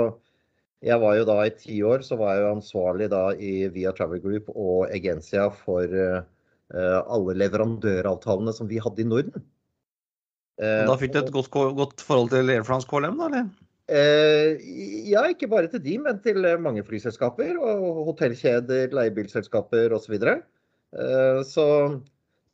jeg 0.87 1.01
var 1.03 1.19
jo 1.19 1.27
da 1.29 1.39
i 1.45 1.55
ti 1.55 1.81
år 1.85 2.05
så 2.07 2.17
var 2.21 2.37
jeg 2.37 2.45
jo 2.47 2.53
ansvarlig 2.57 3.11
da 3.13 3.25
i 3.37 3.55
Via 3.75 3.93
Travel 3.97 4.23
Group 4.25 4.53
og 4.55 4.87
Agencia 4.89 5.49
for 5.53 5.85
uh, 5.85 6.23
alle 7.01 7.37
leverandøravtalene 7.43 8.55
som 8.57 8.71
vi 8.71 8.81
hadde 8.83 9.05
i 9.05 9.09
Norden. 9.11 9.49
Da 10.61 10.97
fikk 11.01 11.15
du 11.15 11.23
et 11.23 11.33
godt, 11.33 11.51
godt 11.51 12.03
forhold 12.05 12.33
til 12.35 12.51
Air 12.53 12.65
France 12.69 12.89
KLM, 12.89 13.17
da? 13.17 13.29
eller? 13.31 13.51
Uh, 13.91 14.61
ja, 15.11 15.25
ikke 15.27 15.49
bare 15.51 15.71
til 15.73 15.83
de, 15.83 15.97
men 15.99 16.21
til 16.23 16.45
mange 16.63 16.85
flyselskaper. 16.87 17.57
Og 17.59 18.05
hotellkjeder, 18.13 18.93
leiebilselskaper 18.95 19.97
osv. 19.97 20.07
Så, 20.07 20.13
videre. 20.15 20.37
eh, 20.95 21.41
så 21.47 21.67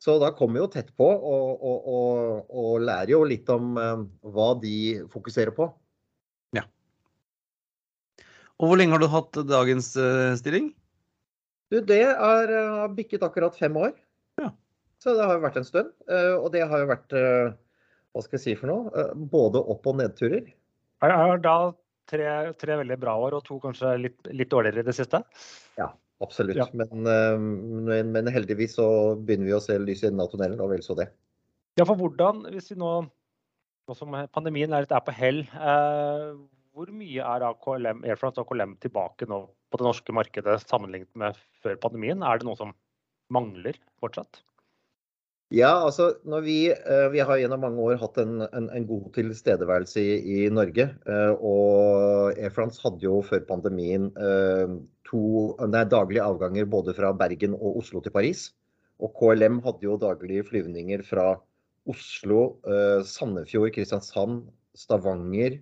så 0.03 0.17
da 0.21 0.31
kommer 0.35 0.59
vi 0.59 0.63
jo 0.63 0.71
tett 0.71 0.89
på 0.97 1.07
og, 1.07 1.63
og, 1.65 1.87
og, 1.93 2.49
og 2.53 2.85
lærer 2.85 3.15
jo 3.15 3.21
litt 3.27 3.49
om 3.49 3.77
eh, 3.81 4.03
hva 4.33 4.49
de 4.61 4.77
fokuserer 5.13 5.53
på. 5.57 5.69
Ja. 6.57 6.67
Og 8.61 8.69
hvor 8.69 8.79
lenge 8.79 8.93
har 8.95 9.01
du 9.01 9.09
hatt 9.11 9.41
dagens 9.49 9.93
uh, 9.99 10.33
stilling? 10.39 10.71
Du, 11.73 11.81
det 11.83 12.03
er 12.05 12.17
har 12.17 12.93
bikket 12.95 13.25
akkurat 13.25 13.57
fem 13.57 13.75
år. 13.77 13.95
Ja. 14.39 14.53
Så 15.03 15.17
det 15.17 15.25
har 15.25 15.35
jo 15.35 15.43
vært 15.43 15.57
en 15.59 15.67
stund. 15.67 15.89
Og 16.07 16.47
det 16.53 16.61
har 16.69 16.79
jo 16.79 16.87
vært 16.89 17.15
hva 18.17 18.23
skal 18.25 18.39
jeg 18.39 18.43
si 18.43 18.55
for 18.57 18.71
noe, 18.71 18.91
eh, 18.97 19.13
både 19.13 19.61
opp- 19.61 19.87
og 19.87 19.99
nedturer. 20.01 20.49
Jeg 21.05 21.17
har 21.21 21.37
da 21.43 21.57
tre, 22.09 22.29
tre, 22.57 22.77
veldig 22.81 22.97
bra 22.99 23.13
år 23.27 23.37
og 23.37 23.45
to 23.45 23.59
kanskje 23.61 23.93
litt, 24.01 24.17
litt 24.33 24.49
dårligere 24.49 24.81
i 24.81 24.87
det 24.87 24.95
siste? 24.97 25.21
Ja, 25.77 25.91
absolutt. 26.23 26.59
Ja. 26.59 26.67
Men, 26.73 27.07
eh, 27.11 27.37
men, 27.89 28.11
men, 28.15 28.31
heldigvis 28.33 28.77
så 28.79 28.89
begynner 29.15 29.49
vi 29.51 29.55
å 29.57 29.63
se 29.63 29.77
lyset 29.81 30.07
i 30.07 30.11
enden 30.11 30.25
av 30.25 30.31
tunnelen, 30.33 30.61
og 30.63 30.73
vel 30.73 30.83
så 30.85 30.97
det. 30.97 31.09
Ja, 31.77 31.85
for 31.85 31.97
hvordan, 31.99 32.45
hvis 32.53 32.71
vi 32.73 32.79
nå, 32.81 32.91
nå 33.87 33.97
som 33.97 34.15
pandemien 34.33 34.73
er 34.73 34.85
litt 34.85 34.95
er 34.95 35.05
på 35.05 35.15
hell, 35.15 35.43
eh, 35.45 36.31
hvor 36.77 36.89
mye 36.93 37.29
er 37.35 37.45
KLM, 37.63 38.03
Air 38.05 38.19
France 38.21 38.41
og 38.41 38.49
KLM 38.49 38.75
tilbake 38.83 39.29
nå 39.29 39.45
på 39.67 39.79
det 39.79 39.87
norske 39.87 40.13
markedet 40.15 40.59
sammenlignet 40.63 41.09
med 41.17 41.39
før 41.63 41.79
pandemien? 41.81 42.21
Er 42.25 42.39
det 42.39 42.47
noe 42.47 42.59
som 42.59 42.75
mangler 43.33 43.77
fortsatt? 44.01 44.43
Ja, 45.53 45.69
altså 45.85 46.09
vi, 46.43 46.57
eh, 46.73 47.05
vi, 47.13 47.21
har 47.23 47.39
gjennom 47.39 47.61
mange 47.63 47.79
år 47.79 48.01
hatt 48.01 48.17
en, 48.19 48.41
en, 48.49 48.65
en 48.67 48.87
god 48.87 49.05
tilstedeværelse 49.15 50.01
i, 50.03 50.15
i, 50.19 50.39
Norge. 50.51 50.89
Eh, 51.07 51.33
og 51.39 52.33
Air 52.35 52.51
France 52.51 52.83
hadde 52.83 53.05
jo 53.05 53.21
før 53.23 53.45
pandemien 53.47 54.09
to 55.07 55.21
nei, 55.71 55.85
daglige 55.89 56.25
avganger 56.25 56.69
både 56.69 56.95
fra 56.97 57.13
Bergen 57.17 57.55
og 57.57 57.81
Oslo 57.83 58.03
til 58.03 58.13
Paris. 58.15 58.49
Og 59.01 59.13
KLM 59.17 59.61
hadde 59.65 59.85
jo 59.85 59.97
daglige 60.01 60.45
flyvninger 60.47 61.03
fra 61.05 61.35
Oslo, 61.87 62.57
Sandefjord, 63.07 63.69
Kristiansand, 63.75 64.41
Stavanger, 64.75 65.59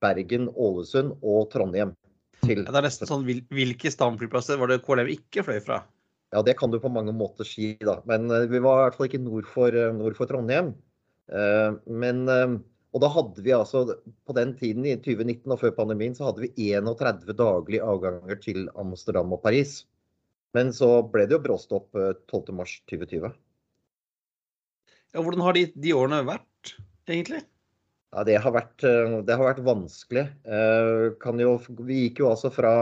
Bergen, 0.00 0.48
Ålesund 0.56 1.16
og 1.20 1.50
Trondheim. 1.52 1.92
Til. 2.40 2.62
Det 2.64 2.72
er 2.72 2.86
nesten 2.86 3.10
sånn, 3.10 3.26
Hvilke 3.52 3.90
stamflyplasser 3.92 4.60
var 4.60 4.70
det 4.70 4.80
KLM 4.86 5.10
ikke 5.12 5.44
fløy 5.44 5.58
fra? 5.64 5.82
Ja, 6.30 6.42
det 6.46 6.56
kan 6.60 6.70
du 6.70 6.78
på 6.80 6.90
mange 6.92 7.12
måter 7.16 7.46
si, 7.46 7.74
da. 7.82 7.98
Men 8.08 8.30
eh, 8.30 8.46
vi 8.50 8.62
var 8.62 8.78
i 8.78 8.84
hvert 8.86 8.98
fall 8.98 9.08
ikke 9.10 9.22
nord 9.22 9.48
for, 9.50 9.74
eh, 9.74 9.90
nord 9.96 10.16
for 10.18 10.30
Trondheim. 10.30 10.72
Eh, 11.30 11.70
men, 11.90 12.22
og 12.90 13.02
da 13.04 13.10
hadde 13.14 13.44
vi 13.44 13.52
altså, 13.54 13.84
på 14.26 14.34
den 14.34 14.56
tiden 14.58 14.86
i 14.88 14.96
2019 14.98 15.54
og 15.54 15.60
før 15.60 15.74
pandemien, 15.76 16.16
så 16.16 16.26
hadde 16.26 16.42
vi 16.46 16.70
31 16.74 17.36
daglige 17.38 17.86
avganger 17.86 18.40
til 18.42 18.66
Amsterdam 18.78 19.36
og 19.36 19.42
Paris. 19.44 19.84
Men 20.56 20.72
så 20.74 20.96
ble 21.06 21.28
det 21.30 21.36
jo 21.36 21.44
bråstopp 21.44 21.94
12.3.2020. 22.32 23.30
Ja, 25.14 25.22
hvordan 25.22 25.44
har 25.46 25.54
de, 25.54 25.68
de, 25.74 25.94
årene 25.94 26.24
vært, 26.26 26.74
egentlig? 27.06 27.44
Ja, 28.10 28.24
det 28.26 28.40
har 28.42 28.54
vært, 28.54 28.82
det 28.82 29.36
har 29.38 29.46
vært 29.46 29.62
vanskelig. 29.66 30.26
Jo, 31.42 31.54
vi 31.86 32.00
gikk 32.08 32.24
jo 32.24 32.32
altså 32.32 32.50
fra 32.54 32.72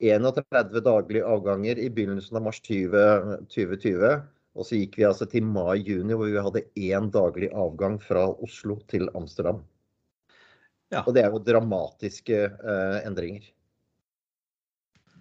31 0.00 0.84
daglige 0.84 1.24
avganger 1.28 1.80
i 1.80 1.88
begynnelsen 1.92 2.36
av 2.36 2.44
mars 2.44 2.60
2020. 2.64 4.20
Og 4.58 4.66
så 4.66 4.80
gikk 4.80 4.98
vi 4.98 5.06
altså 5.06 5.28
til 5.30 5.46
mai-juni 5.46 6.16
hvor 6.18 6.30
vi 6.30 6.42
hadde 6.42 6.64
én 6.74 7.10
daglig 7.14 7.52
avgang 7.54 8.00
fra 8.02 8.26
Oslo 8.42 8.80
til 8.90 9.06
Amsterdam. 9.14 9.62
Ja. 10.90 11.04
Og 11.04 11.14
det 11.14 11.22
er 11.22 11.30
jo 11.30 11.42
dramatiske 11.46 12.38
uh, 12.58 12.98
endringer. 13.06 13.44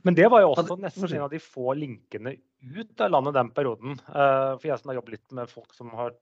Men 0.07 0.15
det 0.17 0.29
var 0.31 0.41
jo 0.41 0.53
også 0.55 0.65
det- 0.71 0.81
nesten 0.87 1.13
en 1.13 1.27
av 1.27 1.29
de 1.29 1.41
få 1.43 1.75
linkene 1.77 2.37
ut 2.59 3.01
av 3.03 3.11
landet 3.11 3.37
den 3.37 3.51
perioden. 3.53 3.99
Uh, 4.09 4.57
For 4.57 4.71
jeg 4.71 4.81
som 4.81 4.89
har 4.89 4.97
jobbet 4.97 5.17
litt 5.19 5.37
med 5.37 5.51
folk 5.51 5.73
som 5.77 5.93
har 5.93 6.15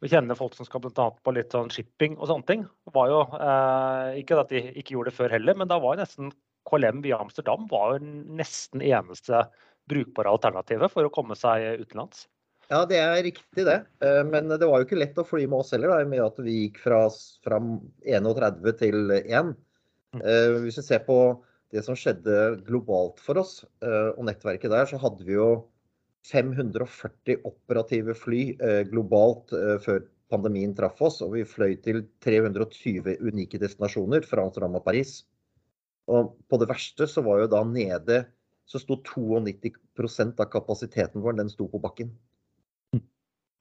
vi 0.00 0.08
kjenner 0.08 0.38
folk 0.38 0.54
som 0.56 0.64
skal 0.64 0.80
bl.a. 0.80 1.10
på 1.12 1.32
litt 1.36 1.52
sånn 1.52 1.68
shipping 1.72 2.16
og 2.16 2.30
sånne 2.30 2.48
ting. 2.48 2.62
var 2.94 3.10
jo, 3.10 3.18
eh, 3.36 4.20
Ikke 4.22 4.38
at 4.40 4.48
de 4.48 4.62
ikke 4.72 4.94
gjorde 4.96 5.10
det 5.10 5.18
før 5.18 5.34
heller, 5.36 5.54
men 5.54 5.68
da 5.68 5.78
var 5.78 5.98
nesten 6.00 6.32
KLM 6.68 7.02
via 7.04 7.18
Amsterdam 7.20 7.66
var 7.68 7.98
jo 7.98 8.06
nesten 8.40 8.80
eneste 8.80 9.44
brukbare 9.90 10.30
alternativet 10.32 10.92
for 10.92 11.06
å 11.06 11.12
komme 11.12 11.36
seg 11.38 11.82
utenlands. 11.82 12.28
Ja, 12.70 12.84
det 12.86 13.00
er 13.02 13.16
riktig 13.26 13.64
det. 13.66 13.80
Eh, 14.04 14.22
Men 14.30 14.48
det 14.48 14.62
var 14.62 14.78
jo 14.78 14.86
ikke 14.86 15.00
lett 15.00 15.18
å 15.18 15.26
fly 15.26 15.46
med 15.48 15.64
oss 15.64 15.72
heller, 15.74 15.90
da, 15.90 16.00
i 16.00 16.06
og 16.06 16.12
med 16.12 16.22
at 16.22 16.38
vi 16.38 16.56
gikk 16.64 16.78
fra, 16.84 17.02
fra 17.42 17.58
31 18.06 18.76
til 18.78 19.16
1. 19.18 19.50
Eh, 20.20 20.54
Hvis 20.62 20.78
vi 20.78 20.86
ser 20.86 21.02
på 21.06 21.18
det 21.74 21.82
som 21.86 21.98
skjedde 21.98 22.62
globalt 22.66 23.18
for 23.22 23.42
oss 23.42 23.60
eh, 23.82 24.10
og 24.14 24.24
nettverket 24.26 24.70
der, 24.70 24.86
så 24.90 24.98
hadde 25.02 25.26
vi 25.26 25.34
jo 25.34 25.50
540 26.30 27.46
operative 27.48 28.12
fly 28.18 28.40
globalt 28.90 29.54
før 29.80 30.02
pandemien 30.28 30.74
traff 30.76 30.98
oss. 31.00 31.22
Og 31.24 31.32
vi 31.32 31.46
fløy 31.48 31.78
til 31.80 32.02
320 32.20 33.16
unike 33.24 33.56
destinasjoner 33.62 34.26
fra 34.28 34.44
Amsterdam 34.44 34.76
og 34.76 34.84
Paris. 34.84 35.22
Og 36.12 36.34
på 36.44 36.60
det 36.60 36.68
verste 36.68 37.08
så 37.08 37.24
var 37.24 37.40
jo 37.40 37.48
da 37.54 37.62
nede 37.64 38.18
så 38.68 38.80
sto 38.82 38.98
92% 39.02 40.40
av 40.40 40.50
kapasiteten 40.52 41.22
vår 41.24 41.38
den 41.40 41.50
sto 41.52 41.68
på 41.70 41.80
bakken. 41.82 42.12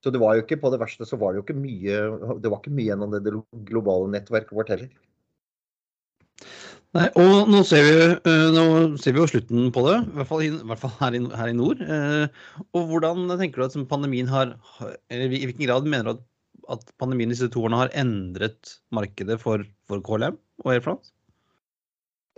Så 0.03 0.13
det 0.15 0.21
var 0.21 0.37
jo 0.37 0.45
ikke 0.45 0.59
på 0.61 0.71
det 0.71 0.79
verste 0.79 1.07
så 1.07 1.19
var 1.19 1.33
det 1.33 1.41
jo 1.41 1.45
ikke 1.47 1.59
mye 1.59 2.37
det 2.39 2.51
var 2.51 2.61
ikke 2.61 2.71
mye 2.71 2.87
gjennom 2.87 3.15
det 3.15 3.33
globale 3.67 4.11
nettverket 4.13 4.55
vårt 4.55 4.71
heller. 4.71 4.91
Nei, 6.97 7.05
og 7.21 7.49
nå 7.51 7.59
ser, 7.67 7.83
vi, 7.85 7.97
eh, 8.17 8.45
nå 8.55 8.63
ser 8.97 9.13
vi 9.13 9.21
jo 9.21 9.27
slutten 9.29 9.67
på 9.75 9.83
det, 9.85 9.97
i 10.07 10.15
hvert 10.15 10.29
fall, 10.31 10.41
i, 10.41 10.47
hvert 10.71 10.81
fall 10.81 10.93
her, 10.97 11.17
i, 11.19 11.21
her 11.37 11.51
i 11.51 11.57
nord. 11.57 11.83
Eh, 11.85 12.63
og 12.73 12.87
hvordan 12.89 13.29
tenker 13.37 13.61
du 13.61 13.65
at 13.67 13.77
pandemien 13.91 14.31
har 14.31 14.55
har- 14.79 14.95
eller 15.11 15.35
I 15.37 15.43
hvilken 15.43 15.67
grad 15.67 15.85
mener 15.85 16.07
du 16.07 16.11
at, 16.15 16.23
at 16.79 16.95
pandemien 16.97 17.29
disse 17.29 17.51
to 17.53 17.61
årene 17.61 17.83
har 17.83 17.93
endret 17.93 18.79
markedet 18.95 19.37
for, 19.43 19.61
for 19.85 20.01
KLM 20.01 20.39
og 20.65 20.73
Air 20.73 20.81
France? 20.81 21.13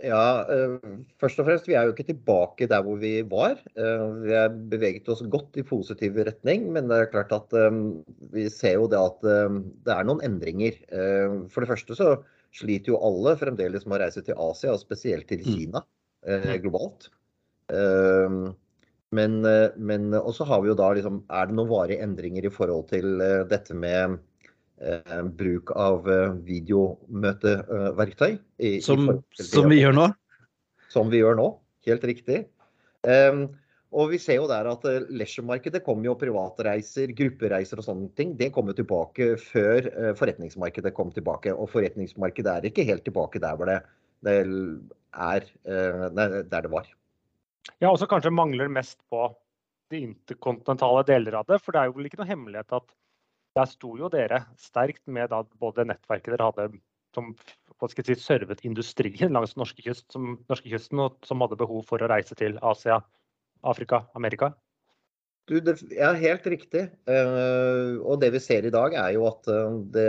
Ja, 0.02 0.42
eh, 0.50 0.78
først 1.22 1.38
og 1.38 1.46
fremst, 1.46 1.68
vi 1.70 1.76
er 1.78 1.86
jo 1.86 1.92
ikke 1.94 2.08
tilbake 2.08 2.66
der 2.70 2.82
hvor 2.82 2.98
vi 2.98 3.20
var. 3.28 3.60
Eh, 3.78 4.06
vi 4.24 4.34
har 4.34 4.54
beveget 4.72 5.08
oss 5.12 5.22
godt 5.30 5.58
i 5.60 5.66
positiv 5.66 6.16
retning, 6.26 6.66
men 6.74 6.88
det 6.90 6.98
er 6.98 7.10
klart 7.12 7.34
at 7.36 7.54
eh, 7.54 7.76
vi 8.34 8.48
ser 8.50 8.80
jo 8.80 8.88
det 8.90 8.98
at 8.98 9.22
det 9.22 9.94
er 9.94 10.08
noen 10.08 10.24
endringer. 10.26 10.80
For 11.52 11.62
det 11.62 11.70
første 11.70 11.98
så 11.98 12.08
sliter 12.52 12.92
jo 12.92 13.02
alle 13.04 13.36
fremdeles 13.38 13.86
med 13.86 14.00
å 14.00 14.02
reise 14.02 14.24
til 14.26 14.38
Asia, 14.42 14.74
og 14.74 14.82
spesielt 14.82 15.28
til 15.30 15.44
Kina 15.46 15.84
eh, 16.26 16.56
globalt. 16.64 17.12
Men, 19.12 19.38
men 19.76 20.12
også 20.18 20.44
har 20.48 20.60
vi 20.60 20.68
jo 20.68 20.74
da 20.76 20.88
liksom 20.96 21.20
Er 21.32 21.46
det 21.48 21.54
noen 21.56 21.70
varige 21.70 22.04
endringer 22.04 22.44
i 22.48 22.52
forhold 22.52 22.90
til 22.90 23.22
dette 23.48 23.76
med 23.76 24.18
bruk 25.38 25.70
av 25.78 26.08
eh, 26.10 26.32
videomøteverktøy? 26.48 28.38
i- 28.58 28.76
i 28.76 28.80
Som, 28.80 29.08
i 29.38 29.42
som 29.42 29.68
vi 29.70 29.80
gjør 29.82 29.94
nå? 29.94 30.08
som 30.92 31.08
vi 31.10 31.22
gjør 31.22 31.36
nå. 31.38 31.48
Helt 31.86 32.02
riktig. 32.04 32.46
Ehm, 33.08 33.46
og 33.92 34.10
vi 34.12 34.18
ser 34.18 34.36
jo 34.36 34.46
der 34.48 34.66
at 34.70 34.84
leisure-markedet 35.10 35.82
kommer 35.84 36.04
jo 36.04 36.14
privatreiser, 36.20 37.12
gruppereiser 37.16 37.78
og 37.80 37.84
sånne 37.86 38.10
ting. 38.16 38.36
Det 38.36 38.52
kom 38.52 38.68
jo 38.68 38.74
tilbake 38.76 39.36
før 39.40 39.88
eh, 39.88 40.12
forretningsmarkedet 40.18 40.92
kom 40.94 41.10
tilbake. 41.12 41.52
Og 41.54 41.70
forretningsmarkedet 41.72 42.52
er 42.52 42.68
ikke 42.68 42.84
helt 42.88 43.04
tilbake 43.04 43.40
der 43.40 43.56
hvor 43.56 43.66
det, 43.70 43.80
det 44.24 44.36
er 45.12 45.42
eh, 45.64 46.08
der 46.14 46.60
det 46.62 46.70
var. 46.72 46.86
Ja, 47.80 47.90
også 47.92 48.08
kanskje 48.10 48.32
mangler 48.34 48.68
mest 48.68 48.98
på 49.10 49.30
de 49.92 50.00
interkontinentale 50.08 51.04
deler 51.08 51.40
av 51.40 51.46
det. 51.48 51.60
For 51.62 51.72
det 51.72 51.80
er 51.82 51.90
jo 51.90 51.96
vel 51.98 52.08
ikke 52.08 52.20
noe 52.20 52.30
hemmelighet 52.30 52.72
at 52.72 52.92
der 53.56 53.68
sto 53.68 53.94
jo 54.00 54.08
dere 54.12 54.44
sterkt 54.60 55.04
med 55.06 55.32
både 55.60 55.86
nettverket 55.88 56.34
dere 56.34 56.48
hadde 56.50 56.68
som 57.12 57.32
hva 57.78 57.88
skal 57.90 58.06
jeg 58.06 58.20
si, 58.20 58.24
servet 58.24 58.62
industrien 58.64 59.34
langs 59.34 59.56
norske 59.58 59.82
kyst, 59.84 60.06
som, 60.14 60.36
norskekysten, 60.50 61.00
og 61.02 61.16
som 61.26 61.42
hadde 61.44 61.58
behov 61.60 61.82
for 61.88 62.02
å 62.02 62.10
reise 62.10 62.36
til 62.38 62.54
Asia, 62.62 63.00
Afrika, 63.66 64.04
Amerika. 64.18 64.52
Du, 65.50 65.56
det 65.58 65.74
er 65.98 66.20
helt 66.22 66.46
riktig. 66.46 66.84
Eh, 67.10 67.96
og 67.98 68.20
det 68.22 68.30
vi 68.36 68.40
ser 68.42 68.68
i 68.68 68.72
dag, 68.72 68.94
er 68.94 69.16
jo 69.16 69.26
at 69.26 69.50
eh, 69.50 69.78
det, 69.96 70.06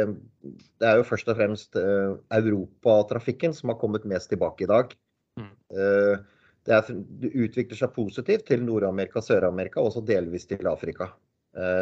det 0.77 0.89
er 0.89 0.99
jo 1.01 1.07
først 1.09 1.31
og 1.33 1.39
fremst 1.39 1.79
eh, 1.79 2.13
europatrafikken 2.37 3.57
som 3.57 3.73
har 3.73 3.79
kommet 3.81 4.05
mest 4.09 4.29
tilbake 4.29 4.67
i 4.67 4.69
dag. 4.69 4.93
Mm. 5.41 5.49
Det, 5.73 6.75
er, 6.77 6.93
det 6.93 7.33
utvikler 7.33 7.79
seg 7.79 7.95
positivt 7.95 8.45
til 8.51 8.61
Nord-Amerika, 8.61 9.23
Sør-Amerika 9.25 9.81
og 9.81 9.89
også 9.89 10.03
delvis 10.05 10.45
til 10.45 10.69
Afrika. 10.69 11.09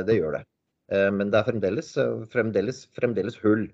Det 0.07 0.15
gjør 0.15 0.37
det. 0.37 0.45
Eh, 0.91 1.09
men 1.15 1.31
det 1.31 1.39
er 1.39 1.47
fremdeles, 1.47 1.93
eh, 1.97 2.25
fremdeles, 2.33 2.83
fremdeles 2.97 3.39
hull. 3.45 3.65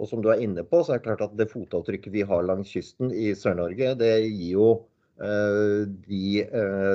Og 0.00 0.08
som 0.10 0.22
du 0.22 0.30
er 0.32 0.42
inne 0.42 0.64
på, 0.66 0.82
så 0.82 0.94
er 0.94 1.00
det 1.00 1.08
klart 1.08 1.24
at 1.26 1.36
det 1.38 1.50
fotavtrykket 1.50 2.14
vi 2.14 2.24
har 2.26 2.46
langs 2.46 2.70
kysten 2.72 3.12
i 3.14 3.32
Sør-Norge, 3.38 3.92
det 4.00 4.12
gir 4.24 4.54
jo 4.56 4.68
eh, 5.22 5.84
de 6.08 6.46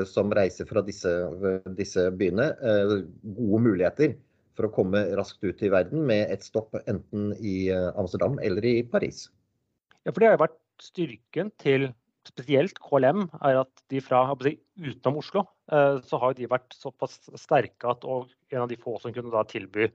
som 0.09 0.33
reiser 0.33 0.67
fra 0.67 0.83
disse, 0.83 1.11
disse 1.77 2.07
byene, 2.19 2.49
gode 3.37 3.61
muligheter 3.63 4.17
for 4.57 4.67
å 4.67 4.73
komme 4.73 5.05
raskt 5.15 5.45
ut 5.45 5.61
i 5.61 5.71
verden 5.71 6.03
med 6.09 6.33
et 6.33 6.43
stopp 6.43 6.75
enten 6.87 7.29
i 7.37 7.69
Amsterdam 7.93 8.39
eller 8.43 8.65
i 8.65 8.81
Paris. 8.83 9.27
Ja, 10.03 10.11
for 10.11 10.19
det 10.19 10.31
har 10.31 10.35
jo 10.39 10.45
vært 10.47 10.59
styrken 10.83 11.53
til 11.61 11.91
spesielt 12.27 12.81
KLM, 12.83 13.29
er 13.45 13.61
at 13.61 13.85
de 13.93 14.01
fra 14.03 14.25
utenom 14.33 15.21
Oslo, 15.21 15.45
så 15.67 16.19
har 16.21 16.35
de 16.37 16.47
vært 16.47 16.75
såpass 16.77 17.17
sterke 17.35 17.89
at 17.91 18.05
og 18.07 18.29
en 18.53 18.61
av 18.63 18.69
de 18.71 18.77
få 18.79 18.93
som 19.03 19.11
kunne 19.11 19.33
da 19.33 19.41
tilby 19.43 19.89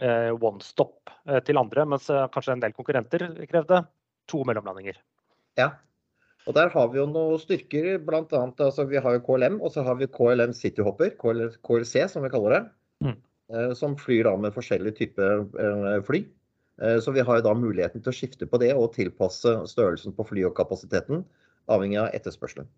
eh, 0.00 0.30
one 0.34 0.62
stop 0.64 1.10
eh, 1.28 1.40
til 1.46 1.58
andre, 1.60 1.86
mens 1.86 2.08
eh, 2.10 2.26
kanskje 2.34 2.56
en 2.56 2.62
del 2.64 2.74
konkurrenter 2.76 3.26
krevde 3.50 3.84
to 4.30 4.42
mellomlandinger. 4.48 4.98
Ja. 5.60 5.74
Og 6.44 6.56
der 6.58 6.68
har 6.74 6.90
vi 6.92 6.98
jo 7.00 7.06
noen 7.08 7.40
styrker, 7.40 7.94
blant 8.04 8.32
annet, 8.36 8.58
altså 8.60 8.84
vi 8.88 9.00
har 9.00 9.16
jo 9.16 9.22
KLM, 9.24 9.60
og 9.64 9.72
så 9.72 9.84
har 9.86 9.96
vi 9.96 10.10
KLM 10.12 10.52
Cityhopper, 10.56 11.14
KLC 11.16 11.94
som 12.12 12.24
vi 12.26 12.32
kaller 12.32 12.56
det. 12.56 12.62
Mm. 13.06 13.14
eh, 13.54 13.70
Som 13.78 13.96
flyr 14.00 14.28
da 14.28 14.34
med 14.36 14.56
forskjellige 14.56 14.98
typer 14.98 15.46
eh, 15.46 16.00
fly. 16.04 16.24
Eh, 16.82 16.98
Så 17.00 17.14
vi 17.16 17.24
har 17.24 17.40
jo 17.40 17.46
da 17.48 17.54
muligheten 17.56 18.02
til 18.02 18.12
å 18.12 18.16
skifte 18.16 18.48
på 18.50 18.60
det 18.60 18.74
og 18.74 18.92
tilpasse 18.96 19.56
størrelsen 19.70 20.16
på 20.16 20.26
fly 20.28 20.44
og 20.50 20.56
kapasiteten, 20.58 21.24
avhengig 21.72 22.02
av 22.02 22.12
etterspørselen. 22.12 22.68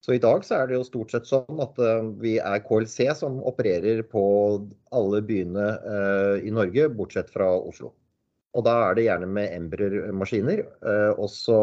Så 0.00 0.14
i 0.16 0.20
dag 0.22 0.44
så 0.46 0.56
er 0.56 0.68
det 0.68 0.78
jo 0.78 0.86
stort 0.86 1.12
sett 1.12 1.28
sånn 1.28 1.60
at 1.60 1.76
eh, 1.84 2.06
vi 2.22 2.38
er 2.40 2.62
KLC 2.64 3.10
som 3.18 3.36
opererer 3.44 4.00
på 4.08 4.22
alle 4.96 5.20
byene 5.28 5.66
eh, 5.76 6.46
i 6.48 6.52
Norge, 6.56 6.88
bortsett 6.96 7.28
fra 7.32 7.50
Oslo. 7.58 7.92
Og 8.56 8.64
da 8.66 8.78
er 8.88 8.96
det 8.96 9.04
gjerne 9.06 9.28
med 9.30 9.52
Embraer-maskiner. 9.58 10.64
eh, 10.64 11.10
Også 11.20 11.60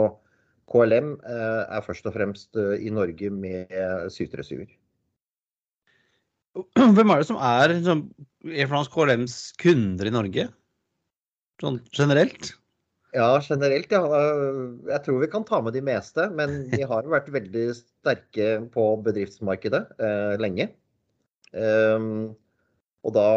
KLM 0.69 1.15
er 1.23 1.83
først 1.85 2.09
og 2.09 2.13
fremst 2.17 2.57
i 2.59 2.89
Norge 2.91 3.29
med 3.31 3.71
737-er. 4.11 4.67
Hvem 6.97 7.13
er 7.13 7.21
det 7.21 7.27
som 7.29 7.39
er 7.39 7.73
Air 7.77 8.67
France 8.67 8.91
KLMs 8.91 9.37
kunder 9.61 10.09
i 10.09 10.11
Norge? 10.11 10.49
Sånn 11.63 11.79
generelt? 11.95 12.51
Ja, 13.15 13.37
generelt, 13.39 13.91
ja. 13.93 14.01
Jeg 14.89 15.03
tror 15.05 15.21
vi 15.21 15.29
kan 15.31 15.45
ta 15.47 15.61
med 15.63 15.75
de 15.77 15.83
meste. 15.85 16.27
Men 16.35 16.65
vi 16.73 16.83
har 16.83 17.05
jo 17.05 17.13
vært 17.13 17.29
veldig 17.33 17.69
sterke 17.77 18.49
på 18.73 18.89
bedriftsmarkedet 19.05 19.83
eh, 20.03 20.35
lenge. 20.41 20.69
Um, 21.55 22.35
og 23.07 23.13
da 23.15 23.27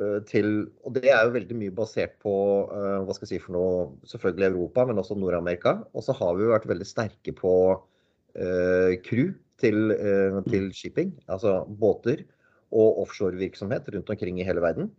eh, 0.00 0.20
til 0.24 0.70
Og 0.86 0.94
det 0.96 1.10
er 1.12 1.26
jo 1.26 1.34
veldig 1.34 1.56
mye 1.60 1.74
basert 1.76 2.14
på 2.22 2.32
uh, 2.70 3.04
hva 3.04 3.12
skal 3.12 3.26
jeg 3.26 3.34
si 3.34 3.42
for 3.44 3.54
noe, 3.58 3.82
selvfølgelig 4.08 4.48
Europa, 4.48 4.86
men 4.88 5.02
også 5.02 5.18
Nord-Amerika. 5.18 5.76
Og 5.92 6.06
så 6.06 6.16
har 6.16 6.32
vi 6.38 6.46
jo 6.46 6.54
vært 6.54 6.70
veldig 6.70 6.88
sterke 6.88 7.34
på 7.36 7.54
uh, 7.76 8.92
crew 9.04 9.34
til, 9.60 9.92
uh, 9.92 10.40
til 10.48 10.70
shipping, 10.72 11.12
altså 11.28 11.60
båter 11.68 12.24
og 12.72 13.02
offshorevirksomhet 13.04 13.88
rundt 13.92 14.10
omkring 14.12 14.40
i 14.40 14.46
hele 14.48 14.64
verden. 14.64 14.90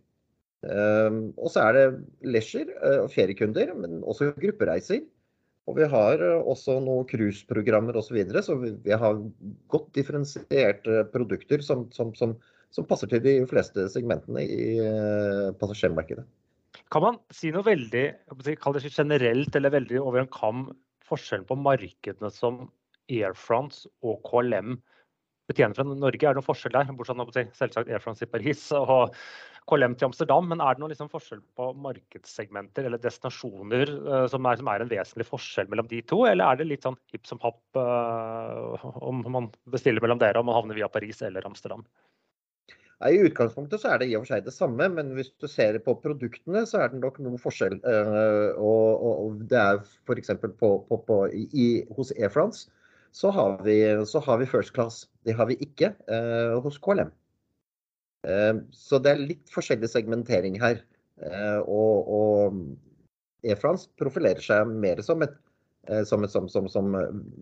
Um, 0.60 1.30
og 1.40 1.48
så 1.54 1.62
er 1.64 1.76
det 1.76 1.84
leisure 2.34 2.74
uh, 2.82 3.06
og 3.06 3.10
feriekunder, 3.14 3.72
men 3.78 4.02
også 4.04 4.34
gruppereiser. 4.36 5.06
Og 5.70 5.78
vi 5.78 5.86
har 5.88 6.20
uh, 6.20 6.42
også 6.52 6.76
noen 6.84 7.06
cruiseprogrammer 7.08 7.96
osv. 7.96 8.10
Så, 8.10 8.16
videre, 8.18 8.42
så 8.44 8.58
vi, 8.60 8.92
har 8.92 9.22
godt 9.72 9.88
differensierte 9.96 11.04
produkter 11.14 11.64
som, 11.64 11.86
som, 11.96 12.12
som, 12.18 12.36
som, 12.74 12.88
passer 12.88 13.08
til 13.12 13.24
de 13.24 13.38
fleste 13.48 13.88
segmentene 13.92 14.44
i 14.44 14.76
uh, 14.84 15.48
passasjermarkedet. 15.60 16.26
Kan 16.92 17.06
man 17.06 17.18
si 17.34 17.52
noe 17.54 17.64
veldig 17.66 18.04
generelt 18.90 19.56
eller 19.56 19.72
veldig 19.74 20.00
over 20.02 20.22
en 20.22 20.32
kam 20.34 20.68
forskjellen 21.06 21.48
på 21.48 21.58
markedene 21.58 22.30
som 22.34 22.66
Air 23.10 23.34
France 23.34 23.88
og 24.06 24.20
KLM 24.28 24.76
betjener 25.50 25.74
fra 25.74 25.86
Norge? 25.86 26.20
Er 26.20 26.34
det 26.34 26.38
noen 26.38 26.46
forskjell 26.46 26.74
der? 26.76 26.92
Bortsett 26.98 27.22
fra 27.22 27.46
selvsagt 27.64 27.90
Air 27.90 28.02
France 28.02 28.26
i 28.26 28.30
Paris 28.30 28.68
og 28.76 29.16
KLM 29.70 29.96
til 29.98 30.10
Amsterdam, 30.10 30.48
men 30.50 30.62
er 30.62 30.74
det 30.74 30.82
noen 30.82 30.92
liksom 30.92 31.10
forskjell 31.12 31.40
på 31.58 31.70
markedssegmenter 31.84 32.88
eller 32.88 33.00
destinasjoner 33.02 33.92
uh, 34.02 34.26
som, 34.30 34.46
er, 34.46 34.60
som, 34.60 34.70
er, 34.72 34.84
en 34.84 34.90
vesentlig 34.90 35.28
forskjell 35.28 35.70
mellom 35.70 35.88
de 35.90 36.02
to, 36.10 36.24
eller 36.28 36.46
er 36.46 36.60
det 36.60 36.68
litt 36.68 36.86
sånn 36.86 36.98
hipp 37.12 37.28
som 37.30 37.40
happ 37.44 37.78
uh, 37.78 38.88
om 39.06 39.22
man 39.30 39.50
bestiller 39.70 40.02
mellom 40.02 40.20
dere 40.22 40.42
om 40.42 40.50
man 40.50 40.58
havner 40.58 40.78
via 40.78 40.90
Paris 40.92 41.22
eller 41.26 41.46
Amsterdam? 41.46 41.86
I 43.00 43.16
utgangspunktet 43.24 43.80
så 43.80 43.94
er 43.94 44.02
det 44.02 44.10
i 44.10 44.16
og 44.18 44.26
for 44.26 44.34
seg 44.34 44.44
det 44.44 44.52
samme, 44.52 44.90
men 44.92 45.14
hvis 45.16 45.30
du 45.40 45.46
ser 45.48 45.78
på 45.80 45.94
produktene, 46.02 46.66
så 46.68 46.82
er 46.82 46.90
det 46.92 47.00
nok 47.00 47.16
noe 47.24 47.40
forskjell. 47.40 47.78
Uh, 47.80 48.58
og, 48.60 49.06
og, 49.06 49.40
det 49.48 49.56
er 49.56 49.80
f.eks. 49.80 50.34
På, 50.60 50.74
hos 51.96 52.12
Air 52.18 52.34
France 52.34 52.68
så 53.16 53.30
har, 53.34 53.56
vi, 53.64 53.80
så 54.06 54.20
har 54.20 54.38
vi 54.38 54.46
first 54.46 54.74
class. 54.76 55.06
Det 55.24 55.34
har 55.38 55.48
vi 55.48 55.56
ikke 55.64 55.94
uh, 56.12 56.60
hos 56.62 56.76
KLM. 56.78 57.10
Uh, 58.26 58.62
så 58.76 59.00
det 59.02 59.12
er 59.12 59.28
litt 59.32 59.52
forskjellig 59.54 59.90
segmentering 59.90 60.60
her. 60.60 60.82
og, 61.68 62.06
og 62.08 62.54
E-France 63.44 63.90
profilerer 64.00 64.40
seg 64.40 64.70
mer 64.72 65.02
som 65.04 65.20
et, 65.20 65.34
som, 66.08 66.24
et, 66.24 66.32
som, 66.32 66.68
som, 66.72 66.94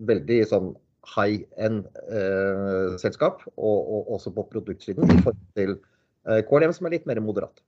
veldig 0.09 0.39
sånn 0.51 0.73
high 1.07 1.45
end-selskap, 1.59 3.41
eh, 3.45 3.55
og, 3.57 3.79
og, 3.79 4.13
også 4.17 4.33
på 4.35 4.45
produktsiden, 4.51 5.07
i 5.07 5.19
forhold 5.23 5.41
til 5.57 5.75
eh, 6.27 6.41
KLM, 6.47 6.75
som 6.75 6.87
er 6.87 6.97
litt 6.97 7.09
mer 7.09 7.21
moderat. 7.23 7.63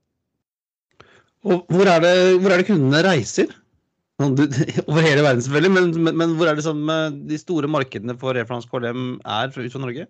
Og 1.47 1.65
hvor 1.73 1.89
er 1.89 2.03
det, 2.03 2.15
hvor 2.41 2.53
er 2.53 2.61
det 2.61 2.69
kundene 2.69 3.03
reiser? 3.05 3.53
Over 4.21 5.01
hele 5.01 5.23
verden, 5.25 5.41
selvfølgelig, 5.41 5.71
men, 5.73 5.93
men, 6.05 6.17
men 6.19 6.35
hvor 6.37 6.51
er 6.51 6.59
det 6.59 6.65
som 6.67 6.83
eh, 6.93 7.07
de 7.31 7.39
store 7.41 7.69
markedene 7.71 8.17
for 8.21 8.37
E-France 8.37 8.69
KLM 8.69 9.15
er 9.25 9.49
ut 9.49 9.73
fra 9.73 9.85
Norge? 9.85 10.07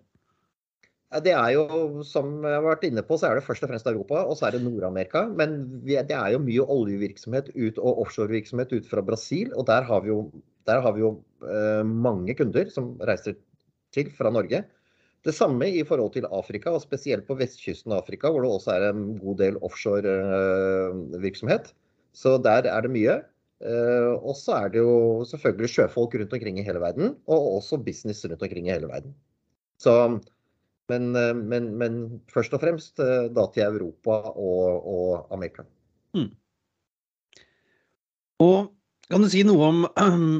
Det 1.20 1.34
er 1.36 1.50
jo, 1.52 2.02
som 2.08 2.38
jeg 2.40 2.56
har 2.56 2.64
vært 2.64 2.86
inne 2.88 3.02
på, 3.04 3.18
så 3.20 3.28
er 3.28 3.36
det 3.36 3.44
først 3.44 3.66
og 3.66 3.68
fremst 3.68 3.88
Europa, 3.90 4.22
og 4.24 4.38
så 4.38 4.48
er 4.48 4.56
det 4.56 4.62
Nord-Amerika. 4.64 5.26
Men 5.28 5.82
det 5.84 6.08
er 6.08 6.32
jo 6.32 6.40
mye 6.40 6.64
oljevirksomhet 6.72 7.52
ut, 7.52 7.78
og 7.78 8.00
offshorevirksomhet 8.06 8.72
ut 8.72 8.88
fra 8.88 9.04
Brasil, 9.04 9.52
og 9.52 9.68
der 9.68 9.84
har 9.88 10.04
vi 10.04 10.12
jo 10.14 10.24
har 10.70 10.94
vi 10.94 11.02
jo 11.02 11.16
eh, 11.42 11.82
mange 11.82 12.36
kunder 12.38 12.70
som 12.70 12.94
reiser 13.02 13.34
til 13.92 14.06
fra 14.14 14.30
Norge. 14.30 14.62
Det 15.22 15.34
samme 15.34 15.68
i 15.70 15.84
forhold 15.86 16.12
til 16.14 16.26
Afrika, 16.30 16.70
og 16.70 16.82
spesielt 16.82 17.26
på 17.28 17.34
vestkysten 17.38 17.92
av 17.92 17.98
Afrika, 18.02 18.30
hvor 18.30 18.42
det 18.42 18.50
også 18.50 18.70
er 18.74 18.82
en 18.88 19.18
god 19.20 19.36
del 19.38 19.56
offshore-virksomhet. 19.62 21.74
Så 22.12 22.38
der 22.42 22.62
er 22.70 22.80
det 22.82 22.90
mye. 22.94 23.22
Eh, 23.62 24.12
og 24.18 24.36
så 24.36 24.52
er 24.64 24.68
det 24.74 24.80
jo 24.82 25.22
selvfølgelig 25.30 25.68
sjøfolk 25.70 26.14
rundt 26.18 26.34
omkring 26.34 26.58
i 26.58 26.66
hele 26.66 26.80
verden, 26.82 27.06
og 27.30 27.38
også 27.58 27.84
business 27.84 28.24
rundt 28.26 28.42
omkring 28.42 28.66
i 28.66 28.74
hele 28.74 28.90
verden. 28.90 29.14
Så, 29.78 30.18
men, 30.92 31.10
eh, 31.18 31.32
men, 31.34 31.72
men 31.80 31.98
først 32.32 32.54
og 32.54 32.62
fremst 32.62 33.00
da 33.00 33.48
til 33.54 33.66
Europa 33.66 34.20
og, 34.34 34.86
og 34.92 35.34
Amerika. 35.34 35.66
Mm. 36.16 36.30
Og 38.42 38.70
kan 39.12 39.20
du 39.20 39.28
si 39.28 39.42
noe 39.44 39.66
om 39.68 39.82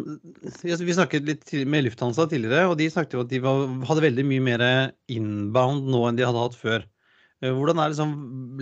Vi 0.62 0.96
snakket 0.96 1.26
litt 1.28 1.50
med 1.68 1.84
Lufthansa 1.88 2.28
tidligere, 2.30 2.70
og 2.70 2.78
de 2.80 2.88
snakket 2.92 3.18
jo 3.18 3.26
at 3.26 3.32
de 3.32 3.42
var, 3.44 3.66
hadde 3.88 4.06
veldig 4.06 4.24
mye 4.28 4.44
mer 4.46 4.64
inbound 5.12 5.90
nå 5.92 6.06
enn 6.08 6.20
de 6.20 6.28
hadde 6.28 6.46
hatt 6.46 6.56
før. 6.56 6.88
Eh, 7.42 7.50
hvordan 7.50 7.80
er 7.82 7.90
liksom 7.90 8.12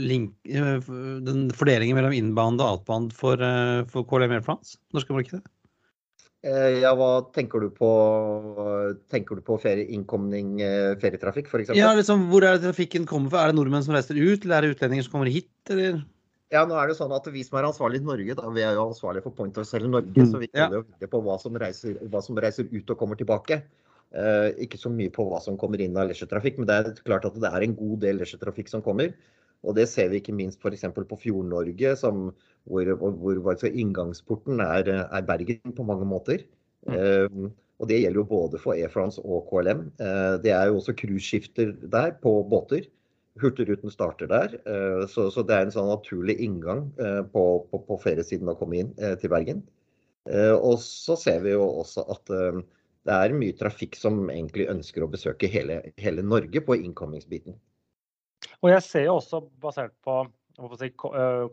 link, 0.00 0.34
eh, 0.48 0.90
den 1.26 1.48
fordelingen 1.52 1.98
mellom 1.98 2.16
inbound 2.16 2.62
og 2.64 2.78
outbound 2.78 3.12
for, 3.12 3.36
eh, 3.36 3.84
for 3.84 4.08
KLM 4.08 4.32
Air 4.32 4.44
France? 4.46 4.78
Norske 4.94 5.12
markedet? 5.12 5.42
Ja, 6.40 6.94
hva 6.96 7.08
tenker 7.36 7.60
du 7.60 7.68
på? 7.76 7.88
Tenker 9.12 9.36
du 9.36 9.44
på 9.44 9.58
ferie, 9.60 9.84
innkomning, 9.92 10.54
ferietrafikk 11.02 11.50
f.eks.? 11.50 11.74
Ja, 11.76 11.90
liksom, 11.98 12.30
hvor 12.30 12.46
er 12.48 12.56
det 12.56 12.64
trafikken 12.64 13.04
kommer 13.08 13.34
fra? 13.34 13.42
Er 13.44 13.52
det 13.52 13.58
nordmenn 13.58 13.84
som 13.84 13.92
reiser 13.92 14.16
ut, 14.16 14.46
eller 14.46 14.56
er 14.56 14.64
det 14.64 14.78
utlendinger 14.78 15.04
som 15.04 15.18
kommer 15.18 15.28
hit? 15.28 15.52
Eller? 15.68 16.00
Ja, 16.50 16.64
nå 16.66 16.74
er 16.80 16.90
det 16.90 16.96
sånn 16.98 17.12
at 17.14 17.28
Vi 17.30 17.44
som 17.46 17.60
er 17.60 17.68
ansvarlige 17.68 18.02
i 18.02 18.08
Norge, 18.08 18.34
da, 18.38 18.48
vi 18.50 18.64
er 18.66 18.74
jo 18.74 18.88
ansvarlige 18.88 19.22
for 19.28 19.36
Point 19.36 19.58
of 19.60 19.68
Sale 19.68 19.86
i 19.86 19.92
Norge, 19.92 20.24
så 20.26 20.40
vi 20.40 20.48
kan 20.50 20.74
jo 20.74 20.82
velge 20.82 21.10
på 21.12 21.20
hva 21.22 21.36
som, 21.38 21.58
reiser, 21.62 22.00
hva 22.10 22.22
som, 22.26 22.38
reiser, 22.42 22.66
ut 22.72 22.90
og 22.90 22.98
kommer 22.98 23.18
tilbake. 23.20 23.60
Eh, 24.10 24.48
ikke 24.66 24.80
så 24.80 24.90
mye 24.90 25.12
på 25.14 25.28
hva 25.28 25.38
som 25.44 25.58
kommer 25.60 25.82
inn 25.82 25.94
av 25.94 26.08
leisure-trafikk, 26.10 26.58
men 26.58 26.66
det 26.66 26.78
er 26.80 26.90
klart 27.06 27.28
at 27.28 27.38
det 27.38 27.52
er 27.52 27.66
en 27.66 27.76
god 27.78 28.00
del 28.02 28.18
leisure-trafikk 28.18 28.72
som 28.72 28.82
kommer. 28.82 29.14
Og 29.66 29.76
det 29.76 29.88
ser 29.90 30.08
vi 30.08 30.20
ikke 30.20 30.32
minst 30.36 30.62
f.eks. 30.62 30.86
på 30.96 31.18
Fjord-Norge, 31.20 31.96
hvor, 32.64 32.92
hvor, 33.00 33.40
hvor 33.44 33.66
inngangsporten 33.68 34.62
er, 34.64 34.88
er, 35.04 35.26
Bergen 35.28 35.74
på 35.76 35.84
mange 35.84 36.06
måter. 36.08 36.46
Mm. 36.88 36.94
Eh, 36.96 37.50
og 37.80 37.88
det 37.88 38.02
gjelder 38.02 38.20
jo 38.20 38.28
både 38.28 38.60
for 38.60 38.76
Air 38.76 38.92
France 38.92 39.20
og 39.24 39.46
KLM. 39.48 39.86
Uh, 40.00 40.36
det 40.44 40.52
er 40.52 40.68
jo 40.68 40.80
også 40.80 40.96
cruiseskifter 41.00 41.72
der 41.92 42.12
på 42.22 42.34
båter. 42.50 42.88
Hurtigruten 43.40 43.92
starter 43.92 44.28
der, 44.28 44.56
Uh, 44.68 45.06
så, 45.08 45.30
så, 45.32 45.42
det 45.46 45.56
er 45.56 45.64
en 45.64 45.72
sånn 45.72 45.88
naturlig 45.88 46.36
inngang 46.44 46.90
uh, 47.00 47.22
på, 47.24 47.44
på, 47.70 47.80
på 47.86 47.98
feriesiden 48.02 48.50
å 48.52 48.56
komme 48.58 48.82
inn 48.82 48.90
eh, 49.00 49.16
til 49.20 49.32
Bergen. 49.32 49.64
Og 50.30 50.76
så 50.84 51.16
ser 51.16 51.38
vi 51.42 51.54
jo 51.54 51.62
også 51.80 52.02
at 52.12 52.28
det 52.28 53.14
er 53.14 53.32
mye 53.34 53.54
trafikk 53.56 53.96
som 53.98 54.28
egentlig 54.28 54.66
ønsker 54.68 55.02
å 55.02 55.08
besøke 55.10 55.48
hele, 55.50 55.78
hele 55.98 56.22
Norge 56.22 56.60
på 56.62 56.76
innkommingsbiten. 56.76 57.56
Og 58.60 58.72
jeg 58.74 58.84
ser 58.84 59.06
jo 59.06 59.16
også, 59.18 59.40
basert 59.62 59.94
på 60.04 60.20
si, 60.78 60.90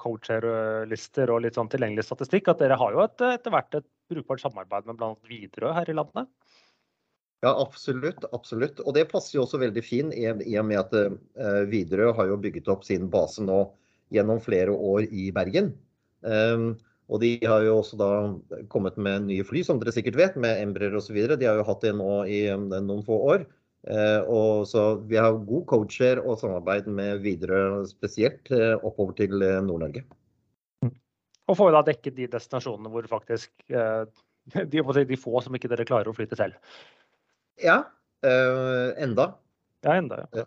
coacher-lister 0.03 1.31
og 1.31 1.43
litt 1.45 1.55
sånn 1.55 1.69
tilgjengelig 1.71 2.07
statistikk, 2.07 2.49
at 2.51 2.59
dere 2.63 2.79
har 2.79 2.95
jo 2.95 3.03
et, 3.05 3.23
etter 3.29 3.53
hvert 3.53 3.79
et 3.79 3.87
brukbart 4.11 4.43
samarbeid 4.43 4.87
med 4.89 4.99
bl.a. 4.99 5.13
Widerøe 5.29 5.75
her 5.77 5.91
i 5.91 5.95
landet? 5.95 6.27
Ja, 7.45 7.53
absolutt. 7.53 8.25
absolutt. 8.33 8.81
Og 8.83 8.95
det 8.97 9.07
passer 9.11 9.37
jo 9.37 9.45
også 9.45 9.61
veldig 9.61 9.83
fint 9.85 10.15
i, 10.17 10.25
og 10.27 10.65
med 10.67 10.81
at 10.81 10.95
uh, 10.97 11.63
Widerøe 11.69 12.15
har 12.17 12.31
jo 12.31 12.39
bygget 12.43 12.67
opp 12.73 12.83
sin 12.87 13.07
base 13.13 13.45
nå 13.45 13.61
gjennom 14.13 14.41
flere 14.43 14.73
år 14.73 15.05
i 15.07 15.29
Bergen. 15.35 15.71
Um, 16.25 16.73
og 17.07 17.21
de 17.23 17.37
har 17.45 17.63
jo 17.63 17.77
også 17.79 17.99
da 17.99 18.09
kommet 18.73 18.97
med 18.99 19.29
nye 19.29 19.45
fly, 19.47 19.61
som 19.63 19.79
dere 19.79 19.93
sikkert 19.95 20.17
vet, 20.19 20.35
med 20.39 20.59
Embrer 20.59 20.95
osv. 20.97 21.15
De 21.37 21.47
har 21.47 21.59
jo 21.59 21.67
hatt 21.67 21.85
det 21.85 21.93
nå 21.95 22.25
i 22.27 22.41
noen 22.51 23.05
få 23.05 23.19
år. 23.31 23.45
Uh, 23.87 24.21
og 24.27 24.65
så 24.67 24.97
Vi 25.07 25.15
har 25.15 25.37
god 25.47 25.65
coacher 25.69 26.19
og 26.19 26.41
samarbeid 26.41 26.89
med 26.91 27.21
Widerøe 27.23 27.85
spesielt 27.87 28.51
uh, 28.51 28.75
oppover 28.81 29.15
til 29.19 29.35
Nord-Norge. 29.39 30.03
Og 31.47 31.55
får 31.55 31.71
da 31.71 31.85
dekket 31.87 32.17
de 32.17 32.27
destinasjonene 32.27 32.91
hvor 32.91 33.05
faktisk 33.07 33.51
de, 34.53 34.81
de 34.81 35.19
få 35.19 35.41
som 35.43 35.55
ikke 35.55 35.69
dere 35.71 35.87
klarer 35.87 36.11
å 36.11 36.15
flytte 36.15 36.37
selv. 36.39 36.57
Ja. 37.61 37.81
Uh, 38.25 38.93
enda. 39.01 39.31
Ja, 39.85 39.97
enda, 39.97 40.23
ja. 40.33 40.45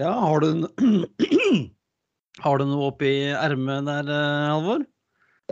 ja 0.00 0.12
har, 0.18 0.42
du, 0.42 0.66
har 2.44 2.58
du 2.58 2.66
noe 2.66 2.88
oppi 2.90 3.12
ermet 3.30 3.86
der, 3.86 4.10
eh, 4.10 4.48
Halvor? 4.50 4.86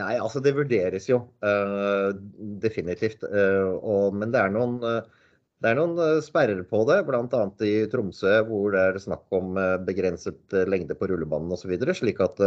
Nei, 0.01 0.15
altså 0.17 0.43
det 0.43 0.55
vurderes 0.57 1.09
jo. 1.11 1.23
Uh, 1.45 2.11
definitivt. 2.63 3.25
Uh, 3.27 3.77
og, 3.79 4.17
men 4.17 4.35
det 4.35 4.43
er 4.43 4.55
noen 4.55 4.79
det 5.61 5.71
er 5.71 5.79
noen 5.79 6.23
sperrer 6.25 6.63
på 6.69 6.83
det, 6.89 7.03
bl.a. 7.09 7.43
i 7.69 7.75
Tromsø, 7.93 8.39
hvor 8.49 8.73
det 8.75 8.85
er 8.87 9.01
snakk 9.03 9.37
om 9.37 9.59
begrenset 9.85 10.57
lengde 10.69 10.97
på 10.97 11.11
rullebanen 11.11 11.53
osv. 11.53 11.75
Slik 11.97 12.23
at 12.25 12.41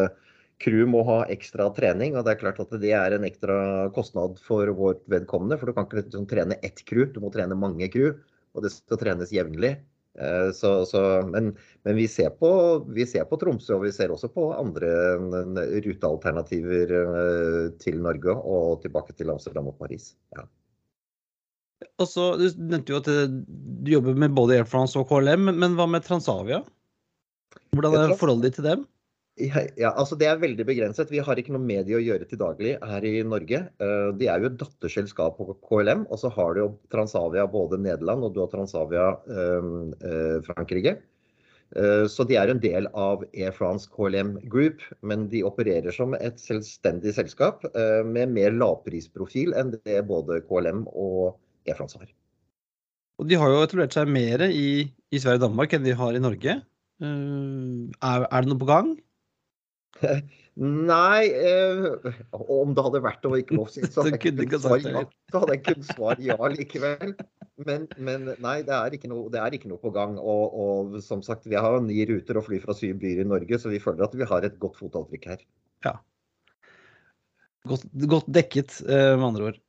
crew 0.64 0.88
må 0.90 1.04
ha 1.06 1.20
ekstra 1.34 1.68
trening. 1.78 2.18
og 2.18 2.26
Det 2.26 2.34
er 2.34 2.42
klart 2.42 2.62
at 2.64 2.74
det 2.82 2.94
er 2.98 3.14
en 3.14 3.28
ekstra 3.28 3.58
kostnad 3.94 4.42
for 4.42 4.70
vårt 4.78 5.06
vedkommende. 5.14 5.60
For 5.62 5.70
du 5.70 5.78
kan 5.78 5.86
ikke 5.86 6.02
liksom 6.02 6.26
trene 6.32 6.58
ett 6.66 6.82
crew, 6.90 7.06
du 7.06 7.22
må 7.22 7.30
trene 7.34 7.58
mange 7.58 7.92
crew 7.94 8.16
og 8.54 8.66
det 8.66 8.72
skal 8.74 9.02
trenes 9.02 9.34
jevnlig. 9.34 9.74
Eh, 10.14 10.50
så, 10.54 10.74
så, 10.86 11.02
men, 11.26 11.52
men 11.86 11.98
vi, 11.98 12.08
ser 12.12 12.34
på, 12.38 12.50
vi, 12.94 13.06
ser 13.10 13.26
på, 13.30 13.40
Tromsø, 13.42 13.78
og 13.78 13.88
vi 13.88 13.94
ser 13.96 14.14
også 14.14 14.30
på 14.34 14.50
andre 14.56 14.92
rutealternativer 15.88 16.98
eh, 17.00 17.64
til 17.82 18.02
Norge 18.04 18.38
og 18.38 18.84
tilbake 18.86 19.18
til 19.18 19.34
Amsterdam 19.34 19.72
og 19.74 19.80
Paris. 19.82 20.14
Ja. 20.38 20.46
Også, 22.02 22.32
du 22.40 22.48
nevnte 22.58 22.94
jo 22.94 23.02
at 23.02 23.10
eh, 23.12 23.28
du 23.30 23.92
jobber 23.94 24.18
med 24.18 24.34
både 24.34 24.58
Air 24.58 24.70
France 24.70 24.98
og 24.98 25.12
KLM, 25.12 25.52
men 25.52 25.78
hva 25.78 25.86
med 25.90 26.06
Transavia? 26.06 26.64
Hvordan 27.74 28.00
er 28.00 28.18
forholdet 28.18 28.50
ditt 28.50 28.60
til 28.62 28.70
dem? 28.70 28.88
Ja, 29.42 29.64
ja, 29.82 29.90
altså 29.98 30.14
Det 30.18 30.28
er 30.30 30.42
veldig 30.42 30.66
begrenset. 30.66 31.10
Vi 31.10 31.22
har 31.26 31.38
ikke 31.38 31.56
noe 31.56 31.62
med 31.62 31.88
de 31.88 31.96
å 31.98 32.02
gjøre 32.02 32.28
til 32.30 32.38
daglig 32.42 32.76
her 32.78 33.06
i 33.06 33.14
Norge. 33.26 33.64
Eh, 33.82 34.10
de 34.18 34.30
er 34.30 34.42
jo 34.42 34.50
et 34.50 34.60
datterselskap 34.62 35.38
på 35.38 35.56
KLM, 35.70 36.06
og 36.10 36.22
så 36.22 36.34
har 36.34 36.58
du 36.58 36.78
Transavia 36.94 37.46
både 37.50 37.82
Nederland 37.82 38.26
og 38.26 38.34
du 38.34 38.44
har 38.44 38.52
Transavia 38.54 39.08
uh, 39.30 40.38
Frankrike. 40.50 41.00
Så 41.74 42.22
de 42.30 42.36
er 42.38 42.52
en 42.52 42.60
del 42.62 42.86
av 42.94 43.24
Air 43.34 43.54
France 43.56 43.90
KLM 43.90 44.36
Group, 44.46 44.84
men 45.02 45.24
de 45.32 45.40
opererer 45.42 45.96
som 45.96 46.12
et 46.14 46.38
selvstendig 46.38 47.16
selskap 47.18 47.64
med 48.06 48.30
mer 48.36 48.54
lavprisprofil 48.54 49.56
enn 49.58 49.72
det 49.74 50.04
både 50.06 50.38
KLM 50.46 50.84
og 50.92 51.40
Air 51.68 51.80
France. 51.80 52.00
Og 53.22 53.30
De 53.30 53.40
har 53.40 53.52
jo 53.52 53.64
etablert 53.64 53.96
seg 53.96 54.10
mer 54.10 54.46
i, 54.50 54.86
i 55.14 55.22
Sverige 55.22 55.42
og 55.42 55.48
Danmark 55.48 55.76
enn 55.76 55.86
de 55.86 55.96
har 55.98 56.16
i 56.16 56.22
Norge. 56.24 56.60
Er, 57.04 58.26
er 58.30 58.46
det 58.46 58.50
noe 58.50 58.62
på 58.62 58.70
gang? 58.70 58.94
Nei, 60.54 61.22
uh, 61.34 62.12
om 62.52 62.74
det 62.78 62.84
hadde 62.86 63.02
vært 63.02 63.24
og 63.26 63.40
ikke 63.40 63.58
lov, 63.58 63.70
så 63.74 64.04
hadde 64.04 64.12
jeg 64.14 64.22
kunnet 64.28 64.54
svare 64.62 64.92
ja. 64.94 65.02
Så 65.34 65.42
hadde 65.42 65.56
jeg 65.56 65.64
kunnet 65.66 65.88
svare 65.90 66.18
ja 66.22 66.38
likevel. 66.54 67.16
Men, 67.64 67.88
men 68.02 68.32
nei, 68.42 68.56
det 68.66 68.74
er, 68.74 68.94
ikke 68.98 69.10
noe, 69.10 69.28
det 69.34 69.42
er 69.42 69.56
ikke 69.58 69.70
noe 69.72 69.82
på 69.82 69.92
gang. 69.94 70.16
Og, 70.22 70.54
og 70.54 70.96
som 71.06 71.22
sagt, 71.26 71.46
vi 71.50 71.58
har 71.58 71.78
ni 71.86 72.06
ruter 72.10 72.38
å 72.38 72.46
fly 72.46 72.60
fra 72.62 72.76
syv 72.78 72.98
byer 73.02 73.24
i 73.24 73.28
Norge, 73.30 73.60
så 73.62 73.72
vi 73.74 73.82
føler 73.82 74.06
at 74.06 74.16
vi 74.18 74.30
har 74.30 74.46
et 74.46 74.58
godt 74.62 74.80
fotavtrykk 74.82 75.30
her. 75.32 75.44
Godt, 77.70 77.86
godt 78.10 78.32
dekket, 78.36 78.82
eh, 78.90 79.14
med 79.16 79.28
andre 79.30 79.52
ord. 79.52 79.60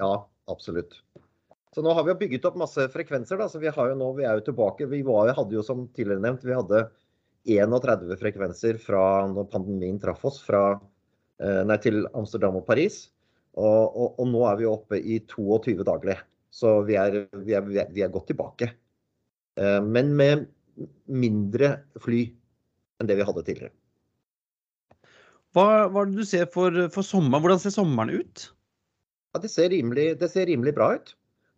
Ja, 0.00 0.12
absolutt. 0.48 0.96
Så 1.72 1.82
nå 1.84 1.92
har 1.96 2.04
vi 2.04 2.12
jo 2.12 2.18
bygget 2.20 2.46
opp 2.48 2.58
masse 2.60 2.84
frekvenser. 2.92 3.38
da, 3.40 3.48
så 3.48 3.58
Vi 3.58 3.72
har 3.72 3.88
jo 3.88 3.96
nå, 3.96 4.10
vi 4.18 4.26
er 4.28 4.36
jo 4.36 4.46
tilbake. 4.50 4.86
Vi 4.90 5.00
var, 5.06 5.32
hadde 5.36 5.56
jo 5.56 5.64
som 5.64 5.86
tidligere 5.96 6.20
nevnt, 6.20 6.44
vi 6.44 6.56
hadde 6.56 6.82
31 7.48 8.18
frekvenser 8.20 8.78
fra 8.78 9.26
når 9.30 9.48
pandemien 9.50 9.98
traff 10.00 10.24
oss, 10.28 10.42
fra, 10.44 10.80
eh, 11.40 11.62
nei, 11.64 11.78
til 11.82 12.04
Amsterdam 12.12 12.60
og 12.60 12.66
Paris. 12.68 13.06
Og, 13.56 13.96
og, 13.96 14.20
og 14.20 14.28
nå 14.28 14.44
er 14.48 14.60
vi 14.60 14.68
oppe 14.68 15.00
i 15.00 15.18
22 15.28 15.80
daglig. 15.88 16.18
Så 16.52 16.82
vi 16.84 16.96
er, 17.00 17.24
vi 17.32 17.56
er, 17.56 17.64
vi 17.64 17.80
er, 17.80 17.88
er 18.04 18.12
godt 18.12 18.28
tilbake. 18.28 18.68
Eh, 19.56 19.80
Men 19.80 20.12
med 20.16 20.48
mindre 21.08 21.78
fly 22.00 22.26
enn 23.00 23.08
det 23.08 23.16
vi 23.16 23.24
hadde 23.28 23.44
tidligere. 23.48 23.74
Hva, 25.52 25.88
hva 25.92 26.04
er 26.04 26.12
det 26.12 26.20
du 26.20 26.28
ser 26.28 26.46
for, 26.52 26.76
for 26.92 27.04
sommeren? 27.04 27.42
Hvordan 27.44 27.60
ser 27.60 27.74
sommeren 27.74 28.12
ut? 28.12 28.46
Ja, 29.32 29.40
det 29.40 29.50
ser 29.52 29.72
rimelig, 29.72 30.14
det 30.20 30.30
ser 30.32 30.48
rimelig 30.48 30.72
bra 30.76 30.94
ut. 30.96 31.12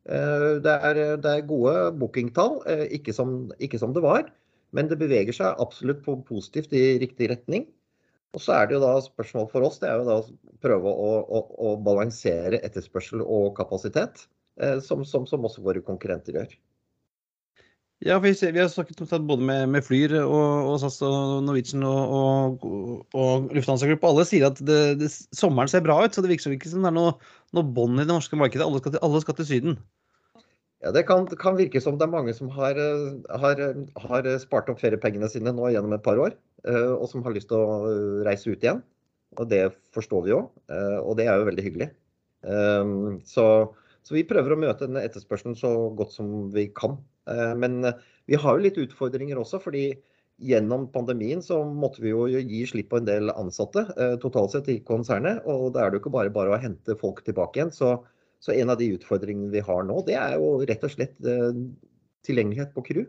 Eh, 0.09 0.61
Det 0.64 0.74
er, 0.88 0.98
det 1.16 1.30
er 1.30 1.46
gode 1.48 1.74
bookingtall, 2.00 2.59
eh, 2.68 2.84
ikke 2.98 3.12
som, 3.16 3.34
ikke 3.59 3.78
som 3.80 3.94
det 3.96 4.02
var. 4.05 4.28
Men 4.74 4.88
det 4.90 4.98
beveger 4.98 5.32
seg 5.36 5.61
absolutt 5.62 6.02
på 6.05 6.16
positivt 6.28 6.72
i 6.74 6.98
riktig 7.02 7.30
retning. 7.30 7.68
Og 8.34 8.42
så 8.42 8.57
er 8.57 8.66
det 8.66 8.74
jo 8.76 8.82
da 8.82 8.94
spørsmål 9.05 9.48
for 9.52 9.62
oss, 9.68 9.78
det 9.78 9.88
er 9.90 10.00
jo 10.00 10.09
da 10.09 10.16
å 10.20 10.57
prøve 10.64 10.90
å, 10.90 11.11
å, 11.22 11.42
å 11.68 11.74
balansere 11.86 12.59
etterspørsel 12.66 13.22
og 13.22 13.52
kapasitet. 13.57 14.26
eh, 14.61 14.80
Som, 14.82 15.05
som, 15.05 15.26
som 15.30 15.44
også 15.46 15.62
våre 15.62 15.82
konkurrenter 15.86 16.40
gjør. 16.40 16.57
Ja, 18.05 18.18
for 18.20 18.28
vi, 18.28 18.61
har 18.61 18.68
snakket 18.68 19.00
om 19.00 19.26
både 19.26 19.46
med, 19.48 19.68
med 19.72 19.84
Flyr 19.84 20.12
og, 20.18 20.66
og 20.68 20.74
SAS 20.82 20.98
og 21.07 21.38
Norwegian 21.46 21.86
og, 21.88 22.61
og, 22.68 23.05
og 23.16 23.46
Lufthansa 23.57 23.88
Group. 23.88 24.05
Alle 24.05 24.26
sier 24.28 24.50
at 24.50 24.59
det, 24.61 24.80
det, 25.00 25.09
sommeren 25.32 25.70
ser 25.72 25.80
bra 25.86 25.96
ut, 26.02 26.12
så 26.12 26.20
det 26.20 26.28
virker 26.34 26.52
ikke 26.52 26.68
som 26.68 26.84
det 26.84 26.90
er 26.90 26.98
noe, 26.98 27.14
noe 27.57 27.64
bånd 27.64 27.96
i 27.96 28.05
det 28.05 28.12
norske 28.12 28.36
markedet. 28.36 28.66
Alle 28.66 28.82
skal 28.82 28.92
til, 28.92 29.00
alle 29.09 29.22
skal 29.24 29.38
til 29.38 29.48
Syden. 29.48 29.78
Ja, 30.84 30.92
Det 30.92 31.07
kan, 31.09 31.24
kan 31.40 31.57
virke 31.57 31.80
som 31.80 31.96
det 31.96 32.05
er 32.05 32.12
mange 32.12 32.34
som 32.36 32.50
har, 32.52 32.76
eh, 32.76 33.38
har, 33.40 33.62
har 34.05 34.28
spart 34.42 34.68
opp 34.68 34.82
feriepengene 34.84 35.30
sine 35.32 35.55
nå 35.57 35.72
gjennom 35.72 35.96
et 35.96 36.05
par 36.05 36.20
år, 36.20 36.36
eh, 36.68 36.90
og 36.92 37.09
som 37.09 37.24
har 37.24 37.32
lyst 37.32 37.48
til 37.48 37.57
å 37.57 37.78
eh, 37.88 38.20
reise 38.28 38.52
ut 38.52 38.61
igjen. 38.61 38.84
Og 39.40 39.48
det 39.48 39.62
forstår 39.96 40.26
vi 40.26 40.30
jo, 40.30 40.42
og 41.02 41.16
det 41.18 41.24
er 41.26 41.40
jo 41.40 41.46
veldig 41.48 41.62
hyggelig. 41.64 41.88
Så, 43.26 43.46
så 44.07 44.14
vi 44.14 44.22
prøver 44.28 44.55
å 44.55 44.59
møte 44.62 44.86
denne 44.86 45.02
etterspørselen 45.02 45.57
så 45.59 45.72
godt 45.98 46.14
som 46.14 46.28
vi 46.55 46.68
kan. 46.70 46.94
Eh, 47.30 47.54
Men 47.56 47.80
vi 48.26 48.38
har 48.40 48.56
jo 48.56 48.64
litt 48.64 48.80
utfordringer 48.80 49.40
også, 49.40 49.60
fordi 49.62 49.86
gjennom 50.42 50.88
pandemien 50.90 51.42
så 51.44 51.60
måtte 51.64 52.02
vi 52.02 52.10
jo 52.10 52.26
gi 52.26 52.64
slipp 52.66 52.88
på 52.90 52.98
en 52.98 53.06
del 53.06 53.30
ansatte 53.30 53.84
eh, 53.94 54.16
totalt 54.22 54.54
sett 54.54 54.70
i 54.72 54.80
konsernet. 54.86 55.44
Og 55.46 55.72
da 55.74 55.84
er 55.84 55.90
det 55.90 56.00
jo 56.00 56.04
ikke 56.04 56.16
bare 56.16 56.34
bare 56.34 56.56
å 56.56 56.60
hente 56.60 56.98
folk 57.00 57.22
tilbake 57.26 57.60
igjen. 57.60 57.72
Så, 57.74 57.96
så 58.42 58.54
en 58.56 58.72
av 58.74 58.80
de 58.80 58.92
utfordringene 58.96 59.52
vi 59.54 59.62
har 59.64 59.86
nå, 59.86 60.00
det 60.08 60.18
er 60.20 60.38
jo 60.40 60.56
rett 60.66 60.86
og 60.86 60.94
slett 60.96 61.16
eh, 61.22 61.50
tilgjengelighet 62.26 62.74
på 62.74 62.86
crew. 62.86 63.08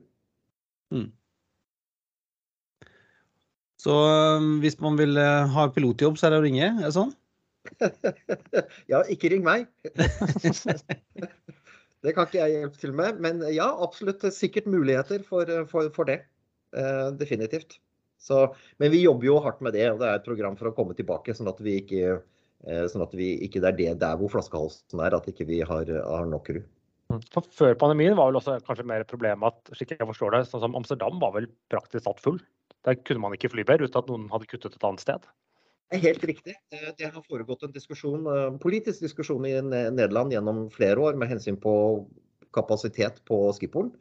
Så 3.86 3.94
hvis 4.64 4.80
man 4.82 4.96
vil 4.98 5.20
ha 5.20 5.68
pilotjobb, 5.74 6.18
så 6.18 6.28
er 6.28 6.34
det 6.34 6.40
å 6.40 6.46
ringe? 6.46 6.72
Er 6.72 6.88
det 6.88 6.96
sånn? 6.96 7.12
ja, 8.92 9.02
ikke 9.12 9.30
ring 9.34 9.46
meg. 9.46 9.68
det 12.06 12.14
kan 12.16 12.30
ikke 12.30 12.42
jeg 12.42 12.60
hjelpe 12.60 12.82
til 12.82 12.94
med. 12.96 13.20
Men 13.24 13.42
ja, 13.54 13.68
absolutt 13.86 14.24
sikkert 14.36 14.70
muligheter 14.70 15.26
for, 15.28 15.50
for, 15.72 15.92
for 15.96 16.10
det. 16.10 16.22
Eh, 16.76 17.10
definitivt. 17.20 17.80
Så, 18.20 18.56
men 18.82 18.92
vi 18.92 19.04
jobber 19.04 19.28
jo 19.28 19.40
hardt 19.44 19.62
med 19.64 19.76
det, 19.76 19.86
og 19.92 20.00
det 20.02 20.08
er 20.10 20.20
et 20.20 20.28
program 20.28 20.56
for 20.60 20.72
å 20.72 20.76
komme 20.76 20.96
tilbake. 20.98 21.36
Sånn 21.36 21.52
at 21.52 21.60
vi 21.64 21.78
ikke, 21.82 22.18
eh, 22.66 22.86
sånn 22.92 23.04
at 23.06 23.14
vi 23.16 23.36
ikke 23.46 23.62
det 23.64 23.74
er 23.74 23.80
det 23.80 23.92
der 24.02 24.18
hvor 24.20 24.32
flaskehalsen 24.34 25.04
er, 25.04 25.16
at 25.18 25.30
ikke 25.30 25.48
vi 25.50 25.62
har, 25.68 25.92
har 25.92 26.28
nok 26.32 26.50
crew. 26.50 26.64
For 27.32 27.46
før 27.54 27.76
pandemien 27.80 28.18
var 28.18 28.32
vel 28.32 28.40
også 28.40 28.58
kanskje 28.66 28.88
mer 28.90 29.06
problemet 29.08 29.54
at 29.54 29.78
slik 29.78 29.94
jeg 29.94 30.10
forstår 30.10 30.34
det, 30.34 30.46
sånn 30.50 30.64
som 30.64 30.78
Amsterdam 30.78 31.20
var 31.22 31.36
vel 31.36 31.48
praktisk 31.72 32.08
tatt 32.08 32.24
full. 32.24 32.40
Der 32.88 32.98
kunne 33.06 33.22
man 33.22 33.36
ikke 33.38 33.52
fly 33.54 33.66
mer 33.68 33.84
uten 33.84 34.00
at 34.02 34.10
noen 34.10 34.26
hadde 34.34 34.50
kuttet 34.50 34.74
et 34.74 34.88
annet 34.88 35.04
sted. 35.04 35.28
Det 35.86 36.00
er 36.00 36.04
helt 36.08 36.24
riktig. 36.26 36.56
Det 36.72 37.10
har 37.14 37.26
foregått 37.28 37.64
en 37.68 37.74
diskusjon, 37.76 38.26
eh, 38.28 38.58
politisk 38.62 39.04
diskusjon 39.06 39.46
i 39.46 39.54
Nederland 39.62 40.34
gjennom 40.34 40.66
flere 40.74 40.98
år 40.98 41.18
med 41.20 41.30
hensyn 41.30 41.60
på 41.62 41.76
kapasitet 42.54 43.22
på 43.30 43.54
Schiphol. 43.54 43.92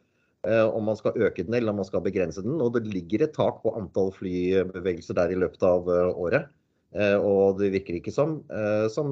eh, 0.47 0.65
Om 0.65 0.83
man 0.83 0.97
skal 0.97 1.13
øke 1.15 1.43
den 1.43 1.53
eller 1.53 1.71
om 1.71 1.77
man 1.77 1.85
skal 1.85 2.01
begrense 2.01 2.41
den. 2.41 2.59
Og 2.61 2.73
det 2.73 2.87
ligger 2.87 3.23
et 3.23 3.33
tak 3.33 3.61
på 3.63 3.75
antall 3.77 4.11
flybevegelser 4.11 5.13
der 5.13 5.31
i 5.31 5.35
løpet 5.35 5.63
av 5.63 5.89
eh, 5.89 6.13
året. 6.13 6.49
Og 6.95 7.59
det 7.59 7.73
virker 7.73 7.97
ikke 7.97 8.11
som, 8.13 8.45
som 8.87 9.11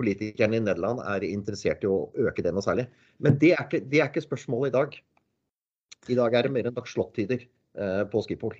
politikerne 0.00 0.56
i 0.56 0.62
Nederland 0.62 1.02
er 1.04 1.26
interessert 1.26 1.84
i 1.84 1.90
å 1.90 2.08
øke 2.16 2.42
det 2.42 2.54
noe 2.54 2.64
særlig. 2.64 2.86
Men 3.20 3.36
det 3.38 3.52
er 3.52 3.66
ikke, 3.66 3.82
det 3.90 4.00
er 4.00 4.08
ikke 4.08 4.24
spørsmålet 4.24 4.72
i 4.72 4.76
dag. 4.78 4.96
I 6.08 6.16
dag 6.18 6.34
er 6.36 6.46
det 6.46 6.54
mer 6.54 6.68
enn 6.68 6.76
dagslottider 6.76 7.44
eh, 7.44 8.02
på 8.10 8.22
Schiphol. 8.24 8.56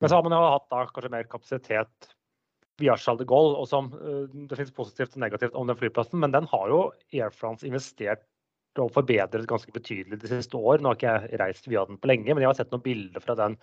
Men 0.00 0.10
så 0.10 0.18
har 0.18 0.26
man 0.26 0.34
jo 0.36 0.46
hatt 0.46 0.70
da 0.70 0.86
kanskje 0.86 1.10
mer 1.12 1.28
kapasitet 1.30 2.10
via 2.78 2.96
Charles 2.96 3.22
de 3.22 3.26
Gaulle. 3.28 3.58
og 3.58 3.68
som, 3.68 3.92
eh, 3.92 4.26
Det 4.48 4.56
finnes 4.56 4.74
positivt 4.74 5.16
og 5.16 5.22
negativt 5.22 5.54
om 5.54 5.66
den 5.66 5.76
flyplassen, 5.76 6.18
men 6.20 6.30
den 6.30 6.46
har 6.46 6.68
jo 6.68 6.92
Air 7.12 7.30
France 7.30 7.66
investert 7.66 8.22
og 8.78 8.92
forbedret 8.92 9.46
ganske 9.46 9.72
betydelig 9.72 10.20
de 10.20 10.28
siste 10.28 10.54
år. 10.54 10.78
Nå 10.78 10.90
har 10.90 10.94
ikke 10.94 11.28
jeg 11.30 11.40
reist 11.40 11.66
via 11.66 11.84
den 11.84 11.98
på 11.98 12.06
lenge, 12.06 12.32
men 12.32 12.38
jeg 12.38 12.46
har 12.46 12.54
sett 12.54 12.70
noen 12.70 12.82
bilder 12.82 13.20
fra 13.20 13.34
den 13.34 13.56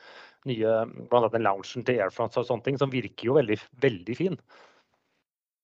nye 0.45 0.85
blant 1.07 1.23
annet 1.23 1.31
den 1.31 1.43
loungen 1.43 1.85
til 1.85 1.99
Air 2.01 2.09
France 2.09 2.37
og 2.37 2.45
sånne 2.45 2.63
ting, 2.63 2.77
som 2.77 2.91
virker 2.91 3.23
jo 3.23 3.33
veldig, 3.35 3.59
veldig 3.79 4.17
fin. 4.17 4.37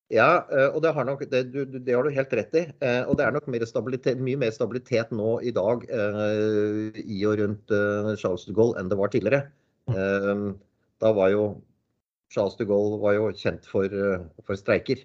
Ja, 0.09 0.45
eh, 0.51 0.69
og 0.73 0.81
det 0.83 0.93
har, 0.93 1.03
nok, 1.03 1.29
det, 1.29 1.51
du, 1.51 1.65
det 1.65 1.93
har 1.93 2.03
du 2.03 2.09
helt 2.11 2.33
rett 2.33 2.55
i. 2.55 2.71
Eh, 2.79 3.03
Og 3.07 3.17
det 3.17 3.25
er 3.25 3.31
nok 3.31 3.47
mye 3.47 4.37
mer 4.37 4.51
stabilitet 4.51 5.11
nå 5.11 5.41
i 5.41 5.51
dag 5.51 5.83
i 5.83 7.25
og 7.25 7.39
rundt 7.39 7.67
Charles 8.19 8.45
de 8.45 8.53
Gaulle 8.53 8.79
enn 8.79 8.89
det 8.89 8.97
var 8.97 9.11
tidligere. 9.11 9.51
Eh, 9.89 10.45
Da 11.01 11.09
var 11.17 11.31
jo 11.33 11.45
Charles 12.31 12.55
de 12.59 12.65
Gaulle 12.69 12.99
var 13.01 13.15
jo 13.17 13.31
kjent 13.33 13.65
for, 13.65 13.85
eh, 13.85 14.21
for 14.45 14.55
streiker. 14.55 15.01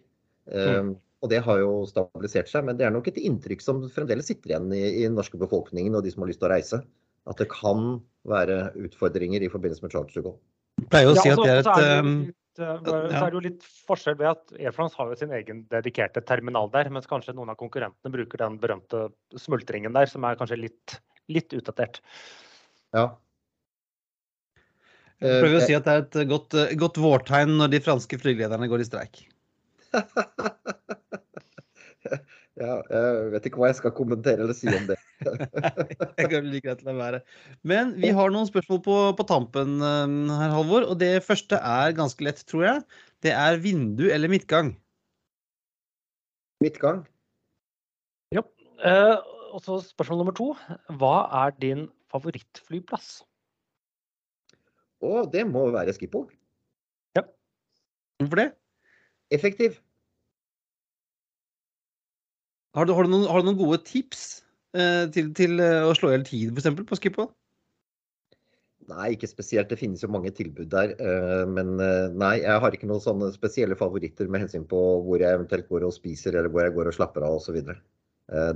Eh, 0.52 0.92
Og 1.24 1.30
det 1.32 1.40
har 1.42 1.58
jo 1.58 1.86
stabilisert 1.88 2.46
seg, 2.46 2.66
men 2.68 2.76
det 2.76 2.84
er 2.86 2.92
nok 2.92 3.08
et 3.08 3.16
inntrykk 3.16 3.62
som 3.64 3.80
fremdeles 3.90 4.28
sitter 4.28 4.52
igjen 4.52 4.68
i, 4.76 4.82
i 5.00 5.06
den 5.06 5.16
norske 5.16 5.38
befolkningen 5.40 5.96
og 5.96 6.04
de 6.04 6.12
som 6.12 6.22
har 6.22 6.28
lyst 6.28 6.42
til 6.42 6.50
å 6.50 6.52
reise. 6.52 6.82
At 7.26 7.40
det 7.40 7.48
kan 7.50 8.02
være 8.28 8.76
utfordringer 8.76 9.42
i 9.42 9.48
forbindelse 9.50 9.82
med 9.82 9.94
Charles 9.96 10.12
de 10.12 10.22
Gaulle. 10.22 10.38
Jeg 10.76 10.90
pleier 10.92 11.08
å 11.08 11.16
si 11.16 11.28
Ja, 11.30 11.32
at 11.32 11.40
det 11.40 11.48
er 11.48 11.62
et 11.62 12.04
litt, 12.04 12.36
eh, 12.60 12.78
så 12.84 13.24
er 13.24 13.30
det 13.30 13.38
jo 13.38 13.44
litt 13.48 13.66
forskjell 13.88 14.18
ved 14.20 14.28
at 14.28 14.54
Air 14.60 14.76
France 14.76 14.94
har 15.00 15.08
jo 15.10 15.18
sin 15.18 15.32
egen 15.34 15.64
dedikerte 15.72 16.22
terminal 16.24 16.70
der, 16.70 16.92
mens 16.92 17.08
kanskje 17.08 17.34
noen 17.34 17.50
av 17.50 17.56
konkurrentene 17.56 18.12
bruker 18.12 18.44
den 18.44 18.60
berømte 18.60 19.06
smultringen 19.40 19.96
der, 19.96 20.06
som 20.12 20.22
er 20.28 20.36
kanskje 20.36 20.60
litt, 20.60 20.98
litt 21.32 21.56
utdatert. 21.56 22.02
Ja. 22.94 23.08
Jeg 25.24 25.40
prøver 25.42 25.58
å 25.58 25.64
si 25.64 25.76
at 25.76 25.86
det 25.86 25.94
er 25.94 26.04
et 26.04 26.16
godt, 26.28 26.54
eh, 26.60 26.74
godt 26.76 27.00
vårtegn 27.00 27.56
når 27.56 27.72
de 27.72 27.82
franske 27.84 28.18
flygelederne 28.20 28.68
går 28.70 28.84
i 28.84 28.88
streik. 28.90 29.24
Ja, 32.56 32.78
jeg 32.88 33.32
vet 33.34 33.46
ikke 33.50 33.58
hva 33.60 33.68
jeg 33.68 33.76
skal 33.76 33.92
kommentere 33.92 34.40
eller 34.40 34.56
si 34.56 34.64
om 34.72 34.86
det. 34.88 34.94
Jeg 36.16 36.28
kan 36.32 36.46
like 36.48 36.64
greit 36.64 36.84
la 36.86 36.94
være. 36.96 37.18
Men 37.68 37.90
vi 38.00 38.08
har 38.16 38.32
noen 38.32 38.48
spørsmål 38.48 38.80
på, 38.86 38.94
på 39.18 39.26
tampen, 39.28 39.74
eh, 39.84 40.14
herr 40.40 40.54
Halvor. 40.54 40.86
Og 40.88 40.96
det 41.02 41.20
første 41.26 41.58
er 41.60 41.92
ganske 41.98 42.24
lett, 42.24 42.40
tror 42.48 42.64
jeg. 42.64 42.80
Det 43.20 43.34
er 43.36 43.60
vindu 43.60 44.06
eller 44.08 44.32
midtgang. 44.32 44.72
Midtgang. 46.64 47.04
Eh, 48.32 49.16
og 49.52 49.62
så 49.64 49.78
spørsmål 49.84 50.20
nummer 50.20 50.36
to. 50.36 50.50
Hva 51.00 51.14
er 51.44 51.54
din 51.62 51.86
favorittflyplass? 52.12 53.20
Og 55.04 55.32
det 55.32 55.44
må 55.48 55.66
være 55.74 55.92
Schiphol. 55.96 56.28
Hvorfor 58.16 58.40
det? 58.40 58.46
Effektiv. 59.34 59.74
Har 62.76 62.86
du, 62.88 62.92
har 62.96 63.04
du, 63.04 63.10
noen, 63.12 63.26
har 63.28 63.42
du 63.42 63.48
noen 63.48 63.58
gode 63.58 63.78
tips 63.84 64.22
eh, 64.76 65.04
til, 65.12 65.32
til 65.36 65.60
eh, 65.60 65.84
å 65.84 65.92
slå 65.96 66.10
i 66.10 66.14
hjel 66.14 66.24
tid, 66.28 66.52
f.eks. 66.56 66.80
på 66.88 66.96
Skippo? 66.96 67.26
Nei, 68.88 69.10
ikke 69.16 69.28
spesielt. 69.28 69.68
Det 69.68 69.78
finnes 69.80 70.04
jo 70.04 70.10
mange 70.12 70.32
tilbud 70.36 70.68
der. 70.72 70.94
eh, 70.96 71.44
Men 71.48 71.76
eh, 71.82 72.08
nei, 72.16 72.38
jeg 72.44 72.62
har 72.62 72.76
ikke 72.76 72.88
noen 72.88 73.04
sånne 73.04 73.32
spesielle 73.34 73.76
favoritter 73.76 74.28
med 74.32 74.46
hensyn 74.46 74.64
på 74.68 74.80
hvor 75.04 75.20
jeg 75.20 75.36
eventuelt 75.36 75.68
går 75.72 75.88
og 75.88 75.96
spiser, 75.96 76.36
eller 76.36 76.52
hvor 76.52 76.64
jeg 76.64 76.76
går 76.76 76.92
og 76.92 76.96
slapper 76.96 77.26
av 77.26 77.36
osv. 77.40 77.60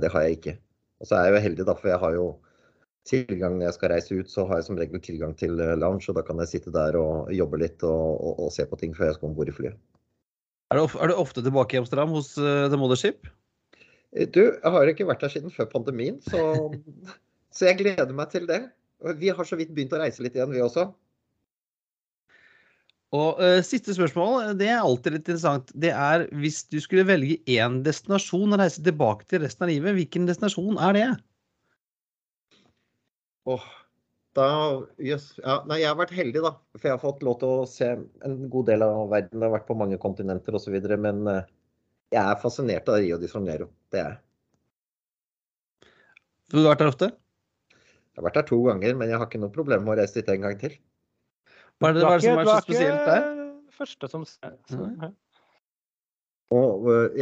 Det 0.01 0.09
har 0.13 0.25
jeg 0.25 0.37
ikke. 0.39 0.57
Og 1.01 1.07
så 1.09 1.17
er 1.17 1.29
jeg 1.29 1.37
jo 1.37 1.45
heldig, 1.45 1.65
da, 1.69 1.77
for 1.77 1.93
jeg 1.93 2.01
har 2.01 2.17
jo 2.17 2.25
tilgang 3.07 3.57
når 3.57 3.69
jeg 3.69 3.77
skal 3.77 3.91
reise 3.95 4.17
ut, 4.17 4.29
så 4.29 4.45
har 4.49 4.59
jeg 4.59 4.67
som 4.67 4.77
regel 4.79 5.01
tilgang 5.03 5.33
til 5.37 5.57
eh, 5.61 5.77
lounge, 5.79 6.07
og 6.11 6.17
da 6.19 6.23
kan 6.25 6.41
jeg 6.43 6.51
sitte 6.51 6.73
der 6.73 6.97
og 6.99 7.31
jobbe 7.33 7.59
litt 7.63 7.83
og, 7.87 8.13
og, 8.21 8.45
og 8.45 8.53
se 8.53 8.65
på 8.69 8.79
ting 8.81 8.93
før 8.97 9.09
jeg 9.09 9.17
skal 9.17 9.31
om 9.31 9.37
bord 9.37 9.51
i 9.51 9.55
flyet. 9.55 9.77
Er 10.71 10.79
du, 10.79 10.97
er 11.03 11.11
du 11.11 11.17
ofte 11.19 11.43
tilbake 11.43 11.75
i 11.75 11.81
Amsterdam 11.81 12.13
hos 12.15 12.33
uh, 12.39 12.69
The 12.71 12.79
Mothership? 12.79 13.27
Eh, 14.13 14.27
Du, 14.29 14.43
jeg 14.43 14.75
har 14.75 14.91
ikke 14.91 15.07
vært 15.09 15.25
der 15.25 15.33
siden 15.33 15.53
før 15.53 15.69
pandemien, 15.71 16.21
så, 16.29 16.71
så 17.55 17.71
jeg 17.71 17.81
gleder 17.81 18.13
meg 18.15 18.31
til 18.33 18.47
det. 18.49 18.63
Vi 19.17 19.31
har 19.33 19.47
så 19.47 19.57
vidt 19.57 19.73
begynt 19.73 19.95
å 19.97 20.01
reise 20.03 20.21
litt 20.21 20.37
igjen, 20.37 20.53
vi 20.53 20.61
også. 20.61 20.91
Og 23.11 23.41
uh, 23.41 23.57
siste 23.65 23.91
spørsmål, 23.97 24.53
det 24.55 24.69
er 24.71 24.85
alltid 24.85 25.17
litt 25.17 25.25
interessant. 25.25 25.73
Det 25.75 25.89
er 25.91 26.29
hvis 26.39 26.61
du 26.71 26.77
skulle 26.79 27.03
velge 27.09 27.41
én 27.49 27.81
destinasjon 27.83 28.55
å 28.55 28.61
reise 28.61 28.83
tilbake 28.85 29.27
til 29.27 29.41
resten 29.43 29.65
av 29.65 29.73
livet, 29.73 29.97
hvilken 29.97 30.29
destinasjon 30.29 30.79
er 30.79 30.95
det? 30.95 31.09
Åh, 33.49 33.63
da, 34.37 34.47
jøss, 35.01 35.31
ja, 35.41 35.57
nei, 35.67 35.81
jeg 35.81 35.89
har 35.89 35.97
vært 35.99 36.13
heldig, 36.15 36.43
da. 36.45 36.51
For 36.77 36.87
jeg 36.87 36.95
har 36.95 37.01
fått 37.01 37.23
lov 37.25 37.39
til 37.41 37.49
å 37.51 37.69
se 37.69 37.89
en 38.27 38.37
god 38.53 38.69
del 38.69 38.85
av 38.85 39.01
verden. 39.11 39.39
Jeg 39.39 39.47
har 39.47 39.55
vært 39.57 39.67
på 39.67 39.77
mange 39.79 39.97
kontinenter 40.01 40.55
osv. 40.55 40.77
Men 41.01 41.23
eh, 41.31 41.49
jeg 42.13 42.21
er 42.21 42.43
fascinert 42.43 42.91
av 42.91 43.01
Rio 43.01 43.17
de 43.19 43.31
Janeiro. 43.31 43.67
Det 43.91 44.03
er 44.03 44.13
jeg. 44.13 44.21
Du 46.51 46.59
har 46.61 46.73
vært 46.73 46.83
der 46.83 46.91
ofte? 46.91 47.11
Jeg 48.11 48.19
har 48.19 48.27
vært 48.27 48.39
der 48.39 48.47
to 48.49 48.61
ganger, 48.65 48.95
men 48.99 49.11
jeg 49.11 49.19
har 49.19 49.27
ikke 49.29 49.39
noe 49.39 49.55
problem 49.55 49.85
med 49.87 49.93
å 49.93 49.99
reise 50.01 50.17
dit 50.19 50.31
en 50.33 50.45
gang 50.45 50.57
til. 50.59 50.73
Hva 51.79 51.91
er 51.91 51.95
det, 51.97 52.01
hva 52.05 52.15
er 52.15 52.19
det 52.19 52.27
som 52.27 52.41
er 52.41 52.49
så 52.49 52.57
spesielt 52.65 53.07
der? 53.07 53.29
Første 53.81 54.09
som 54.11 54.25
ser. 54.27 54.57
Og, 56.51 56.89
øh, 56.91 57.15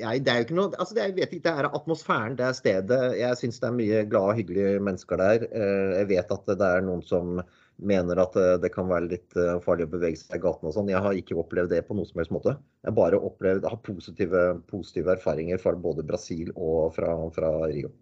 jeg, 0.00 0.22
det 0.24 0.32
er 0.32 0.38
jo 0.38 0.44
ikke 0.46 0.56
noe 0.56 0.78
altså 0.80 0.96
det 0.96 1.02
jeg 1.02 1.14
vet 1.18 1.32
ikke, 1.36 1.44
det 1.44 1.52
er 1.60 1.74
atmosfæren, 1.76 2.38
det 2.38 2.46
er 2.46 2.56
stedet. 2.56 3.00
Jeg 3.20 3.36
syns 3.36 3.60
det 3.60 3.68
er 3.68 3.76
mye 3.76 3.98
glade 4.08 4.32
og 4.32 4.38
hyggelige 4.38 4.80
mennesker 4.80 5.20
der. 5.20 5.44
Eh, 5.50 5.90
Jeg 5.98 6.08
vet 6.14 6.32
at 6.32 6.48
det 6.48 6.68
er 6.68 6.86
noen 6.86 7.02
som 7.04 7.42
mener 7.76 8.22
at 8.22 8.38
eh, 8.40 8.54
det 8.62 8.70
kan 8.72 8.88
være 8.88 9.10
litt 9.10 9.36
farlig 9.66 9.84
å 9.84 9.92
bevege 9.92 10.22
seg 10.22 10.38
i 10.38 10.44
gatene 10.46 10.70
og 10.70 10.76
sånn. 10.78 10.88
Jeg 10.88 11.04
har 11.04 11.18
ikke 11.20 11.36
opplevd 11.42 11.74
det 11.74 11.82
på 11.84 11.98
noen 11.98 12.08
som 12.08 12.22
helst 12.22 12.32
måte. 12.32 12.56
Jeg 12.80 12.90
har 12.94 12.96
bare 12.96 13.20
opplevd, 13.28 13.68
har 13.68 13.82
positive, 13.84 14.46
positive 14.72 15.12
erfaringer 15.18 15.60
fra 15.60 15.76
både 15.76 16.06
Brasil 16.08 16.54
og 16.56 16.96
fra, 16.96 17.12
fra 17.36 17.52
Rio. 17.68 17.92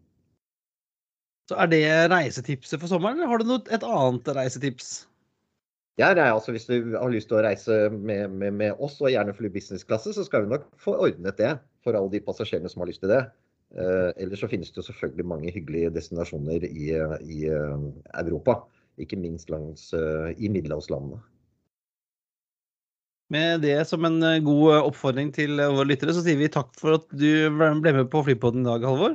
Så 1.50 1.58
er 1.60 1.66
det 1.68 1.82
reisetipset 2.14 2.78
for 2.78 2.88
sommeren, 2.88 3.18
eller 3.18 3.28
har 3.34 3.42
du 3.42 3.50
noe, 3.50 3.66
et 3.74 3.82
annet 3.84 4.30
reisetips? 4.38 4.94
Ja, 6.00 6.08
nei, 6.10 6.24
er 6.26 6.34
altså 6.34 6.50
Hvis 6.54 6.66
du 6.66 6.96
har 6.96 7.10
lyst 7.12 7.28
til 7.30 7.38
å 7.38 7.44
reise 7.44 7.74
med, 7.94 8.32
med, 8.34 8.56
med 8.58 8.80
oss, 8.82 8.96
og 9.02 9.12
gjerne 9.12 9.34
fly 9.36 9.50
businessklasse, 9.54 10.14
så 10.16 10.24
skal 10.26 10.44
vi 10.44 10.54
nok 10.54 10.66
få 10.82 10.96
ordnet 10.98 11.38
det 11.38 11.52
for 11.86 11.94
alle 11.94 12.10
de 12.10 12.22
passasjerene 12.24 12.70
som 12.70 12.82
har 12.82 12.90
lyst 12.90 13.04
til 13.04 13.12
det. 13.12 13.20
Eh, 13.74 14.10
ellers 14.24 14.42
så 14.42 14.48
finnes 14.50 14.72
det 14.72 14.80
jo 14.80 14.86
selvfølgelig 14.88 15.26
mange 15.30 15.52
hyggelige 15.54 15.92
destinasjoner 15.94 16.66
i, 16.66 16.88
i 17.30 17.44
eh, 17.46 17.84
Europa. 18.24 18.64
Ikke 18.98 19.18
minst 19.18 19.50
langs, 19.54 19.92
eh, 19.94 20.34
i 20.34 20.50
middelhavslandene. 20.50 21.20
Med 23.34 23.62
det 23.62 23.78
som 23.86 24.04
en 24.06 24.18
eh, 24.22 24.42
god 24.44 24.80
oppfordring 24.90 25.30
til 25.34 25.62
våre 25.62 25.86
lyttere, 25.92 26.14
så 26.14 26.26
sier 26.26 26.38
vi 26.42 26.50
takk 26.50 26.74
for 26.78 26.98
at 26.98 27.06
du 27.14 27.30
ble 27.54 27.94
med 28.00 28.10
på 28.10 28.22
Flypodden 28.26 28.66
i 28.66 28.70
dag, 28.72 28.86
Halvor. 28.90 29.14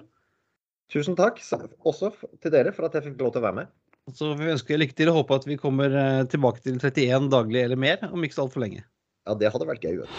Tusen 0.89 1.19
takk 1.19 1.43
også 1.85 2.15
til 2.41 2.55
dere 2.55 2.71
for 2.73 2.87
at 2.87 2.95
jeg 2.97 3.11
fikk 3.11 3.19
lov 3.19 3.35
til 3.35 3.43
å 3.43 3.47
være 3.49 3.59
med. 3.61 3.78
Så 4.17 4.31
vi 4.39 4.49
ønsker 4.53 4.79
lykke 4.79 4.95
til 4.97 5.11
og 5.11 5.21
håper 5.21 5.41
at 5.41 5.47
vi 5.49 5.57
kommer 5.59 5.93
eh, 5.93 6.23
tilbake 6.31 6.63
til 6.63 6.79
31 6.79 7.29
daglig 7.33 7.63
eller 7.65 7.79
mer 7.79 8.05
om 8.09 8.23
ikke 8.25 8.37
så 8.37 8.45
altfor 8.47 8.63
lenge. 8.63 8.85
Ja, 9.27 9.35
det 9.37 9.51
hadde 9.53 9.67
vært 9.69 9.85
gøy. 9.85 9.99
vet. 10.01 10.13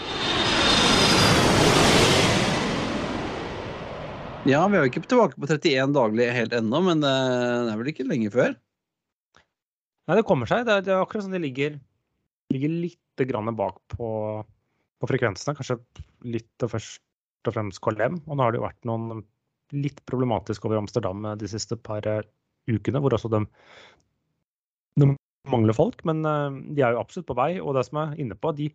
Ja, 4.49 4.63
vi 4.65 4.77
er 4.77 4.85
jo 4.85 4.89
ikke 4.89 5.03
tilbake 5.05 5.37
på 5.37 5.45
31 5.45 5.91
daglig 5.93 6.25
helt 6.33 6.53
ennå, 6.57 6.79
men 6.87 7.03
eh, 7.05 7.57
det 7.67 7.73
er 7.73 7.81
vel 7.81 7.91
ikke 7.91 8.07
lenge 8.09 8.31
før. 8.33 8.55
Nei, 10.09 10.17
det 10.17 10.25
kommer 10.25 10.49
seg. 10.49 10.65
Det 10.65 10.73
er, 10.73 10.87
det 10.87 10.95
er 10.95 11.03
akkurat 11.03 11.27
som 11.27 11.35
de 11.35 11.43
ligger, 11.43 11.77
ligger 12.53 12.73
litt 12.87 13.25
grann 13.29 13.51
bak 13.53 13.77
på, 13.93 14.07
på 14.97 15.09
frekvensene. 15.11 15.53
Kanskje 15.59 15.77
litt 16.25 16.65
og 16.65 16.73
først 16.73 17.03
og 17.49 17.55
fremst 17.55 17.81
KLM. 17.85 18.17
Og 18.25 18.33
nå 18.37 18.45
har 18.45 18.53
det 18.53 18.61
jo 18.61 18.65
vært 18.65 18.89
noen 18.89 19.21
litt 19.77 20.01
problematisk 20.09 20.65
over 20.67 20.81
Amsterdam 20.81 21.25
eh, 21.25 21.37
de 21.41 21.51
siste 21.51 21.77
par 21.77 22.07
ukene, 22.69 23.01
hvor 23.01 23.15
altså 23.15 23.31
de, 23.31 23.41
de 25.01 25.09
mangler 25.49 25.77
folk. 25.77 26.03
Men 26.07 26.23
eh, 26.27 26.61
de 26.77 26.85
er 26.85 26.95
jo 26.95 27.01
absolutt 27.03 27.29
på 27.31 27.37
vei. 27.39 27.51
Og 27.61 27.75
det 27.77 27.87
som 27.87 28.01
jeg 28.01 28.13
er 28.13 28.25
inne 28.25 28.37
på, 28.37 28.53
de, 28.57 28.69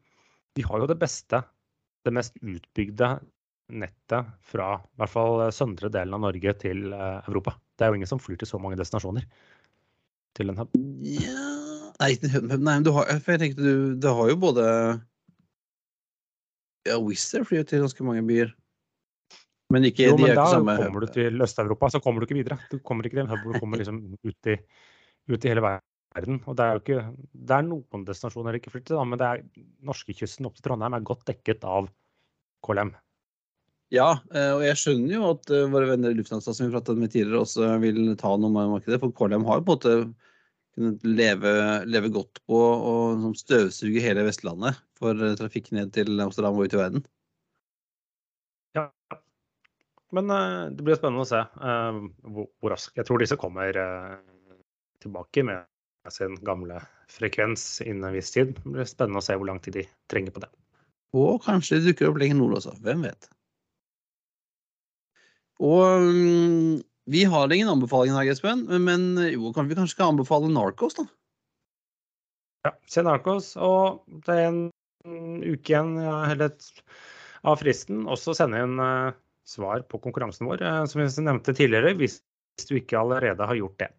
de 0.56 0.66
har 0.66 0.82
jo 0.82 0.90
det 0.90 0.98
beste, 1.00 1.42
det 2.06 2.14
mest 2.14 2.38
utbygde 2.42 3.16
nettet 3.66 4.28
fra 4.46 4.76
i 4.78 5.00
hvert 5.00 5.10
fall 5.10 5.40
søndre 5.54 5.90
delen 5.90 6.14
av 6.14 6.22
Norge 6.28 6.54
til 6.62 6.92
eh, 6.94 7.18
Europa. 7.26 7.56
Det 7.76 7.86
er 7.86 7.92
jo 7.92 7.98
ingen 7.98 8.10
som 8.10 8.22
flyr 8.22 8.38
til 8.40 8.50
så 8.50 8.60
mange 8.62 8.78
destinasjoner 8.78 9.26
til 10.36 10.52
en 10.52 10.60
hub. 10.60 10.76
Nei, 11.96 12.12
nei 12.60 12.76
du 12.84 12.92
har, 12.94 13.10
for 13.24 13.34
jeg 13.34 13.42
tenkte 13.42 13.64
du, 13.64 13.96
du 13.98 14.08
har 14.12 14.30
jo 14.30 14.38
både 14.40 14.64
Ja, 16.86 17.00
Wizz 17.02 17.34
Air 17.34 17.46
flyr 17.48 17.66
til 17.66 17.82
ganske 17.82 18.04
mange 18.06 18.22
byer. 18.28 18.52
Men 19.74 19.88
ikke, 19.88 20.06
Jo, 20.06 20.18
men 20.20 20.36
da 20.38 20.46
samme 20.50 20.76
kommer 20.78 21.02
du 21.02 21.10
til 21.10 21.42
Øst-Europa, 21.42 21.90
så 21.90 22.00
kommer 22.02 22.22
du 22.22 22.28
ikke 22.28 22.38
videre. 22.38 22.58
Du 22.70 22.78
kommer 22.78 23.06
ikke 23.06 23.18
til 23.18 23.24
en 23.24 23.32
hub 23.32 23.42
hvor 23.42 23.56
du 23.56 23.62
kommer 23.62 23.80
liksom 23.80 23.98
ut 24.14 24.50
i, 24.52 24.54
ut 25.32 25.46
i 25.46 25.50
hele 25.50 25.64
verden. 25.64 26.38
Og 26.46 26.54
det 26.56 26.66
er 26.66 26.76
jo 26.76 26.82
ikke 26.84 27.00
Det 27.32 27.56
er 27.56 27.66
noen 27.66 28.04
destinasjoner 28.06 28.56
ikke 28.58 28.72
flytter 28.72 29.02
men 29.04 29.20
det 29.20 29.26
er 29.26 29.42
norskekysten 29.84 30.46
opp 30.48 30.54
til 30.56 30.68
Trondheim 30.68 30.94
er 30.96 31.08
godt 31.10 31.26
dekket 31.28 31.66
av 31.66 31.90
KLM. 32.66 32.94
Ja, 33.94 34.16
eh, 34.34 34.52
og 34.54 34.62
jeg 34.66 34.78
skjønner 34.80 35.12
jo 35.14 35.26
at 35.34 35.50
eh, 35.54 35.66
våre 35.70 35.90
venner 35.92 36.14
i 36.14 36.18
Lufthansa 36.18 36.54
som 36.54 36.66
vi 36.66 36.74
pratet 36.74 36.98
med 36.98 37.12
tidligere, 37.12 37.44
også 37.44 37.76
vil 37.82 38.16
ta 38.18 38.32
noe 38.34 38.50
med 38.54 38.72
markedet. 38.72 38.98
For 39.02 39.14
KLM 39.14 39.46
har 39.46 39.60
jo 39.60 39.66
på 39.66 39.76
en 39.76 39.76
måte 39.76 39.92
kunnet 40.76 41.04
leve, 41.06 41.52
leve 41.88 42.10
godt 42.12 42.42
på 42.50 42.56
å 42.58 42.94
liksom 43.14 43.36
støvsuge 43.38 44.02
hele 44.02 44.26
Vestlandet 44.26 44.80
for 44.98 45.14
eh, 45.14 45.36
trafikk 45.38 45.70
ned 45.76 45.94
til 45.94 46.18
Amsterdam 46.22 46.58
og 46.58 46.66
ut 46.66 46.74
i 46.74 46.80
verden. 46.80 47.06
Men 50.14 50.30
eh, 50.30 50.66
det 50.76 50.84
blir 50.86 50.98
spennende 50.98 51.24
å 51.24 51.28
se 51.28 51.40
eh, 51.42 52.02
hvor, 52.30 52.70
raskt 52.70 52.98
Jeg 52.98 53.08
tror 53.08 53.22
disse 53.22 53.38
kommer 53.40 53.78
eh, 53.80 54.18
tilbake 55.02 55.42
med 55.46 55.66
sin 56.14 56.36
gamle 56.46 56.78
frekvens 57.10 57.80
innen 57.82 58.06
en 58.06 58.14
viss 58.14 58.30
tid. 58.34 58.54
Det 58.60 58.74
blir 58.76 58.86
spennende 58.86 59.18
å 59.18 59.26
se 59.26 59.34
hvor 59.34 59.48
lang 59.48 59.58
tid 59.62 59.80
de 59.80 59.86
trenger 60.10 60.34
på 60.34 60.44
det. 60.44 60.50
Og 61.18 61.40
kanskje 61.42 61.80
det 61.80 61.90
dukker 61.90 62.12
opp 62.12 62.20
lenger 62.22 62.38
nord 62.38 62.60
også. 62.60 62.76
Hvem 62.84 63.02
vet. 63.08 63.26
Og 65.66 66.06
mm, 66.06 66.78
vi 67.10 67.24
har 67.26 67.50
ingen 67.54 67.72
anbefaling 67.72 68.14
her, 68.14 68.28
Espen, 68.30 68.66
men, 68.84 69.08
jo, 69.32 69.50
kan 69.56 69.66
vi 69.66 69.78
kanskje 69.78 69.96
skal 69.96 70.12
anbefale 70.12 70.50
Narcos, 70.52 70.98
da? 70.98 71.06
Ja, 72.68 72.74
se 72.90 73.02
Narcos. 73.06 73.54
Og 73.58 74.04
det 74.26 74.36
er 74.36 74.48
en 74.50 74.62
uke 75.42 75.72
igjen 75.72 75.96
ja, 76.02 76.20
eller 76.30 76.54
av 77.46 77.58
fristen. 77.62 78.04
Også 78.10 78.34
sende 78.36 78.62
inn 78.62 78.78
svar 79.46 79.84
på 79.90 80.00
konkurransen 80.02 80.48
vår, 80.48 80.62
eh, 80.62 80.82
som 80.90 81.02
vi 81.02 81.08
nevnte 81.26 81.54
tidligere, 81.54 81.94
hvis, 82.00 82.20
du 82.66 82.72
ikke 82.78 82.96
allerede 82.96 83.44
har 83.44 83.58
gjort 83.58 83.80
det. 83.82 83.90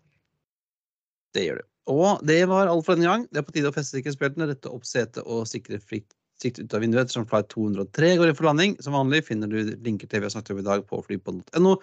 Det 1.37 1.43
gjør 1.45 1.59
du. 1.59 1.65
Og 1.93 2.23
det 2.25 2.39
var 2.49 2.71
alt 2.71 2.85
for 2.87 2.97
denne 2.97 3.11
gang. 3.11 3.25
Det 3.29 3.37
er 3.37 3.45
på 3.45 3.53
tide 3.53 3.69
å 3.69 3.75
feste 3.75 3.99
sikkerhetsbeltene, 3.99 4.47
rette 4.49 4.71
opp 4.71 4.87
setet 4.87 5.21
og 5.23 5.45
sikre 5.47 5.77
fritt 5.77 6.15
sikt 6.41 6.59
ut 6.61 6.73
av 6.73 6.83
vinduet 6.83 7.05
ettersom 7.05 7.25
flight 7.29 7.49
203 7.53 8.15
går 8.19 8.31
inn 8.31 8.37
for 8.37 8.49
landing. 8.49 8.75
Som 8.83 8.97
vanlig 8.97 9.23
finner 9.27 9.49
du 9.51 9.75
linker 9.85 10.09
til 10.09 10.21
vi 10.21 10.29
har 10.29 10.33
snakket 10.33 10.55
om 10.55 10.61
i 10.61 10.67
dag 10.67 10.83
på 10.89 10.99
flypodden.no. 11.05 11.75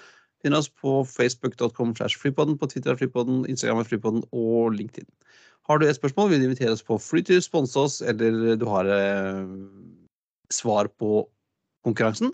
Finn 0.45 0.57
oss 0.59 0.69
på 0.69 0.99
facebook.com 1.09 1.95
slash 1.97 2.19
flypodden, 2.21 2.59
på 2.61 2.69
Twitter 2.71 2.93
av 2.93 3.01
flypodden, 3.01 3.45
Instagram 3.51 3.81
er 3.81 3.89
flypodden 3.89 4.27
og 4.37 4.75
LinkedIn. 4.77 5.09
Har 5.65 5.81
du 5.81 5.87
et 5.89 5.97
spørsmål, 5.97 6.29
vil 6.31 6.43
du 6.43 6.51
invitere 6.51 6.75
oss 6.75 6.85
på 6.85 6.99
flytur, 7.01 7.41
sponse 7.41 7.79
oss, 7.81 8.03
eller 8.05 8.59
du 8.61 8.67
har 8.69 8.91
eh, 8.93 9.47
svar 10.53 10.91
på 11.01 11.23
konkurransen, 11.85 12.33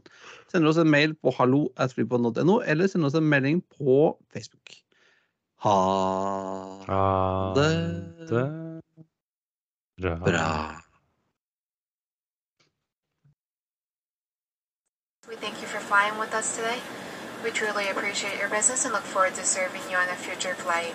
sender 0.49 0.69
oss 0.69 0.79
en 0.81 0.91
mail 0.91 1.15
på 1.15 1.33
hallo 1.39 1.69
at 1.77 1.93
flypodden.no, 1.95 2.61
eller 2.67 2.87
sender 2.87 3.11
oss 3.11 3.19
en 3.19 3.29
melding 3.29 3.63
på 3.79 4.17
Facebook. 4.33 4.77
Ha 5.61 5.77
det 7.55 8.81
bra. 9.99 10.15
bra. 10.15 10.81
We 15.29 15.37
thank 15.37 15.61
you 15.63 15.69
for 15.69 15.81
flying 15.81 16.19
with 16.19 16.35
us 16.35 16.57
today. 16.57 16.81
We 17.45 17.51
truly 17.51 17.89
appreciate 17.89 18.39
your 18.39 18.49
business 18.49 18.85
and 18.85 18.93
look 18.93 19.05
forward 19.05 19.35
to 19.35 19.45
serving 19.45 19.83
you 19.91 19.97
on 19.97 20.09
a 20.09 20.17
future 20.17 20.55
flight. 20.55 20.95